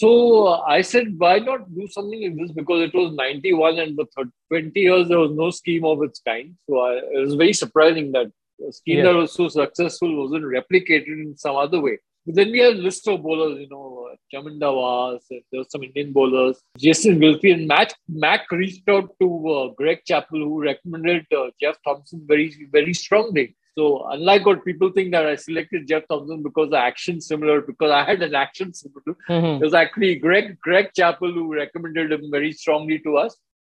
So 0.00 0.46
uh, 0.46 0.60
I 0.60 0.82
said, 0.82 1.18
why 1.18 1.40
not 1.40 1.74
do 1.74 1.88
something 1.88 2.22
like 2.22 2.36
this? 2.38 2.52
Because 2.52 2.82
it 2.82 2.94
was 2.94 3.14
91 3.16 3.80
and 3.80 3.98
for 4.14 4.26
20 4.48 4.78
years 4.78 5.08
there 5.08 5.18
was 5.18 5.32
no 5.32 5.50
scheme 5.50 5.84
of 5.84 6.04
its 6.04 6.20
kind. 6.20 6.54
So 6.68 6.78
I, 6.78 6.92
it 7.14 7.20
was 7.24 7.34
very 7.34 7.52
surprising 7.52 8.12
that 8.12 8.28
a 8.68 8.72
scheme 8.72 8.98
yeah. 8.98 9.06
that 9.06 9.16
was 9.16 9.32
so 9.32 9.48
successful 9.48 10.22
wasn't 10.22 10.44
replicated 10.44 11.08
in 11.24 11.36
some 11.36 11.56
other 11.56 11.80
way. 11.80 11.98
But 12.24 12.36
then 12.36 12.52
we 12.52 12.60
had 12.60 12.74
a 12.74 12.84
list 12.86 13.08
of 13.08 13.24
bowlers, 13.24 13.58
you 13.58 13.68
know, 13.70 14.10
Chaminda 14.32 14.70
Vaas, 14.72 15.24
and 15.32 15.42
there 15.50 15.62
were 15.62 15.66
some 15.68 15.82
Indian 15.82 16.12
bowlers, 16.12 16.60
Jason 16.78 17.18
Gillespie, 17.18 17.50
and 17.50 17.66
Mac, 17.66 17.92
Mac 18.08 18.52
reached 18.52 18.88
out 18.88 19.10
to 19.20 19.48
uh, 19.50 19.68
Greg 19.76 20.02
Chappell, 20.06 20.44
who 20.44 20.62
recommended 20.62 21.26
uh, 21.36 21.46
Jeff 21.60 21.76
Thomson 21.84 22.22
very, 22.24 22.54
very 22.70 22.94
strongly. 22.94 23.56
So 23.78 24.08
unlike 24.10 24.44
what 24.44 24.64
people 24.64 24.90
think 24.90 25.12
that 25.12 25.24
I 25.24 25.36
selected 25.36 25.86
Jeff 25.86 26.02
Thomson 26.08 26.42
because 26.42 26.68
the 26.70 26.78
action 26.78 27.20
similar, 27.20 27.60
because 27.60 27.92
I 27.92 28.02
had 28.02 28.20
an 28.22 28.34
action 28.34 28.74
similar, 28.74 29.14
mm-hmm. 29.28 29.62
it 29.62 29.64
was 29.64 29.72
actually 29.72 30.16
Greg 30.16 30.58
Greg 30.60 30.88
Chappell 30.96 31.32
who 31.32 31.54
recommended 31.54 32.10
him 32.10 32.28
very 32.28 32.50
strongly 32.50 32.98
to 33.04 33.18
us, 33.18 33.36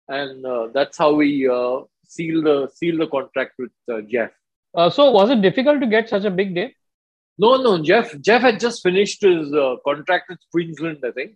and 0.07 0.47
uh, 0.47 0.69
that's 0.73 0.97
how 0.97 1.15
we 1.15 1.49
uh, 1.49 1.81
sealed 2.07 2.45
the 2.45 2.71
sealed 2.73 3.01
the 3.01 3.09
contract 3.09 3.55
with 3.59 3.73
uh, 3.93 4.03
Jeff. 4.03 4.31
Uh, 4.73 4.89
so 4.89 5.11
was 5.11 5.31
it 5.31 5.43
difficult 5.43 5.81
to 5.81 5.89
get 5.89 6.09
such 6.09 6.25
a 6.25 6.31
big 6.31 6.55
day? 6.55 6.77
No, 7.37 7.57
no. 7.61 7.83
Jeff 7.83 8.17
Jeff 8.21 8.43
had 8.43 8.61
just 8.61 8.85
finished 8.85 9.21
his 9.23 9.53
uh, 9.53 9.79
contract 9.85 10.27
with 10.29 10.39
Queensland, 10.53 10.99
I 11.05 11.11
think, 11.11 11.33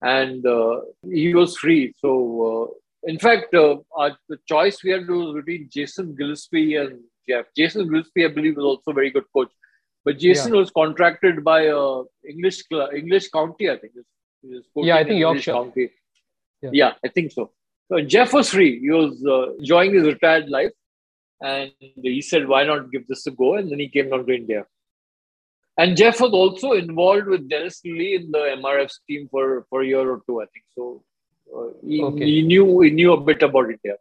and 0.00 0.46
uh, 0.46 0.82
he 1.10 1.34
was 1.34 1.56
free. 1.56 1.92
So 1.98 2.76
in 3.02 3.18
fact, 3.18 3.52
our, 3.52 4.16
the 4.28 4.38
choice 4.46 4.84
we 4.84 4.92
had 4.92 5.08
was 5.08 5.34
between 5.34 5.68
Jason 5.72 6.14
Gillespie 6.14 6.76
and 6.76 7.00
Jeff. 7.28 7.46
Jason 7.56 7.88
Gillespie, 7.88 8.24
I 8.24 8.28
believe, 8.28 8.56
was 8.56 8.64
also 8.64 8.90
a 8.90 8.94
very 8.94 9.10
good 9.10 9.24
coach. 9.32 9.50
But 10.04 10.18
Jason 10.18 10.54
yeah. 10.54 10.60
was 10.60 10.70
contracted 10.70 11.42
by 11.42 11.68
uh, 11.68 12.04
English 12.28 12.62
English 12.94 13.28
County, 13.30 13.70
I 13.70 13.76
think. 13.76 13.92
yeah, 14.76 14.96
I 14.96 15.04
think 15.04 15.18
Yorkshire. 15.18 15.52
County. 15.52 15.90
Yeah. 16.62 16.70
yeah. 16.72 16.92
I 17.04 17.08
think 17.08 17.32
so. 17.32 17.50
So 17.88 18.00
Jeff 18.00 18.32
was 18.32 18.50
free. 18.50 18.80
He 18.80 18.90
was 18.90 19.24
uh, 19.26 19.54
enjoying 19.54 19.94
his 19.94 20.04
retired 20.04 20.48
life, 20.48 20.72
and 21.42 21.72
he 21.80 22.22
said, 22.22 22.46
"Why 22.46 22.64
not 22.64 22.90
give 22.92 23.06
this 23.08 23.26
a 23.26 23.32
go?" 23.32 23.56
And 23.56 23.70
then 23.70 23.80
he 23.80 23.88
came 23.88 24.10
down 24.10 24.26
to 24.26 24.34
India. 24.34 24.64
And 25.78 25.96
Jeff 25.96 26.20
was 26.20 26.32
also 26.32 26.72
involved 26.72 27.26
with 27.26 27.48
Dennis 27.48 27.80
Lee 27.84 28.14
in 28.14 28.30
the 28.30 28.56
MRF 28.62 28.92
team 29.08 29.28
for, 29.30 29.66
for 29.68 29.82
a 29.82 29.86
year 29.86 30.10
or 30.10 30.22
two, 30.26 30.40
I 30.40 30.46
think. 30.46 30.64
So 30.74 31.04
uh, 31.54 31.68
he, 31.86 32.02
okay. 32.02 32.24
he 32.24 32.42
knew 32.42 32.80
he 32.80 32.90
knew 32.90 33.12
a 33.12 33.20
bit 33.20 33.42
about 33.42 33.66
India. 33.66 33.96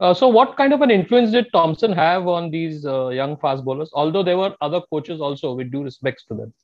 Uh, 0.00 0.14
so, 0.14 0.28
what 0.28 0.56
kind 0.56 0.72
of 0.72 0.80
an 0.80 0.90
influence 0.92 1.32
did 1.32 1.46
Thomson 1.52 1.92
have 1.92 2.28
on 2.28 2.50
these 2.50 2.86
uh, 2.86 3.08
young 3.08 3.36
fast 3.36 3.64
bowlers? 3.64 3.90
Although 3.92 4.22
there 4.22 4.38
were 4.38 4.54
other 4.60 4.80
coaches 4.92 5.20
also, 5.20 5.54
with 5.54 5.72
due 5.72 5.82
respects 5.82 6.24
to 6.26 6.34
them. 6.34 6.54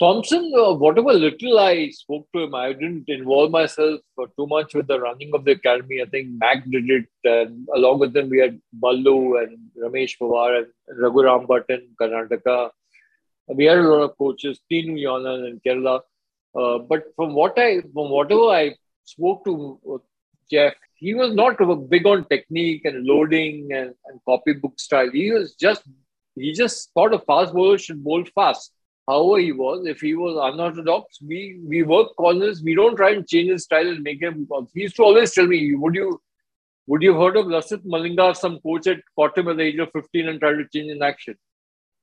Thomson, 0.00 0.52
uh, 0.58 0.74
whatever 0.74 1.12
little 1.12 1.60
I 1.60 1.88
spoke 1.90 2.26
to 2.34 2.40
him, 2.42 2.54
I 2.56 2.72
didn't 2.72 3.08
involve 3.08 3.52
myself 3.52 4.00
uh, 4.20 4.26
too 4.36 4.48
much 4.48 4.74
with 4.74 4.88
the 4.88 4.98
running 4.98 5.30
of 5.34 5.44
the 5.44 5.52
academy. 5.52 6.02
I 6.02 6.06
think 6.06 6.30
Mac 6.30 6.64
did 6.68 6.90
it, 6.90 7.06
and 7.22 7.68
along 7.76 8.00
with 8.00 8.12
them 8.12 8.28
we 8.28 8.40
had 8.40 8.60
Ballu 8.82 9.40
and 9.40 9.56
Ramesh 9.80 10.18
Pawar 10.20 10.64
and 10.64 10.98
Raghuram 11.00 11.46
Bhatt 11.46 11.66
in 11.68 11.86
Karnataka. 12.00 12.70
We 13.46 13.66
had 13.66 13.78
a 13.78 13.82
lot 13.82 14.02
of 14.10 14.18
coaches, 14.18 14.58
Tinu 14.70 15.00
Yohannan 15.00 15.46
in 15.48 15.60
Kerala. 15.64 16.00
Uh, 16.56 16.78
but 16.78 17.04
from 17.14 17.34
what 17.34 17.56
I, 17.56 17.82
from 17.82 18.10
whatever 18.10 18.48
I 18.48 18.74
spoke 19.04 19.44
to 19.44 19.78
uh, 19.92 19.98
Jeff, 20.50 20.74
he 20.94 21.14
was 21.14 21.34
not 21.34 21.58
big 21.88 22.06
on 22.06 22.24
technique 22.26 22.84
and 22.84 23.04
loading 23.04 23.72
and, 23.72 23.94
and 24.06 24.20
copybook 24.26 24.78
style. 24.78 25.10
He 25.10 25.30
was 25.32 25.54
just 25.54 25.82
he 26.36 26.52
just 26.52 26.90
thought 26.94 27.14
a 27.14 27.18
fast 27.18 27.52
bowler 27.52 27.78
should 27.78 28.02
bowl 28.02 28.24
fast. 28.34 28.72
However, 29.06 29.38
he 29.38 29.52
was. 29.52 29.86
If 29.86 30.00
he 30.00 30.14
was 30.14 30.36
unorthodox, 30.52 31.20
we 31.20 31.60
we 31.64 31.82
work 31.82 32.16
corners. 32.16 32.62
We 32.62 32.74
don't 32.74 32.96
try 32.96 33.10
and 33.12 33.26
change 33.26 33.50
his 33.50 33.64
style 33.64 33.88
and 33.88 34.02
make 34.02 34.20
him. 34.20 34.48
He 34.72 34.82
used 34.82 34.96
to 34.96 35.04
always 35.04 35.32
tell 35.32 35.46
me, 35.46 35.74
"Would 35.74 35.94
you 35.94 36.20
would 36.86 37.02
you 37.02 37.18
heard 37.18 37.36
of 37.36 37.46
Lasith 37.46 37.84
Malinga? 37.86 38.36
Some 38.36 38.60
coach 38.60 38.86
had 38.86 39.00
caught 39.16 39.38
him 39.38 39.48
at 39.48 39.56
the 39.56 39.62
age 39.62 39.78
of 39.78 39.90
15 39.92 40.28
and 40.28 40.40
tried 40.40 40.56
to 40.56 40.68
change 40.68 40.90
in 40.90 41.02
action. 41.02 41.34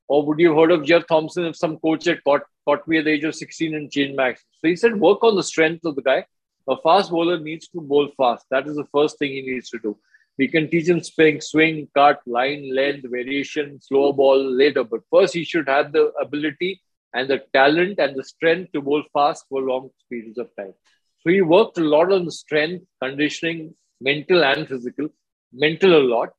Or 0.08 0.26
would 0.26 0.40
you 0.40 0.58
heard 0.58 0.72
of 0.72 0.84
Jeff 0.84 1.06
Thomson 1.06 1.44
if 1.44 1.56
some 1.56 1.78
coach 1.78 2.04
had 2.04 2.22
caught, 2.24 2.42
caught 2.64 2.86
me 2.88 2.98
at 2.98 3.04
the 3.04 3.12
age 3.12 3.24
of 3.24 3.36
16 3.36 3.74
and 3.76 3.92
changed 3.92 4.16
my 4.16 4.30
action? 4.30 4.44
So 4.60 4.68
he 4.68 4.74
said, 4.74 4.98
work 4.98 5.22
on 5.22 5.36
the 5.36 5.42
strength 5.44 5.84
of 5.84 5.94
the 5.94 6.02
guy 6.02 6.24
a 6.68 6.76
fast 6.76 7.10
bowler 7.10 7.38
needs 7.38 7.68
to 7.68 7.80
bowl 7.80 8.08
fast. 8.16 8.46
That 8.50 8.66
is 8.66 8.76
the 8.76 8.86
first 8.92 9.18
thing 9.18 9.32
he 9.32 9.42
needs 9.42 9.70
to 9.70 9.78
do. 9.78 9.98
We 10.38 10.48
can 10.48 10.70
teach 10.70 10.88
him 10.88 11.02
swing, 11.02 11.40
swing, 11.40 11.88
cut, 11.94 12.20
line, 12.26 12.74
length, 12.74 13.04
variation, 13.10 13.80
slow 13.80 14.12
ball 14.12 14.42
later. 14.42 14.82
But 14.82 15.00
first, 15.10 15.34
he 15.34 15.44
should 15.44 15.68
have 15.68 15.92
the 15.92 16.12
ability 16.20 16.80
and 17.14 17.28
the 17.28 17.42
talent 17.52 17.98
and 17.98 18.16
the 18.16 18.24
strength 18.24 18.72
to 18.72 18.80
bowl 18.80 19.02
fast 19.12 19.44
for 19.48 19.60
long 19.60 19.90
periods 20.08 20.38
of 20.38 20.48
time. 20.56 20.72
So 21.20 21.30
he 21.30 21.42
worked 21.42 21.78
a 21.78 21.84
lot 21.84 22.10
on 22.12 22.30
strength, 22.30 22.84
conditioning, 23.02 23.74
mental 24.00 24.42
and 24.44 24.66
physical. 24.66 25.08
Mental 25.52 25.96
a 25.96 26.02
lot, 26.02 26.30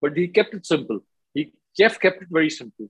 but 0.00 0.16
he 0.16 0.26
kept 0.26 0.54
it 0.54 0.64
simple. 0.64 1.00
He 1.34 1.52
Jeff 1.76 2.00
kept 2.00 2.22
it 2.22 2.28
very 2.30 2.48
simple. 2.48 2.88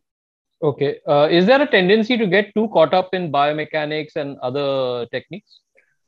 Okay. 0.62 1.00
Uh, 1.06 1.26
is 1.28 1.44
there 1.46 1.60
a 1.60 1.66
tendency 1.66 2.16
to 2.16 2.26
get 2.26 2.54
too 2.54 2.68
caught 2.68 2.94
up 2.94 3.12
in 3.12 3.32
biomechanics 3.32 4.14
and 4.14 4.38
other 4.38 5.06
techniques? 5.06 5.60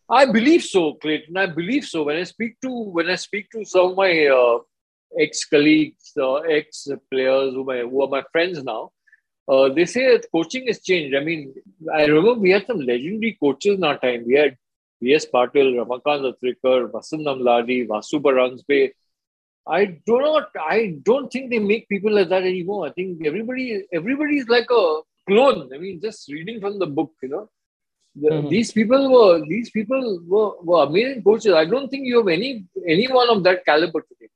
I 0.08 0.26
believe 0.26 0.62
so, 0.62 0.94
Clayton. 0.94 1.36
I 1.36 1.46
believe 1.46 1.84
so. 1.84 2.04
When 2.04 2.16
I 2.16 2.24
speak 2.24 2.60
to 2.62 2.70
when 2.70 3.08
I 3.08 3.14
speak 3.14 3.50
to 3.52 3.64
some 3.64 3.90
of 3.90 3.96
my 3.96 4.26
uh, 4.26 4.58
ex 5.18 5.44
colleagues, 5.46 6.12
uh, 6.18 6.36
ex 6.58 6.88
players 7.10 7.54
who, 7.54 7.64
who 7.64 8.02
are 8.02 8.08
my 8.08 8.22
friends 8.32 8.62
now, 8.62 8.92
uh, 9.48 9.68
they 9.70 9.86
say 9.86 10.12
that 10.12 10.26
coaching 10.30 10.66
has 10.66 10.80
changed. 10.82 11.16
I 11.16 11.20
mean, 11.20 11.54
I 11.92 12.04
remember 12.04 12.34
we 12.34 12.50
had 12.50 12.66
some 12.66 12.80
legendary 12.80 13.36
coaches 13.40 13.76
in 13.76 13.84
our 13.84 13.98
time. 13.98 14.24
We 14.26 14.34
had 14.34 14.56
V.S. 15.02 15.26
Patil, 15.26 15.74
Ramakant 15.78 16.32
Achrekar, 16.32 16.90
Vasant 16.90 17.26
Amladi, 17.26 17.86
Vasu 17.86 18.20
Paranjpe. 18.20 18.92
I 19.66 19.84
do 20.06 20.18
not. 20.20 20.48
I 20.58 20.96
don't 21.02 21.30
think 21.32 21.50
they 21.50 21.58
make 21.58 21.88
people 21.88 22.14
like 22.14 22.28
that 22.28 22.42
anymore. 22.42 22.86
I 22.86 22.92
think 22.92 23.24
everybody, 23.26 23.84
everybody 23.92 24.38
is 24.38 24.48
like 24.48 24.66
a 24.70 25.00
clone. 25.26 25.70
I 25.74 25.78
mean, 25.78 26.00
just 26.00 26.30
reading 26.30 26.60
from 26.60 26.78
the 26.78 26.86
book, 26.86 27.12
you 27.22 27.30
know. 27.30 27.48
Mm-hmm. 28.16 28.48
These 28.48 28.72
people 28.72 29.12
were 29.12 29.44
these 29.44 29.70
people 29.70 30.20
were, 30.26 30.52
were 30.62 30.84
amazing 30.84 31.22
coaches. 31.22 31.52
I 31.52 31.64
don't 31.64 31.88
think 31.88 32.06
you 32.06 32.18
have 32.18 32.28
any 32.28 32.64
anyone 32.86 33.28
of 33.28 33.42
that 33.44 33.64
caliber 33.64 34.00
today. 34.02 34.30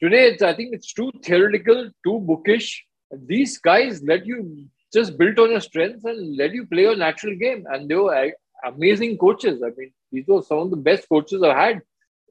Today, 0.00 0.26
it's, 0.28 0.42
I 0.42 0.54
think 0.54 0.74
it's 0.74 0.92
too 0.92 1.10
theoretical, 1.22 1.90
too 2.04 2.18
bookish. 2.20 2.84
These 3.10 3.58
guys 3.58 4.02
let 4.02 4.26
you 4.26 4.66
just 4.92 5.16
build 5.16 5.38
on 5.38 5.50
your 5.50 5.60
strengths 5.60 6.04
and 6.04 6.36
let 6.36 6.52
you 6.52 6.66
play 6.66 6.82
your 6.82 6.96
natural 6.96 7.34
game, 7.36 7.64
and 7.70 7.88
they 7.88 7.94
were 7.94 8.32
amazing 8.64 9.16
coaches. 9.16 9.62
I 9.64 9.70
mean, 9.76 9.92
these 10.10 10.26
were 10.26 10.42
some 10.42 10.58
of 10.58 10.70
the 10.70 10.76
best 10.76 11.08
coaches 11.08 11.42
I've 11.42 11.56
had. 11.56 11.82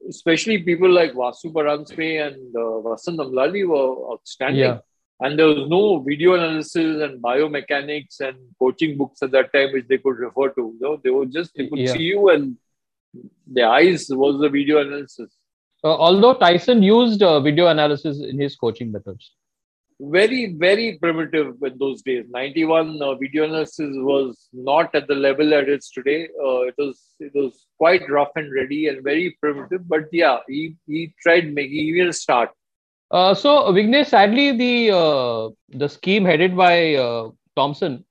Especially 0.08 0.58
people 0.58 0.90
like 0.90 1.12
Vasu 1.12 1.52
Paranjpe 1.52 2.26
and 2.26 2.56
uh, 2.56 2.82
Vasant 2.82 3.18
were 3.68 4.12
outstanding. 4.12 4.60
Yeah 4.60 4.78
and 5.22 5.38
there 5.38 5.46
was 5.46 5.68
no 5.68 6.00
video 6.00 6.34
analysis 6.34 7.00
and 7.02 7.22
biomechanics 7.22 8.20
and 8.20 8.36
coaching 8.58 8.96
books 8.98 9.22
at 9.22 9.30
that 9.30 9.52
time 9.52 9.72
which 9.72 9.86
they 9.88 9.98
could 9.98 10.18
refer 10.18 10.48
to. 10.50 10.74
You 10.74 10.78
know, 10.80 11.00
they 11.02 11.10
were 11.10 11.26
just 11.26 11.54
they 11.56 11.68
could 11.68 11.78
yeah. 11.78 11.92
see 11.92 12.02
you 12.02 12.30
and 12.30 12.56
the 13.46 13.62
eyes 13.62 14.08
was 14.10 14.40
the 14.40 14.48
video 14.48 14.80
analysis. 14.80 15.30
Uh, 15.84 15.96
although 15.96 16.34
Tyson 16.34 16.82
used 16.82 17.22
uh, 17.22 17.38
video 17.40 17.68
analysis 17.68 18.20
in 18.20 18.40
his 18.40 18.56
coaching 18.56 18.90
methods. 18.90 19.32
Very, 20.00 20.54
very 20.54 20.98
primitive 21.00 21.54
in 21.62 21.78
those 21.78 22.02
days. 22.02 22.24
91 22.28 23.00
uh, 23.00 23.14
video 23.14 23.44
analysis 23.44 23.90
was 23.94 24.48
not 24.52 24.92
at 24.96 25.06
the 25.06 25.14
level 25.14 25.48
that 25.50 25.68
it's 25.68 25.92
today. 25.92 26.28
Uh, 26.44 26.62
it 26.62 26.74
was 26.76 27.00
it 27.20 27.30
was 27.34 27.66
quite 27.78 28.08
rough 28.10 28.32
and 28.34 28.52
ready 28.52 28.88
and 28.88 29.04
very 29.04 29.36
primitive. 29.40 29.86
But 29.88 30.06
yeah, 30.10 30.38
he, 30.48 30.74
he 30.88 31.14
tried 31.22 31.54
making 31.54 31.78
even 31.78 32.08
a 32.08 32.12
start. 32.12 32.50
Uh, 33.12 33.34
so 33.34 33.70
Vighnesh, 33.72 34.06
sadly, 34.06 34.56
the 34.56 34.90
uh, 34.90 35.50
the 35.68 35.86
scheme 35.86 36.24
headed 36.24 36.56
by 36.56 36.94
uh, 36.94 37.28
Thomson 37.56 38.06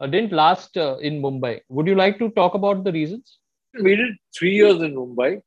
uh, 0.00 0.06
didn't 0.06 0.32
last 0.32 0.76
uh, 0.76 0.98
in 0.98 1.22
Mumbai. 1.22 1.60
Would 1.70 1.86
you 1.86 1.94
like 1.94 2.18
to 2.18 2.28
talk 2.30 2.52
about 2.54 2.84
the 2.84 2.92
reasons? 2.92 3.38
We 3.82 3.96
did 3.96 4.12
three 4.38 4.54
years 4.54 4.82
in 4.82 4.94
Mumbai. 4.94 5.40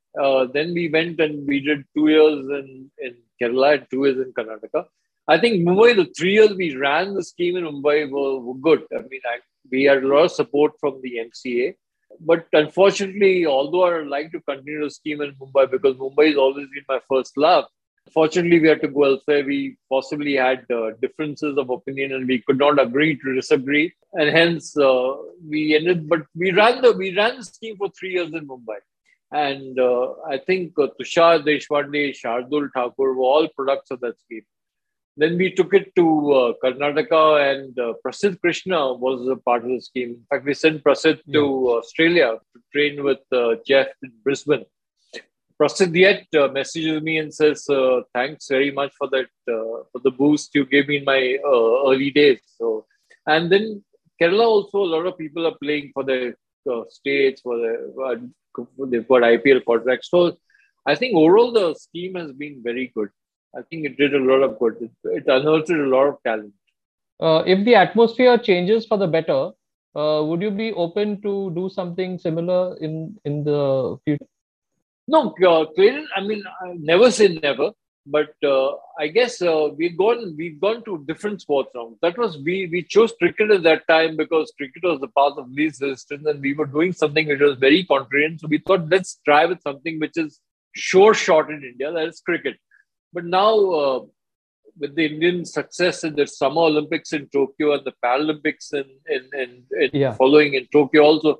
then 0.53 0.73
we 0.73 0.89
went 0.89 1.19
and 1.19 1.47
we 1.47 1.59
did 1.59 1.83
two 1.95 2.07
years 2.07 2.39
in, 2.59 2.89
in 2.97 3.15
Kerala 3.39 3.75
and 3.75 3.85
two 3.91 4.05
years 4.05 4.17
in 4.17 4.33
Karnataka. 4.33 4.85
I 5.27 5.37
think 5.37 5.61
Mumbai, 5.67 5.95
the 5.95 6.11
three 6.17 6.33
years 6.33 6.53
we 6.55 6.75
ran 6.75 7.13
the 7.13 7.23
scheme 7.23 7.55
in 7.55 7.65
Mumbai 7.65 8.09
were, 8.09 8.39
were 8.39 8.55
good. 8.55 8.83
I 8.91 9.01
mean, 9.11 9.21
I, 9.25 9.37
we 9.71 9.83
had 9.83 10.03
a 10.03 10.07
lot 10.07 10.25
of 10.25 10.31
support 10.31 10.71
from 10.79 10.99
the 11.03 11.19
MCA. 11.27 11.75
But 12.19 12.47
unfortunately, 12.51 13.45
although 13.45 13.83
I 13.83 13.97
would 13.97 14.07
like 14.07 14.31
to 14.31 14.39
continue 14.41 14.85
the 14.85 14.89
scheme 14.89 15.21
in 15.21 15.35
Mumbai 15.35 15.69
because 15.69 15.97
Mumbai 15.97 16.29
has 16.29 16.37
always 16.37 16.67
been 16.73 16.85
my 16.89 16.99
first 17.07 17.37
love, 17.37 17.65
Fortunately, 18.13 18.59
we 18.59 18.67
had 18.67 18.81
to 18.81 18.87
go 18.87 19.03
elsewhere. 19.03 19.43
We 19.45 19.77
possibly 19.89 20.35
had 20.35 20.65
uh, 20.71 20.91
differences 21.01 21.57
of 21.57 21.69
opinion 21.69 22.13
and 22.13 22.27
we 22.27 22.39
could 22.39 22.57
not 22.57 22.79
agree 22.79 23.17
to 23.17 23.35
disagree. 23.35 23.93
And 24.13 24.29
hence, 24.29 24.77
uh, 24.77 25.15
we 25.47 25.75
ended, 25.75 26.07
but 26.07 26.21
we 26.35 26.51
ran 26.51 26.81
the 26.81 26.93
we 26.93 27.15
ran 27.15 27.37
the 27.37 27.43
scheme 27.43 27.77
for 27.77 27.89
three 27.89 28.13
years 28.13 28.33
in 28.33 28.47
Mumbai. 28.47 28.79
And 29.31 29.79
uh, 29.79 30.13
I 30.27 30.37
think 30.37 30.73
uh, 30.77 30.87
Tushar 30.99 31.43
Deshpande, 31.43 32.15
Shardul 32.17 32.69
Thakur 32.73 33.13
were 33.13 33.19
all 33.19 33.47
products 33.49 33.91
of 33.91 33.99
that 34.01 34.19
scheme. 34.19 34.43
Then 35.17 35.35
we 35.37 35.51
took 35.51 35.73
it 35.73 35.95
to 35.95 36.31
uh, 36.31 36.53
Karnataka, 36.63 37.51
and 37.51 37.79
uh, 37.79 37.93
Prasidh 38.05 38.39
Krishna 38.39 38.93
was 38.93 39.27
a 39.27 39.35
part 39.35 39.63
of 39.63 39.69
the 39.69 39.81
scheme. 39.81 40.09
In 40.09 40.25
fact, 40.29 40.45
we 40.45 40.53
sent 40.53 40.83
Prasidh 40.83 41.19
yeah. 41.25 41.33
to 41.33 41.69
Australia 41.71 42.37
to 42.53 42.61
train 42.71 43.03
with 43.03 43.17
uh, 43.31 43.55
Jeff 43.65 43.87
in 44.03 44.11
Brisbane. 44.23 44.63
Prasidhyat 45.59 46.25
uh, 46.35 46.47
messages 46.49 47.01
me 47.01 47.17
and 47.17 47.33
says, 47.33 47.67
uh, 47.69 48.01
"Thanks 48.13 48.47
very 48.47 48.71
much 48.71 48.91
for 48.97 49.07
that 49.09 49.29
uh, 49.49 49.77
for 49.91 50.01
the 50.03 50.11
boost 50.11 50.53
you 50.53 50.65
gave 50.65 50.87
me 50.87 50.97
in 50.97 51.05
my 51.05 51.37
uh, 51.43 51.89
early 51.89 52.11
days." 52.11 52.41
So, 52.57 52.85
and 53.25 53.51
then 53.51 53.83
Kerala 54.21 54.45
also 54.45 54.83
a 54.83 54.91
lot 54.95 55.07
of 55.07 55.17
people 55.17 55.47
are 55.47 55.57
playing 55.63 55.91
for 55.95 56.03
the 56.03 56.35
uh, 56.71 56.83
states 56.89 57.41
for 57.41 57.57
the 57.57 57.71
uh, 58.05 58.65
they've 58.85 59.07
got 59.07 59.23
IPL 59.23 59.65
contracts. 59.65 60.11
So, 60.11 60.37
I 60.85 60.93
think 60.93 61.15
overall 61.15 61.51
the 61.51 61.73
scheme 61.73 62.15
has 62.15 62.31
been 62.33 62.61
very 62.63 62.91
good. 62.93 63.09
I 63.57 63.63
think 63.63 63.85
it 63.85 63.97
did 63.97 64.13
a 64.13 64.19
lot 64.19 64.43
of 64.43 64.59
good. 64.59 64.77
It, 64.79 64.91
it 65.05 65.23
unearthed 65.27 65.71
a 65.71 65.87
lot 65.95 66.07
of 66.07 66.17
talent. 66.23 66.53
if 67.51 67.65
the 67.65 67.75
atmosphere 67.75 68.37
changes 68.37 68.85
for 68.85 68.97
the 68.99 69.07
better, 69.07 69.51
would 69.95 70.43
you 70.43 70.51
be 70.51 70.71
open 70.73 71.19
to 71.23 71.51
do 71.55 71.67
something 71.67 72.19
similar 72.19 72.77
in 72.77 73.17
in 73.25 73.43
the 73.43 73.61
future? 74.05 74.33
No, 75.07 75.33
uh, 75.47 75.65
Clayton. 75.73 76.07
I 76.15 76.21
mean, 76.21 76.43
I 76.61 76.73
never 76.77 77.09
say 77.11 77.39
never, 77.41 77.71
but 78.05 78.33
uh, 78.43 78.71
I 78.99 79.07
guess 79.07 79.41
uh, 79.41 79.69
we've 79.77 79.97
gone 79.97 80.35
we've 80.37 80.59
gone 80.59 80.83
to 80.85 81.03
different 81.07 81.41
sports 81.41 81.71
now. 81.73 81.95
That 82.01 82.17
was 82.17 82.37
we 82.37 82.67
we 82.67 82.83
chose 82.83 83.13
cricket 83.19 83.51
at 83.51 83.63
that 83.63 83.87
time 83.87 84.17
because 84.17 84.53
cricket 84.57 84.83
was 84.83 84.99
the 84.99 85.07
path 85.09 85.37
of 85.37 85.49
least 85.49 85.81
resistance, 85.81 86.25
and 86.25 86.41
we 86.41 86.53
were 86.53 86.65
doing 86.65 86.91
something 86.91 87.27
which 87.27 87.39
was 87.39 87.57
very 87.57 87.85
contrarian. 87.85 88.39
So 88.39 88.47
we 88.47 88.57
thought 88.57 88.89
let's 88.89 89.19
try 89.25 89.45
with 89.45 89.61
something 89.61 89.99
which 89.99 90.17
is 90.17 90.39
sure 90.75 91.13
shot 91.13 91.49
in 91.49 91.63
India, 91.63 91.91
that 91.91 92.07
is 92.07 92.21
cricket. 92.21 92.57
But 93.13 93.25
now 93.25 93.53
uh, 93.71 93.99
with 94.79 94.95
the 94.95 95.05
Indian 95.05 95.45
success 95.45 96.03
in 96.03 96.15
the 96.15 96.27
Summer 96.27 96.61
Olympics 96.61 97.13
in 97.13 97.27
Tokyo 97.29 97.73
and 97.73 97.85
the 97.85 97.93
Paralympics 98.03 98.73
in 98.73 98.85
in, 99.07 99.29
in, 99.41 99.63
in 99.79 99.89
yeah. 99.93 100.13
following 100.13 100.53
in 100.53 100.67
Tokyo 100.71 101.03
also, 101.03 101.39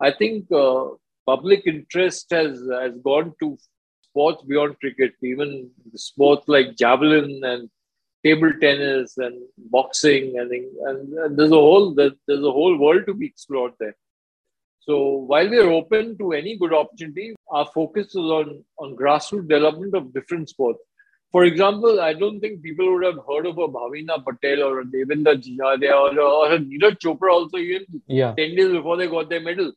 I 0.00 0.10
think 0.10 0.50
uh, 0.50 0.88
public 1.26 1.62
interest 1.66 2.26
has 2.30 2.60
has 2.80 2.92
gone 3.02 3.32
to 3.40 3.58
sports 4.02 4.42
beyond 4.44 4.78
cricket, 4.80 5.12
even 5.22 5.70
sports 5.94 6.48
like 6.48 6.76
javelin 6.76 7.40
and 7.44 7.70
table 8.24 8.52
tennis 8.60 9.16
and 9.18 9.36
boxing, 9.56 10.38
and, 10.38 10.52
and, 10.52 11.12
and 11.14 11.38
there's 11.38 11.50
a 11.50 11.54
whole 11.54 11.94
there's 11.94 12.14
a 12.28 12.56
whole 12.58 12.76
world 12.78 13.04
to 13.06 13.14
be 13.14 13.26
explored 13.26 13.72
there. 13.80 13.96
So 14.80 14.94
while 15.30 15.48
we 15.48 15.58
are 15.58 15.70
open 15.70 16.18
to 16.18 16.32
any 16.32 16.56
good 16.56 16.74
opportunity, 16.74 17.36
our 17.50 17.66
focus 17.66 18.08
is 18.08 18.16
on, 18.16 18.64
on 18.78 18.96
grassroots 18.96 19.48
development 19.48 19.94
of 19.94 20.12
different 20.12 20.48
sports. 20.48 20.80
For 21.30 21.44
example, 21.44 22.00
I 22.00 22.12
don't 22.12 22.40
think 22.40 22.62
people 22.62 22.92
would 22.92 23.04
have 23.04 23.20
heard 23.28 23.46
of 23.46 23.58
a 23.58 23.68
Bhavina 23.68 24.22
Patel 24.24 24.64
or 24.64 24.80
a 24.80 24.84
Devendra 24.84 25.40
Jhajharia 25.40 25.92
or, 25.92 26.20
or 26.20 26.52
a 26.52 26.58
Neeraj 26.58 26.98
Chopra 26.98 27.32
also 27.32 27.58
even 27.58 27.86
yeah. 28.06 28.34
10 28.36 28.56
days 28.56 28.72
before 28.72 28.96
they 28.96 29.06
got 29.06 29.30
their 29.30 29.40
medal. 29.40 29.72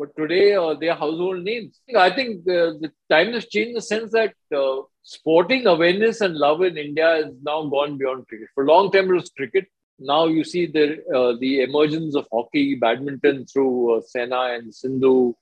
But 0.00 0.16
today, 0.16 0.54
uh, 0.54 0.74
they 0.80 0.88
are 0.88 0.96
household 0.96 1.42
names. 1.44 1.80
I 1.96 2.10
think 2.10 2.48
uh, 2.48 2.78
the 2.84 2.90
time 3.10 3.32
has 3.34 3.46
changed 3.46 3.70
in 3.70 3.74
the 3.74 3.82
sense 3.82 4.12
that 4.12 4.34
uh, 4.56 4.82
sporting 5.02 5.66
awareness 5.66 6.20
and 6.22 6.36
love 6.36 6.62
in 6.62 6.78
India 6.78 7.08
has 7.18 7.34
now 7.42 7.58
gone 7.66 7.98
beyond 7.98 8.26
cricket. 8.28 8.48
For 8.54 8.64
a 8.64 8.68
long 8.72 8.90
time, 8.92 9.10
it 9.10 9.14
was 9.14 9.30
cricket. 9.30 9.66
Now 9.98 10.26
you 10.26 10.44
see 10.44 10.66
the 10.66 10.86
uh, 11.18 11.32
the 11.40 11.62
emergence 11.62 12.16
of 12.16 12.26
hockey, 12.32 12.66
badminton 12.76 13.46
through 13.46 13.74
uh, 13.96 14.00
Saina 14.12 14.42
and 14.56 14.74
Sindhu, 14.74 15.34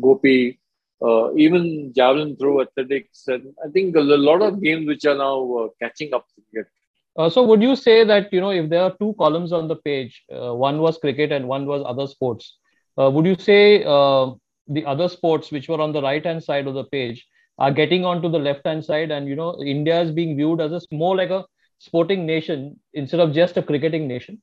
Gopi, 0.00 0.60
uh, 1.02 1.34
even 1.34 1.92
javelin 1.96 2.36
through 2.36 2.62
athletics, 2.62 3.24
and 3.28 3.54
I 3.64 3.68
think 3.70 3.96
a 3.96 4.00
lot 4.00 4.42
of 4.42 4.62
games 4.62 4.86
which 4.86 5.04
are 5.06 5.16
now 5.16 5.36
uh, 5.60 5.68
catching 5.82 6.14
up 6.14 6.26
to 6.28 6.42
cricket. 6.50 6.70
Uh, 7.16 7.30
so 7.30 7.42
would 7.44 7.62
you 7.62 7.76
say 7.76 8.04
that 8.04 8.32
you 8.32 8.40
know 8.40 8.50
if 8.50 8.68
there 8.68 8.82
are 8.82 8.94
two 8.98 9.14
columns 9.18 9.52
on 9.52 9.68
the 9.68 9.76
page, 9.76 10.22
uh, 10.34 10.54
one 10.54 10.80
was 10.80 10.98
cricket 10.98 11.32
and 11.32 11.48
one 11.48 11.66
was 11.66 11.82
other 11.86 12.06
sports, 12.06 12.58
would 12.96 13.26
you 13.26 13.36
say 13.36 13.84
uh, 13.84 14.30
the 14.68 14.84
other 14.86 15.08
sports 15.08 15.50
which 15.50 15.68
were 15.68 15.80
on 15.80 15.92
the 15.92 16.02
right 16.02 16.24
hand 16.24 16.42
side 16.42 16.66
of 16.66 16.74
the 16.74 16.84
page 16.84 17.26
are 17.58 17.70
getting 17.70 18.04
onto 18.04 18.28
the 18.28 18.38
left 18.38 18.66
hand 18.66 18.84
side? 18.84 19.10
And 19.10 19.28
you 19.28 19.36
know 19.36 19.60
india 19.62 20.00
is 20.00 20.10
being 20.10 20.36
viewed 20.36 20.60
as 20.60 20.72
a 20.72 20.80
more 20.90 21.16
like 21.16 21.30
a 21.30 21.44
sporting 21.78 22.24
nation 22.26 22.78
instead 22.94 23.20
of 23.20 23.32
just 23.32 23.56
a 23.56 23.62
cricketing 23.62 24.08
nation? 24.08 24.40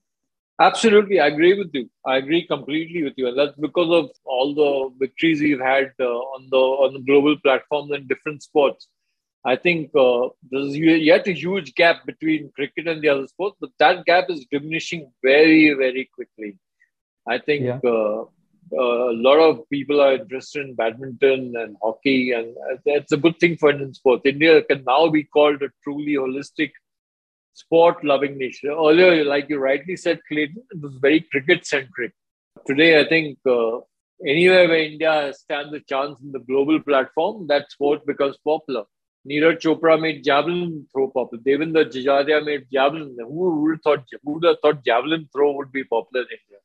Absolutely. 0.59 1.19
I 1.19 1.27
agree 1.27 1.57
with 1.57 1.71
you. 1.73 1.89
I 2.05 2.17
agree 2.17 2.45
completely 2.45 3.03
with 3.03 3.13
you. 3.17 3.27
And 3.27 3.37
that's 3.37 3.57
because 3.57 3.91
of 3.91 4.11
all 4.25 4.53
the 4.53 4.95
victories 4.99 5.41
we've 5.41 5.59
had 5.59 5.91
uh, 5.99 6.03
on 6.05 6.47
the 6.51 6.57
on 6.57 6.93
the 6.93 6.99
global 6.99 7.35
platforms 7.39 7.91
in 7.91 8.07
different 8.07 8.43
sports. 8.43 8.87
I 9.43 9.55
think 9.55 9.89
uh, 9.95 10.27
there's 10.51 10.77
yet 10.77 11.27
a 11.27 11.33
huge 11.33 11.73
gap 11.73 12.05
between 12.05 12.51
cricket 12.51 12.87
and 12.87 13.01
the 13.01 13.09
other 13.09 13.25
sports 13.25 13.57
but 13.59 13.71
that 13.79 14.05
gap 14.05 14.25
is 14.29 14.45
diminishing 14.51 15.11
very 15.23 15.73
very 15.73 16.09
quickly. 16.13 16.59
I 17.27 17.39
think 17.39 17.63
yeah. 17.63 17.79
uh, 17.83 18.21
uh, 18.21 18.25
a 18.73 19.13
lot 19.13 19.39
of 19.39 19.69
people 19.69 19.99
are 20.01 20.13
interested 20.13 20.65
in 20.65 20.75
badminton 20.75 21.53
and 21.55 21.75
hockey, 21.81 22.31
and 22.31 22.55
that's 22.85 23.11
a 23.11 23.17
good 23.17 23.37
thing 23.39 23.57
for 23.57 23.71
Indian 23.71 23.93
sports. 23.93 24.23
India 24.25 24.61
can 24.63 24.83
now 24.85 25.09
be 25.09 25.23
called 25.23 25.61
a 25.61 25.69
truly 25.83 26.13
holistic 26.13 26.71
sport 27.53 28.03
loving 28.03 28.37
nation. 28.37 28.69
Earlier, 28.69 29.23
like 29.25 29.49
you 29.49 29.59
rightly 29.59 29.97
said, 29.97 30.19
Clayton, 30.27 30.63
it 30.71 30.81
was 30.81 30.95
very 31.01 31.21
cricket 31.31 31.65
centric. 31.65 32.13
Today, 32.65 32.99
I 32.99 33.07
think 33.07 33.39
uh, 33.45 33.79
anywhere 34.25 34.67
where 34.67 34.83
India 34.83 35.33
stands 35.35 35.73
a 35.73 35.79
chance 35.81 36.21
in 36.21 36.31
the 36.31 36.39
global 36.39 36.79
platform, 36.79 37.47
that 37.47 37.71
sport 37.71 38.05
becomes 38.05 38.37
popular. 38.45 38.83
Neeraj 39.29 39.59
Chopra 39.59 40.01
made 40.01 40.23
javelin 40.23 40.87
throw 40.91 41.09
popular. 41.09 41.43
Devendra 41.43 41.85
Jhajharia 41.85 42.43
made 42.43 42.65
javelin. 42.71 43.15
Who 43.19 43.61
would 43.61 43.73
have 43.73 43.81
thought, 43.83 44.05
who 44.23 44.39
would 44.39 44.61
thought 44.61 44.83
javelin 44.83 45.29
throw 45.31 45.51
would 45.51 45.71
be 45.71 45.83
popular 45.83 46.25
in 46.25 46.37
India? 46.39 46.59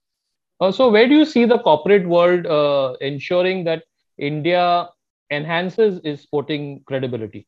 Uh, 0.60 0.72
so, 0.72 0.90
where 0.90 1.08
do 1.08 1.14
you 1.14 1.24
see 1.24 1.44
the 1.44 1.58
corporate 1.58 2.08
world 2.08 2.46
uh, 2.46 2.94
ensuring 3.00 3.64
that 3.64 3.84
India 4.18 4.88
enhances 5.30 6.00
its 6.04 6.22
sporting 6.22 6.82
credibility? 6.86 7.46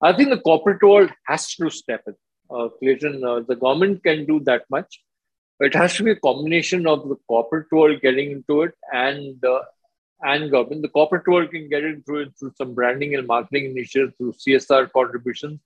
I 0.00 0.12
think 0.12 0.30
the 0.30 0.40
corporate 0.40 0.82
world 0.82 1.10
has 1.26 1.54
to 1.56 1.70
step 1.70 2.02
in. 2.06 2.14
Uh, 2.50 2.68
Clayton, 2.78 3.24
uh, 3.24 3.40
the 3.40 3.56
government 3.56 4.02
can 4.04 4.24
do 4.24 4.40
that 4.40 4.64
much. 4.70 5.02
It 5.60 5.74
has 5.74 5.96
to 5.96 6.04
be 6.04 6.12
a 6.12 6.16
combination 6.16 6.86
of 6.86 7.08
the 7.08 7.16
corporate 7.26 7.66
world 7.72 8.00
getting 8.00 8.30
into 8.30 8.62
it 8.62 8.74
and 8.92 9.44
uh, 9.44 9.62
and 10.22 10.50
government. 10.50 10.82
The 10.82 10.88
corporate 10.88 11.26
world 11.26 11.50
can 11.50 11.68
get 11.68 11.84
into 11.84 11.98
it 11.98 12.04
through, 12.06 12.30
through 12.38 12.52
some 12.56 12.74
branding 12.74 13.14
and 13.16 13.26
marketing 13.26 13.72
initiatives, 13.72 14.14
through 14.16 14.34
CSR 14.34 14.90
contributions. 14.92 15.60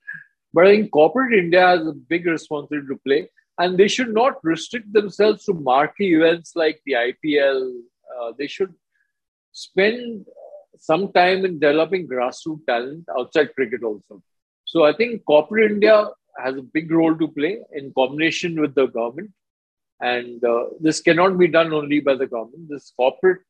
But 0.55 0.67
I 0.67 0.77
think 0.77 0.91
corporate 0.93 1.35
India 1.35 1.67
has 1.67 1.87
a 1.87 1.93
big 1.93 2.27
responsibility 2.27 2.89
to 2.89 3.01
play, 3.07 3.29
and 3.63 3.79
they 3.79 3.89
should 3.95 4.13
not 4.13 4.39
restrict 4.43 4.93
themselves 4.93 5.45
to 5.45 5.55
marquee 5.55 6.15
events 6.15 6.55
like 6.57 6.81
the 6.85 6.95
IPL. 7.09 7.61
Uh, 8.15 8.33
they 8.39 8.49
should 8.49 8.75
spend 9.53 10.27
some 10.79 11.13
time 11.13 11.45
in 11.45 11.61
developing 11.61 12.09
grassroots 12.09 12.67
talent 12.67 13.05
outside 13.19 13.55
cricket 13.55 13.85
also. 13.85 14.21
So 14.65 14.85
I 14.85 14.93
think 14.93 15.25
corporate 15.25 15.71
India 15.71 16.09
has 16.39 16.57
a 16.57 16.69
big 16.77 16.91
role 16.91 17.17
to 17.17 17.29
play 17.29 17.61
in 17.73 17.93
combination 17.93 18.61
with 18.61 18.75
the 18.75 18.87
government. 18.87 19.31
And 20.01 20.45
uh, 20.45 20.65
this 20.81 21.01
cannot 21.01 21.39
be 21.39 21.47
done 21.47 21.73
only 21.73 22.01
by 22.01 22.17
the 22.17 22.27
government. 22.27 22.69
This 22.69 22.93
corporate 22.97 23.43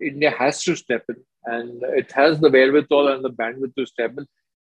India 0.00 0.30
has 0.30 0.62
to 0.64 0.76
step 0.76 1.04
in, 1.08 1.16
and 1.46 1.82
it 1.82 2.12
has 2.12 2.38
the 2.38 2.50
wherewithal 2.50 3.08
and 3.08 3.24
the 3.24 3.30
bandwidth 3.30 3.74
to 3.76 3.86
step 3.86 4.12
in. 4.18 4.26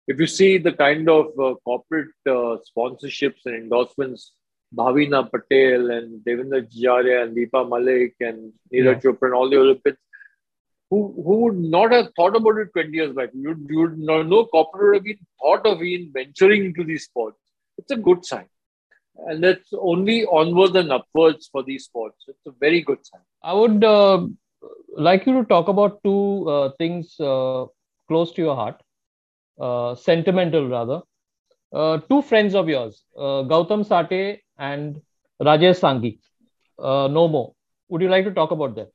If 0.06 0.20
you 0.20 0.26
see 0.26 0.56
the 0.56 0.72
kind 0.72 1.10
of 1.10 1.26
uh, 1.38 1.54
corporate 1.64 2.14
uh, 2.26 2.56
sponsorships 2.70 3.44
and 3.44 3.56
endorsements, 3.56 4.32
Bhavina 4.74 5.30
Patel 5.30 5.90
and 5.90 6.24
Devendra 6.24 6.66
Jhajharia 6.66 7.22
and 7.22 7.36
Deepa 7.36 7.68
Malik 7.68 8.14
and 8.20 8.52
Neeraj 8.72 9.02
yeah. 9.04 9.10
Chopra 9.10 9.26
and 9.26 9.34
all 9.34 9.48
the 9.48 9.58
Olympics, 9.58 9.98
who, 10.90 11.12
who 11.24 11.36
would 11.42 11.58
not 11.58 11.92
have 11.92 12.08
thought 12.16 12.36
about 12.36 12.58
it 12.58 12.72
20 12.72 12.90
years 12.90 13.14
back? 13.14 13.30
You, 13.34 13.56
you 13.68 13.80
would 13.80 13.98
no, 13.98 14.44
corporate 14.46 14.88
would 14.88 14.94
have 14.96 15.04
been 15.04 15.26
thought 15.40 15.66
of 15.66 15.82
in 15.82 16.10
venturing 16.12 16.64
into 16.64 16.84
these 16.84 17.04
sports. 17.04 17.38
It's 17.78 17.90
a 17.90 17.96
good 17.96 18.24
sign. 18.24 18.46
And 19.26 19.42
that's 19.42 19.72
only 19.72 20.26
onwards 20.26 20.76
and 20.76 20.92
upwards 20.92 21.48
for 21.50 21.62
these 21.62 21.84
sports. 21.84 22.24
It's 22.28 22.46
a 22.46 22.52
very 22.60 22.82
good 22.82 23.04
sign. 23.04 23.22
I 23.42 23.54
would 23.54 23.82
uh, 23.82 24.26
like 24.96 25.26
you 25.26 25.40
to 25.40 25.44
talk 25.44 25.68
about 25.68 26.02
two 26.04 26.48
uh, 26.48 26.70
things 26.78 27.18
uh, 27.18 27.66
close 28.08 28.32
to 28.32 28.42
your 28.42 28.54
heart, 28.54 28.80
uh, 29.60 29.94
sentimental 29.94 30.68
rather. 30.68 31.00
Uh, 31.76 31.98
two 32.10 32.22
friends 32.22 32.54
of 32.54 32.68
yours, 32.68 33.02
uh, 33.16 33.40
Gautam 33.52 33.84
Sate 33.84 34.40
and 34.58 35.00
Rajesh 35.48 35.80
Sanghi. 35.84 36.18
no 37.16 37.28
more. 37.28 37.48
Would 37.88 38.02
you 38.02 38.08
like 38.08 38.24
to 38.24 38.32
talk 38.38 38.50
about 38.50 38.74
them? 38.76 38.86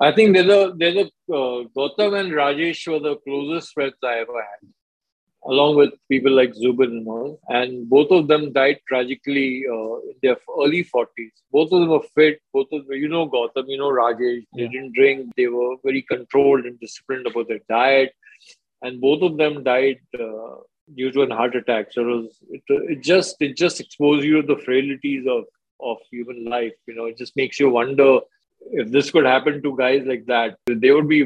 I 0.00 0.12
think 0.12 0.34
there's 0.34 0.54
a 0.54 0.74
there's 0.76 0.96
a 0.96 1.10
Gautam 1.76 2.18
and 2.20 2.32
Rajesh 2.32 2.82
were 2.92 2.98
the 3.08 3.16
closest 3.26 3.72
friends 3.74 3.94
I 4.02 4.18
ever 4.24 4.42
had 4.48 4.68
along 5.46 5.76
with 5.76 5.90
people 6.10 6.32
like 6.32 6.54
Zubin 6.54 6.90
and 6.90 7.08
all. 7.08 7.40
And 7.48 7.88
both 7.88 8.10
of 8.10 8.28
them 8.28 8.52
died 8.52 8.80
tragically 8.88 9.64
uh, 9.70 9.96
in 10.10 10.14
their 10.22 10.36
early 10.60 10.84
40s. 10.84 11.34
Both 11.52 11.72
of 11.72 11.80
them 11.80 11.88
were 11.88 12.02
fit. 12.14 12.40
Both 12.52 12.68
of 12.72 12.86
them, 12.86 12.96
you 12.96 13.08
know, 13.08 13.28
Gautam, 13.28 13.64
you 13.68 13.78
know, 13.78 13.90
Rajesh. 13.90 14.44
They 14.54 14.62
yeah. 14.62 14.68
didn't 14.68 14.94
drink. 14.94 15.32
They 15.36 15.46
were 15.46 15.76
very 15.84 16.02
controlled 16.02 16.64
and 16.66 16.78
disciplined 16.80 17.26
about 17.26 17.48
their 17.48 17.60
diet. 17.68 18.12
And 18.82 19.00
both 19.00 19.22
of 19.22 19.36
them 19.36 19.62
died 19.62 20.00
uh, 20.18 20.56
due 20.94 21.10
to 21.12 21.22
an 21.22 21.30
heart 21.30 21.56
attack. 21.56 21.92
So 21.92 22.02
it, 22.02 22.04
was, 22.04 22.38
it, 22.50 22.62
it 22.68 23.02
just 23.02 23.36
it 23.40 23.56
just 23.56 23.80
exposed 23.80 24.24
you 24.24 24.42
to 24.42 24.54
the 24.54 24.62
frailties 24.62 25.26
of, 25.28 25.44
of 25.80 25.98
human 26.10 26.44
life. 26.44 26.74
You 26.86 26.94
know, 26.94 27.06
it 27.06 27.18
just 27.18 27.36
makes 27.36 27.58
you 27.58 27.70
wonder 27.70 28.20
if 28.72 28.90
this 28.90 29.10
could 29.10 29.26
happen 29.26 29.62
to 29.62 29.76
guys 29.76 30.04
like 30.06 30.26
that. 30.26 30.58
They 30.66 30.90
would 30.90 31.08
be 31.08 31.24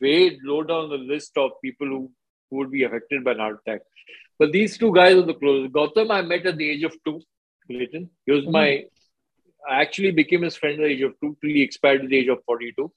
way 0.00 0.38
low 0.42 0.62
down 0.62 0.90
the 0.90 0.96
list 0.96 1.36
of 1.36 1.52
people 1.62 1.86
who 1.86 2.10
who 2.50 2.58
would 2.58 2.70
be 2.70 2.84
affected 2.84 3.24
by 3.24 3.32
an 3.32 3.38
heart 3.38 3.60
attack. 3.66 3.82
But 4.38 4.52
these 4.52 4.78
two 4.78 4.92
guys 4.94 5.16
are 5.16 5.22
the 5.22 5.34
closest. 5.34 5.72
Gautam, 5.72 6.10
I 6.10 6.22
met 6.22 6.46
at 6.46 6.56
the 6.56 6.68
age 6.68 6.82
of 6.82 6.94
two, 7.04 7.20
Clayton. 7.66 8.10
He 8.26 8.32
was 8.32 8.42
mm-hmm. 8.42 8.52
my, 8.52 8.84
I 9.68 9.80
actually 9.82 10.10
became 10.10 10.42
his 10.42 10.56
friend 10.56 10.80
at 10.80 10.86
the 10.86 10.92
age 10.92 11.02
of 11.02 11.14
two 11.20 11.36
till 11.40 11.50
he 11.50 11.62
expired 11.62 12.02
at 12.02 12.08
the 12.08 12.18
age 12.18 12.28
of 12.28 12.42
42. 12.44 12.90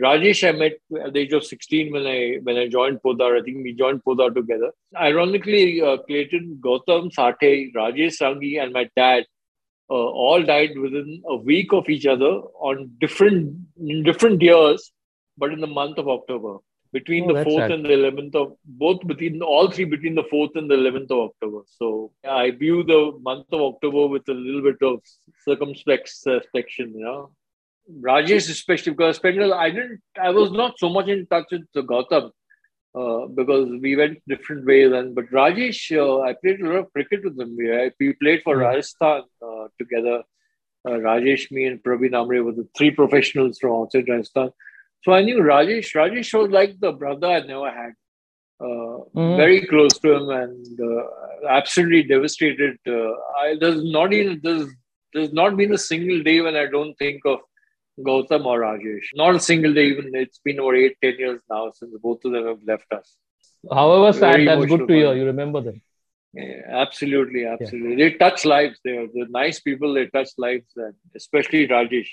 Rajesh, 0.00 0.48
I 0.48 0.52
met 0.52 0.74
at 1.04 1.12
the 1.12 1.20
age 1.20 1.32
of 1.32 1.44
16 1.44 1.92
when 1.92 2.06
I 2.06 2.38
when 2.42 2.56
I 2.56 2.68
joined 2.68 3.00
Podar. 3.04 3.38
I 3.38 3.42
think 3.42 3.64
we 3.64 3.72
joined 3.72 4.02
Podar 4.04 4.32
together. 4.34 4.70
Ironically, 4.96 5.82
uh, 5.82 5.96
Clayton, 6.06 6.60
Gautam, 6.64 7.12
Sate, 7.12 7.74
Rajesh 7.74 8.18
Sanghi, 8.20 8.62
and 8.62 8.72
my 8.72 8.88
dad 8.96 9.24
uh, 9.90 9.94
all 9.94 10.42
died 10.42 10.78
within 10.78 11.22
a 11.26 11.36
week 11.36 11.72
of 11.72 11.88
each 11.88 12.06
other 12.06 12.32
on 12.70 12.92
different 13.00 13.56
different 14.04 14.40
years, 14.40 14.92
but 15.36 15.52
in 15.52 15.60
the 15.60 15.66
month 15.66 15.98
of 15.98 16.08
October 16.08 16.58
between 16.92 17.30
oh, 17.30 17.34
the 17.34 17.44
4th 17.44 17.72
and 17.72 17.84
the 17.84 17.90
11th 17.90 18.34
of 18.34 18.56
both 18.64 19.06
between 19.06 19.42
all 19.42 19.70
three 19.70 19.84
between 19.84 20.14
the 20.14 20.24
4th 20.32 20.56
and 20.56 20.70
the 20.70 20.74
11th 20.74 21.10
of 21.10 21.30
October. 21.30 21.60
So 21.66 22.12
yeah, 22.24 22.34
I 22.34 22.50
view 22.50 22.82
the 22.82 23.18
month 23.20 23.46
of 23.52 23.60
October 23.60 24.06
with 24.06 24.28
a 24.28 24.32
little 24.32 24.62
bit 24.62 24.80
of 24.82 25.00
circumspection, 25.44 26.94
you 26.94 27.04
know. 27.04 27.30
Rajesh, 27.90 28.50
especially 28.50 28.92
because 28.92 29.20
I 29.24 29.70
didn't, 29.70 30.00
I 30.20 30.30
was 30.30 30.50
not 30.50 30.78
so 30.78 30.88
much 30.88 31.08
in 31.08 31.26
touch 31.26 31.46
with 31.50 31.66
Gautam 31.74 32.30
uh, 32.94 33.26
because 33.26 33.68
we 33.80 33.96
went 33.96 34.18
different 34.28 34.66
ways. 34.66 34.92
And 34.92 35.14
but 35.14 35.26
Rajesh, 35.30 35.96
uh, 35.96 36.20
I 36.22 36.34
played 36.34 36.60
a 36.60 36.66
lot 36.66 36.78
of 36.78 36.92
cricket 36.92 37.24
with 37.24 37.38
him. 37.38 37.56
We, 37.56 37.90
we 38.00 38.12
played 38.14 38.42
for 38.42 38.56
Rajasthan 38.56 39.22
uh, 39.42 39.68
together. 39.78 40.22
Uh, 40.86 40.92
Rajesh, 40.92 41.50
me, 41.50 41.66
and 41.66 41.82
Praveen 41.82 42.12
Amre 42.12 42.44
were 42.44 42.52
the 42.52 42.68
three 42.76 42.90
professionals 42.90 43.58
from 43.58 43.72
outside 43.72 44.08
Rajasthan. 44.08 44.50
So 45.02 45.12
I 45.12 45.22
knew 45.22 45.38
Rajesh. 45.38 45.94
Rajesh 45.94 46.38
was 46.38 46.50
like 46.50 46.78
the 46.80 46.92
brother 46.92 47.26
I 47.26 47.40
never 47.40 47.70
had. 47.70 47.92
Uh, 48.60 49.04
mm-hmm. 49.14 49.36
Very 49.36 49.66
close 49.66 49.96
to 49.98 50.14
him 50.14 50.30
and 50.30 50.80
uh, 50.80 51.48
absolutely 51.48 52.02
devastated. 52.02 52.76
Uh, 52.86 53.12
I, 53.40 53.56
there's 53.60 53.84
not 53.84 54.12
even 54.12 54.40
there's, 54.42 54.68
there's 55.14 55.32
not 55.32 55.56
been 55.56 55.72
a 55.72 55.78
single 55.78 56.22
day 56.24 56.40
when 56.40 56.56
I 56.56 56.66
don't 56.66 56.94
think 56.94 57.22
of 57.24 57.38
Gautam 57.98 58.46
or 58.46 58.60
Rajesh. 58.60 59.06
Not 59.14 59.34
a 59.34 59.40
single 59.40 59.74
day. 59.74 59.86
Even 59.86 60.14
it's 60.14 60.38
been 60.38 60.60
over 60.60 60.74
eight, 60.74 60.96
ten 61.02 61.18
years 61.18 61.40
now 61.50 61.72
since 61.74 61.92
both 62.00 62.24
of 62.24 62.32
them 62.32 62.46
have 62.46 62.62
left 62.66 62.92
us. 62.92 63.16
However 63.70 64.12
sad, 64.12 64.46
that's 64.46 64.66
good 64.66 64.86
to 64.86 64.94
hear. 64.94 65.14
You 65.14 65.26
remember 65.26 65.60
them. 65.60 65.82
Yeah, 66.32 66.60
absolutely, 66.68 67.46
absolutely. 67.46 68.02
Yeah. 68.02 68.10
They 68.10 68.16
touch 68.16 68.44
lives. 68.44 68.78
They're, 68.84 69.06
they're 69.12 69.28
nice 69.28 69.60
people. 69.60 69.94
They 69.94 70.06
touch 70.06 70.28
lives, 70.36 70.70
and 70.76 70.94
especially 71.16 71.66
Rajesh. 71.66 72.08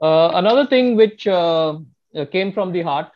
Uh, 0.00 0.32
another 0.34 0.66
thing 0.66 0.96
which 0.96 1.26
uh, 1.26 1.78
uh, 2.16 2.24
came 2.26 2.52
from 2.52 2.72
the 2.72 2.82
heart. 2.82 3.10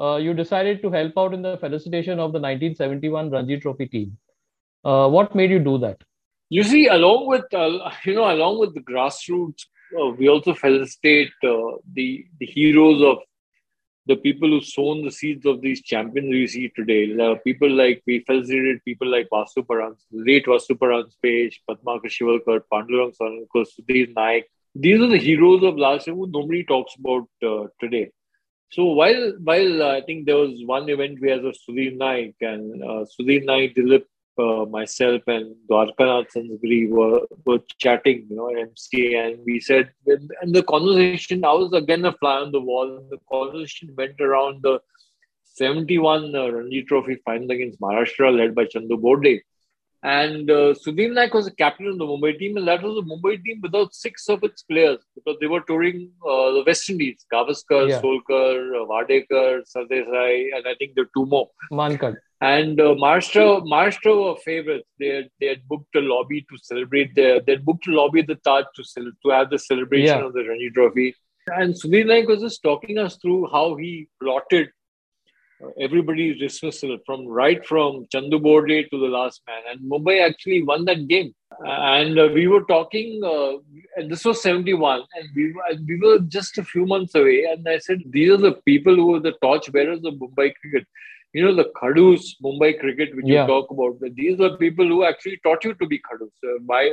Uh, 0.00 0.16
you 0.16 0.32
decided 0.32 0.80
to 0.82 0.90
help 0.90 1.12
out 1.18 1.34
in 1.34 1.42
the 1.42 1.56
felicitation 1.58 2.20
of 2.20 2.32
the 2.32 2.38
1971 2.38 3.30
Ranji 3.30 3.58
Trophy 3.58 3.86
team. 3.86 4.16
Uh, 4.84 5.08
what 5.08 5.34
made 5.34 5.50
you 5.50 5.58
do 5.58 5.76
that? 5.78 6.00
You 6.50 6.62
see, 6.62 6.86
along 6.86 7.26
with 7.26 7.44
you 8.04 8.14
know, 8.14 8.32
along 8.32 8.60
with 8.60 8.74
the 8.74 8.80
grassroots, 8.80 9.66
we 10.18 10.28
also 10.28 10.54
felicitate 10.54 11.30
the 11.42 11.74
the 11.96 12.46
heroes 12.46 13.02
of 13.02 13.18
the 14.08 14.16
people 14.16 14.48
who 14.48 14.60
sown 14.62 15.04
the 15.04 15.10
seeds 15.10 15.44
of 15.44 15.60
these 15.60 15.82
champions 15.82 16.30
we 16.30 16.46
see 16.46 16.68
today. 16.74 17.14
Are 17.20 17.36
people 17.36 17.70
like, 17.70 18.02
we 18.06 18.20
felicitated 18.26 18.82
people 18.84 19.06
like 19.06 19.28
Vasu 19.30 19.66
Paran's, 19.66 20.06
late 20.10 20.46
Vasu 20.46 20.70
Paranjpe, 20.70 21.52
Padmakar 21.68 22.06
Shivalkar, 22.06 22.60
Pandurang 22.72 23.14
Salgaoncar, 23.14 23.66
Sudhir 23.66 24.14
Naik. 24.16 24.46
These 24.74 25.00
are 25.00 25.08
the 25.08 25.18
heroes 25.18 25.62
of 25.62 25.76
last 25.76 26.06
year 26.06 26.16
who 26.16 26.26
nobody 26.26 26.64
talks 26.64 26.94
about 26.98 27.28
uh, 27.42 27.66
today. 27.80 28.10
So 28.70 28.84
while 28.84 29.34
while 29.42 29.82
uh, 29.82 29.96
I 29.96 30.00
think 30.02 30.26
there 30.26 30.36
was 30.36 30.62
one 30.64 30.88
event 30.88 31.20
where 31.20 31.46
a 31.46 31.52
Sudhir 31.52 31.96
Naik 31.96 32.34
and 32.40 32.82
uh, 32.82 33.04
Sudhir 33.14 33.44
Naik, 33.44 33.76
Dilip, 33.76 34.04
uh, 34.38 34.64
myself 34.66 35.22
and 35.26 35.54
Dwarkanath 35.70 36.32
Sanzgiri 36.34 36.88
were, 36.90 37.20
were 37.44 37.60
chatting, 37.78 38.26
you 38.30 38.36
know, 38.36 38.46
MCA, 38.46 39.26
and 39.26 39.38
we 39.44 39.60
said, 39.60 39.90
and 40.06 40.54
the 40.54 40.62
conversation, 40.62 41.44
I 41.44 41.52
was 41.52 41.72
again 41.72 42.04
a 42.04 42.12
fly 42.12 42.36
on 42.36 42.52
the 42.52 42.60
wall, 42.60 42.96
and 42.96 43.10
the 43.10 43.18
conversation 43.30 43.94
went 43.96 44.20
around 44.20 44.62
the 44.62 44.80
71 45.44 46.34
uh, 46.34 46.48
Ranji 46.50 46.82
Trophy 46.84 47.16
final 47.24 47.50
against 47.50 47.80
Maharashtra, 47.80 48.36
led 48.36 48.54
by 48.54 48.64
Chandu 48.64 49.00
Borde. 49.00 49.40
And 50.04 50.48
uh, 50.48 50.74
Sudhir 50.74 51.12
Naik 51.12 51.34
was 51.34 51.46
the 51.46 51.50
captain 51.50 51.88
of 51.88 51.98
the 51.98 52.04
Mumbai 52.04 52.38
team, 52.38 52.56
and 52.56 52.68
that 52.68 52.82
was 52.82 52.98
a 52.98 53.02
Mumbai 53.02 53.42
team 53.42 53.58
without 53.60 53.92
six 53.92 54.28
of 54.28 54.44
its 54.44 54.62
players 54.62 54.98
because 55.16 55.36
they 55.40 55.48
were 55.48 55.62
touring 55.62 56.12
uh, 56.24 56.52
the 56.52 56.62
West 56.64 56.88
Indies 56.88 57.26
Gavaskar, 57.32 57.88
yeah. 57.88 58.00
Solkar, 58.00 58.80
uh, 58.80 58.86
Wadekar, 58.86 59.62
Sardesai, 59.76 60.54
and 60.54 60.68
I 60.68 60.74
think 60.78 60.94
there 60.94 61.04
are 61.04 61.10
two 61.16 61.26
more. 61.26 61.48
Mankad. 61.72 62.16
And 62.40 62.80
uh, 62.80 62.94
Maharashtra, 62.94 63.64
Maharashtra 63.64 64.24
were 64.24 64.40
favorites. 64.40 64.88
They 64.98 65.08
had, 65.08 65.30
they 65.40 65.46
had 65.46 65.66
booked 65.68 65.94
a 65.96 66.00
lobby 66.00 66.42
to 66.42 66.58
celebrate 66.62 67.14
their, 67.14 67.40
they 67.40 67.52
had 67.52 67.64
booked 67.64 67.88
a 67.88 67.90
lobby 67.90 68.20
at 68.20 68.28
the 68.28 68.36
Taj 68.36 68.64
to, 68.76 69.12
to 69.24 69.30
have 69.30 69.50
the 69.50 69.58
celebration 69.58 70.18
yeah. 70.18 70.24
of 70.24 70.34
the 70.34 70.46
Ranji 70.46 70.70
Trophy. 70.70 71.16
And 71.48 71.74
Sudhir 71.74 72.06
Naik 72.06 72.28
was 72.28 72.40
just 72.40 72.62
talking 72.62 72.98
us 72.98 73.16
through 73.16 73.48
how 73.50 73.74
he 73.76 74.08
plotted 74.22 74.68
uh, 75.64 75.70
everybody's 75.80 76.38
dismissal 76.38 76.96
from 77.04 77.26
right 77.26 77.66
from 77.66 78.06
Chandu 78.14 78.40
Borde 78.40 78.86
to 78.90 79.00
the 79.00 79.08
last 79.08 79.42
man. 79.48 79.62
And 79.70 79.90
Mumbai 79.90 80.24
actually 80.24 80.62
won 80.62 80.84
that 80.84 81.08
game. 81.08 81.34
And 81.60 82.18
uh, 82.18 82.28
we 82.32 82.46
were 82.46 82.62
talking, 82.64 83.20
uh, 83.24 83.58
and 83.96 84.08
this 84.08 84.24
was 84.24 84.40
71, 84.42 85.02
and 85.16 85.28
we 85.34 85.52
were, 85.52 85.62
we 85.88 85.98
were 85.98 86.18
just 86.20 86.58
a 86.58 86.62
few 86.62 86.86
months 86.86 87.16
away. 87.16 87.46
And 87.50 87.68
I 87.68 87.78
said, 87.78 88.02
These 88.06 88.30
are 88.30 88.36
the 88.36 88.52
people 88.64 88.94
who 88.94 89.16
are 89.16 89.20
the 89.20 89.34
torch 89.42 89.72
bearers 89.72 90.04
of 90.04 90.14
Mumbai 90.14 90.52
cricket. 90.60 90.86
You 91.34 91.44
know, 91.44 91.54
the 91.54 91.70
Khadus 91.76 92.36
Mumbai 92.42 92.80
cricket, 92.80 93.14
which 93.14 93.26
yeah. 93.26 93.42
you 93.42 93.46
talk 93.48 93.70
about. 93.70 93.98
These 94.14 94.40
are 94.40 94.56
people 94.56 94.86
who 94.86 95.04
actually 95.04 95.38
taught 95.42 95.62
you 95.64 95.74
to 95.74 95.86
be 95.86 95.98
Khadus. 95.98 96.30
Uh, 96.42 96.58
why, 96.64 96.90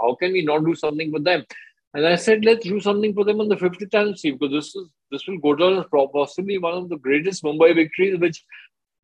how 0.00 0.14
can 0.14 0.32
we 0.32 0.42
not 0.42 0.64
do 0.64 0.74
something 0.74 1.12
for 1.12 1.20
them? 1.20 1.44
And 1.92 2.06
I 2.06 2.16
said, 2.16 2.44
let's 2.44 2.66
do 2.66 2.80
something 2.80 3.14
for 3.14 3.24
them 3.24 3.40
on 3.40 3.48
the 3.48 3.56
50th 3.56 3.94
anniversary 3.94 4.32
because 4.32 4.50
this 4.50 4.74
is 4.74 4.88
this 5.10 5.26
will 5.28 5.38
go 5.38 5.54
down 5.54 5.78
as 5.78 5.84
possibly 6.12 6.58
one 6.58 6.74
of 6.74 6.88
the 6.88 6.96
greatest 6.96 7.44
Mumbai 7.44 7.74
victories, 7.74 8.18
which 8.18 8.42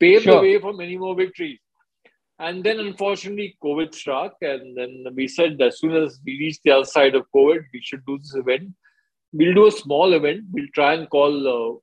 paved 0.00 0.24
sure. 0.24 0.36
the 0.36 0.40
way 0.40 0.58
for 0.58 0.72
many 0.72 0.96
more 0.96 1.14
victories. 1.14 1.60
And 2.40 2.64
then, 2.64 2.80
unfortunately, 2.80 3.56
COVID 3.62 3.94
struck, 3.94 4.34
and 4.40 4.76
then 4.76 5.04
we 5.14 5.28
said 5.28 5.60
as 5.60 5.78
soon 5.78 5.94
as 5.94 6.18
we 6.24 6.38
reach 6.38 6.58
the 6.64 6.70
other 6.72 6.84
side 6.86 7.14
of 7.14 7.26
COVID, 7.36 7.60
we 7.72 7.80
should 7.82 8.04
do 8.06 8.18
this 8.18 8.34
event. 8.34 8.70
We'll 9.32 9.54
do 9.54 9.66
a 9.66 9.70
small 9.70 10.14
event. 10.14 10.46
We'll 10.50 10.72
try 10.74 10.94
and 10.94 11.08
call 11.08 11.34
uh, 11.46 11.78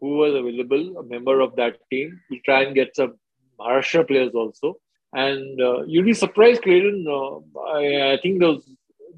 who 0.00 0.16
was 0.16 0.34
available, 0.34 0.98
a 0.98 1.02
member 1.04 1.40
of 1.40 1.56
that 1.56 1.76
team. 1.90 2.20
We'll 2.30 2.40
try 2.44 2.62
and 2.62 2.74
get 2.74 2.96
some 2.96 3.14
Maharashtra 3.58 4.06
players 4.06 4.32
also. 4.34 4.76
And 5.12 5.60
uh, 5.60 5.82
you'll 5.86 6.04
be 6.04 6.14
surprised, 6.14 6.62
Clayton. 6.62 7.06
Uh, 7.08 7.60
I, 7.60 8.12
I 8.12 8.18
think 8.22 8.40
those 8.40 8.68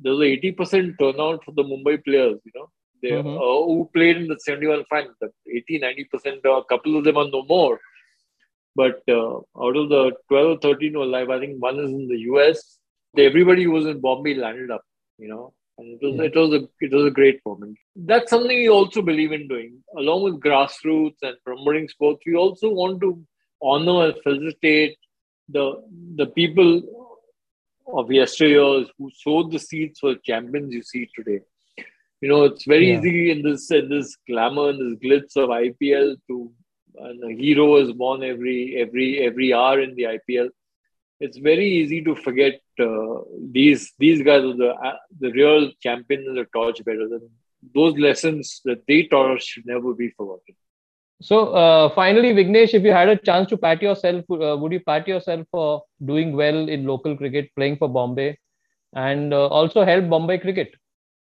there 0.02 0.12
was 0.12 0.20
80% 0.20 0.98
turnout 0.98 1.44
for 1.44 1.52
the 1.52 1.62
Mumbai 1.62 2.04
players, 2.04 2.40
you 2.44 2.52
know, 2.54 2.70
they, 3.02 3.10
mm-hmm. 3.10 3.28
uh, 3.28 3.66
who 3.66 3.90
played 3.94 4.16
in 4.16 4.28
the 4.28 4.38
71 4.38 4.84
final. 4.88 5.12
The 5.20 5.30
80, 5.48 5.80
90%, 5.80 6.44
uh, 6.44 6.50
a 6.52 6.64
couple 6.64 6.96
of 6.96 7.04
them 7.04 7.16
are 7.16 7.28
no 7.28 7.44
more. 7.44 7.80
But 8.74 9.02
uh, 9.08 9.36
out 9.60 9.76
of 9.76 9.88
the 9.90 10.12
12 10.28 10.56
or 10.56 10.58
13 10.60 10.92
who 10.92 11.02
alive, 11.02 11.30
I 11.30 11.38
think 11.38 11.62
one 11.62 11.78
is 11.78 11.90
in 11.90 12.08
the 12.08 12.18
US. 12.32 12.78
Everybody 13.16 13.64
who 13.64 13.72
was 13.72 13.86
in 13.86 14.00
Bombay 14.00 14.34
landed 14.34 14.70
up, 14.70 14.82
you 15.18 15.28
know. 15.28 15.52
And 15.78 15.98
it 16.00 16.06
was, 16.06 16.16
yeah. 16.16 16.24
it 16.24 16.36
was 16.36 16.52
a 16.52 16.68
it 16.80 16.92
was 16.92 17.06
a 17.06 17.10
great 17.10 17.40
moment. 17.46 17.78
That's 17.96 18.30
something 18.30 18.56
we 18.56 18.68
also 18.68 19.02
believe 19.02 19.32
in 19.32 19.48
doing. 19.48 19.82
Along 19.96 20.22
with 20.22 20.40
grassroots 20.40 21.16
and 21.22 21.36
promoting 21.44 21.88
sports, 21.88 22.22
we 22.26 22.36
also 22.36 22.70
want 22.70 23.00
to 23.00 23.24
honor 23.62 24.06
and 24.06 24.14
felicitate 24.22 24.96
the 25.48 25.82
the 26.16 26.26
people 26.26 26.82
of 27.86 28.06
yesteryears 28.06 28.88
who 28.98 29.10
sowed 29.14 29.50
the 29.50 29.58
seeds 29.58 29.98
for 30.00 30.14
champions 30.16 30.72
you 30.72 30.82
see 30.82 31.08
today. 31.14 31.40
You 32.20 32.28
know, 32.28 32.44
it's 32.44 32.64
very 32.64 32.90
yeah. 32.90 32.98
easy 32.98 33.30
in 33.30 33.42
this 33.42 33.70
in 33.70 33.88
this 33.88 34.16
glamour 34.28 34.68
and 34.70 34.80
this 34.80 34.98
glitz 35.04 35.36
of 35.42 35.50
IPL 35.50 36.16
to 36.28 36.52
and 36.96 37.24
a 37.24 37.34
hero 37.34 37.76
is 37.76 37.92
born 37.92 38.22
every 38.22 38.76
every 38.78 39.20
every 39.20 39.52
hour 39.52 39.80
in 39.80 39.94
the 39.94 40.04
IPL. 40.16 40.48
It's 41.24 41.38
very 41.50 41.68
easy 41.80 41.98
to 42.08 42.14
forget 42.26 42.60
uh, 42.86 43.14
these 43.56 43.82
these 44.04 44.20
guys 44.28 44.42
are 44.50 44.58
the 44.64 44.72
uh, 44.88 44.98
the 45.22 45.30
real 45.38 45.70
champions 45.86 46.26
and 46.28 46.38
the 46.40 46.46
torch 46.56 46.84
bearers. 46.86 47.12
And 47.16 47.28
those 47.78 47.94
lessons 48.06 48.60
that 48.64 48.80
they 48.88 49.00
taught 49.12 49.36
us 49.36 49.44
should 49.44 49.66
never 49.74 49.94
be 50.02 50.10
forgotten. 50.18 50.56
So 51.22 51.36
uh, 51.62 51.94
finally, 51.94 52.30
Vighnesh, 52.34 52.74
if 52.74 52.82
you 52.82 52.92
had 52.92 53.08
a 53.08 53.16
chance 53.16 53.48
to 53.50 53.56
pat 53.56 53.80
yourself, 53.80 54.24
uh, 54.30 54.56
would 54.60 54.72
you 54.72 54.80
pat 54.80 55.06
yourself 55.06 55.46
for 55.52 55.84
doing 56.04 56.32
well 56.42 56.68
in 56.68 56.86
local 56.92 57.16
cricket, 57.16 57.50
playing 57.54 57.76
for 57.76 57.88
Bombay, 57.88 58.30
and 58.94 59.32
uh, 59.32 59.46
also 59.46 59.84
help 59.84 60.08
Bombay 60.08 60.38
cricket? 60.38 60.74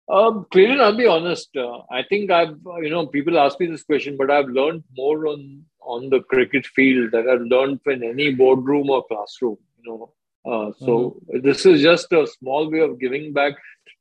Um, 0.09 0.47
Clayton, 0.53 0.81
I'll 0.81 0.97
be 0.97 1.07
honest. 1.07 1.57
Uh, 1.57 1.79
I 1.91 2.03
think 2.09 2.31
I've, 2.31 2.57
you 2.83 2.91
know, 2.91 3.07
people 3.07 3.39
ask 3.39 3.61
me 3.61 3.67
this 3.67 3.83
question, 3.83 4.17
but 4.17 4.31
I've 4.31 4.49
learned 4.49 4.85
more 4.97 5.27
on 5.29 5.65
on 5.81 6.11
the 6.11 6.21
cricket 6.21 6.67
field 6.67 7.13
that 7.13 7.29
I've 7.29 7.43
learned 7.43 7.81
in 7.87 8.03
any 8.03 8.35
boardroom 8.35 8.91
or 8.91 9.05
classroom. 9.07 9.57
Know, 9.87 10.13
uh, 10.45 10.73
so 10.79 11.21
mm-hmm. 11.31 11.47
this 11.47 11.67
is 11.67 11.83
just 11.83 12.13
a 12.13 12.27
small 12.27 12.71
way 12.71 12.81
of 12.81 13.01
giving 13.01 13.33
back. 13.33 13.55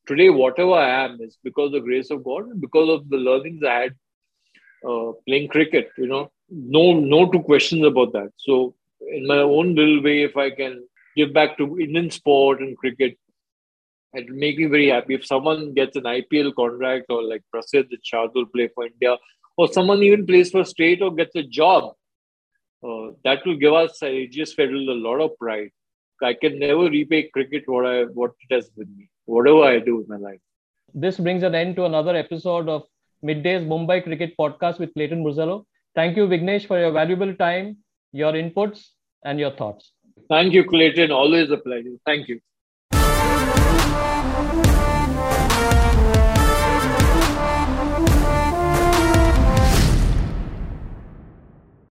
Today, 0.07 0.29
whatever 0.29 0.73
I 0.73 1.05
am 1.05 1.19
is 1.21 1.37
because 1.43 1.67
of 1.67 1.73
the 1.73 1.79
grace 1.79 2.11
of 2.11 2.23
God 2.23 2.61
because 2.61 2.89
of 2.89 3.09
the 3.09 3.17
learnings 3.17 3.63
I 3.63 3.73
had 3.73 3.95
uh, 4.87 5.11
playing 5.27 5.47
cricket. 5.49 5.89
You 5.97 6.07
know, 6.07 6.31
no 6.49 6.93
no 6.93 7.29
two 7.31 7.41
questions 7.41 7.85
about 7.85 8.13
that. 8.13 8.31
So 8.37 8.75
in 9.11 9.27
my 9.27 9.39
own 9.39 9.75
little 9.75 10.01
way, 10.03 10.23
if 10.23 10.37
I 10.37 10.51
can 10.51 10.83
give 11.15 11.33
back 11.33 11.57
to 11.57 11.79
Indian 11.79 12.11
sport 12.11 12.59
and 12.59 12.77
cricket, 12.77 13.17
it 14.13 14.29
will 14.29 14.37
make 14.37 14.57
me 14.57 14.65
very 14.65 14.89
happy. 14.89 15.15
If 15.15 15.25
someone 15.25 15.73
gets 15.73 15.95
an 15.95 16.03
IPL 16.03 16.55
contract 16.55 17.05
or 17.09 17.23
like 17.23 17.43
Prasidh 17.53 17.89
Shardul 18.11 18.51
play 18.51 18.69
for 18.73 18.85
India, 18.85 19.17
or 19.57 19.71
someone 19.71 20.03
even 20.03 20.25
plays 20.25 20.51
for 20.51 20.63
state 20.63 21.01
or 21.01 21.13
gets 21.13 21.35
a 21.35 21.43
job, 21.43 21.93
uh, 22.87 23.11
that 23.23 23.45
will 23.45 23.57
give 23.57 23.73
us 23.73 24.01
at 24.03 24.11
Ageas 24.11 24.53
Federal 24.53 24.89
a 24.89 24.99
lot 25.07 25.21
of 25.21 25.37
pride. 25.37 25.71
I 26.23 26.33
can 26.33 26.59
never 26.59 26.83
repay 26.83 27.29
cricket 27.33 27.63
what 27.67 27.85
I 27.85 28.03
what 28.03 28.31
it 28.43 28.55
has 28.55 28.69
with 28.77 28.89
me, 28.97 29.09
whatever 29.25 29.63
I 29.63 29.79
do 29.79 30.01
in 30.01 30.07
my 30.07 30.17
life. 30.17 30.39
This 30.93 31.17
brings 31.17 31.43
an 31.43 31.55
end 31.55 31.75
to 31.77 31.85
another 31.85 32.15
episode 32.15 32.69
of 32.69 32.83
Mid-day's 33.21 33.63
Mumbai 33.63 34.03
Cricket 34.03 34.33
Podcast 34.39 34.79
with 34.79 34.93
Clayton 34.93 35.23
Murzello. 35.23 35.65
Thank 35.93 36.15
you, 36.17 36.27
Vighnesh, 36.27 36.67
for 36.67 36.79
your 36.79 36.91
valuable 36.91 37.33
time, 37.35 37.77
your 38.11 38.33
inputs, 38.33 38.85
and 39.23 39.39
your 39.39 39.51
thoughts. 39.51 39.91
Thank 40.29 40.53
you, 40.53 40.63
Clayton. 40.63 41.11
Always 41.11 41.51
a 41.51 41.57
pleasure. 41.57 41.95
Thank 42.05 42.29
you. 42.29 42.39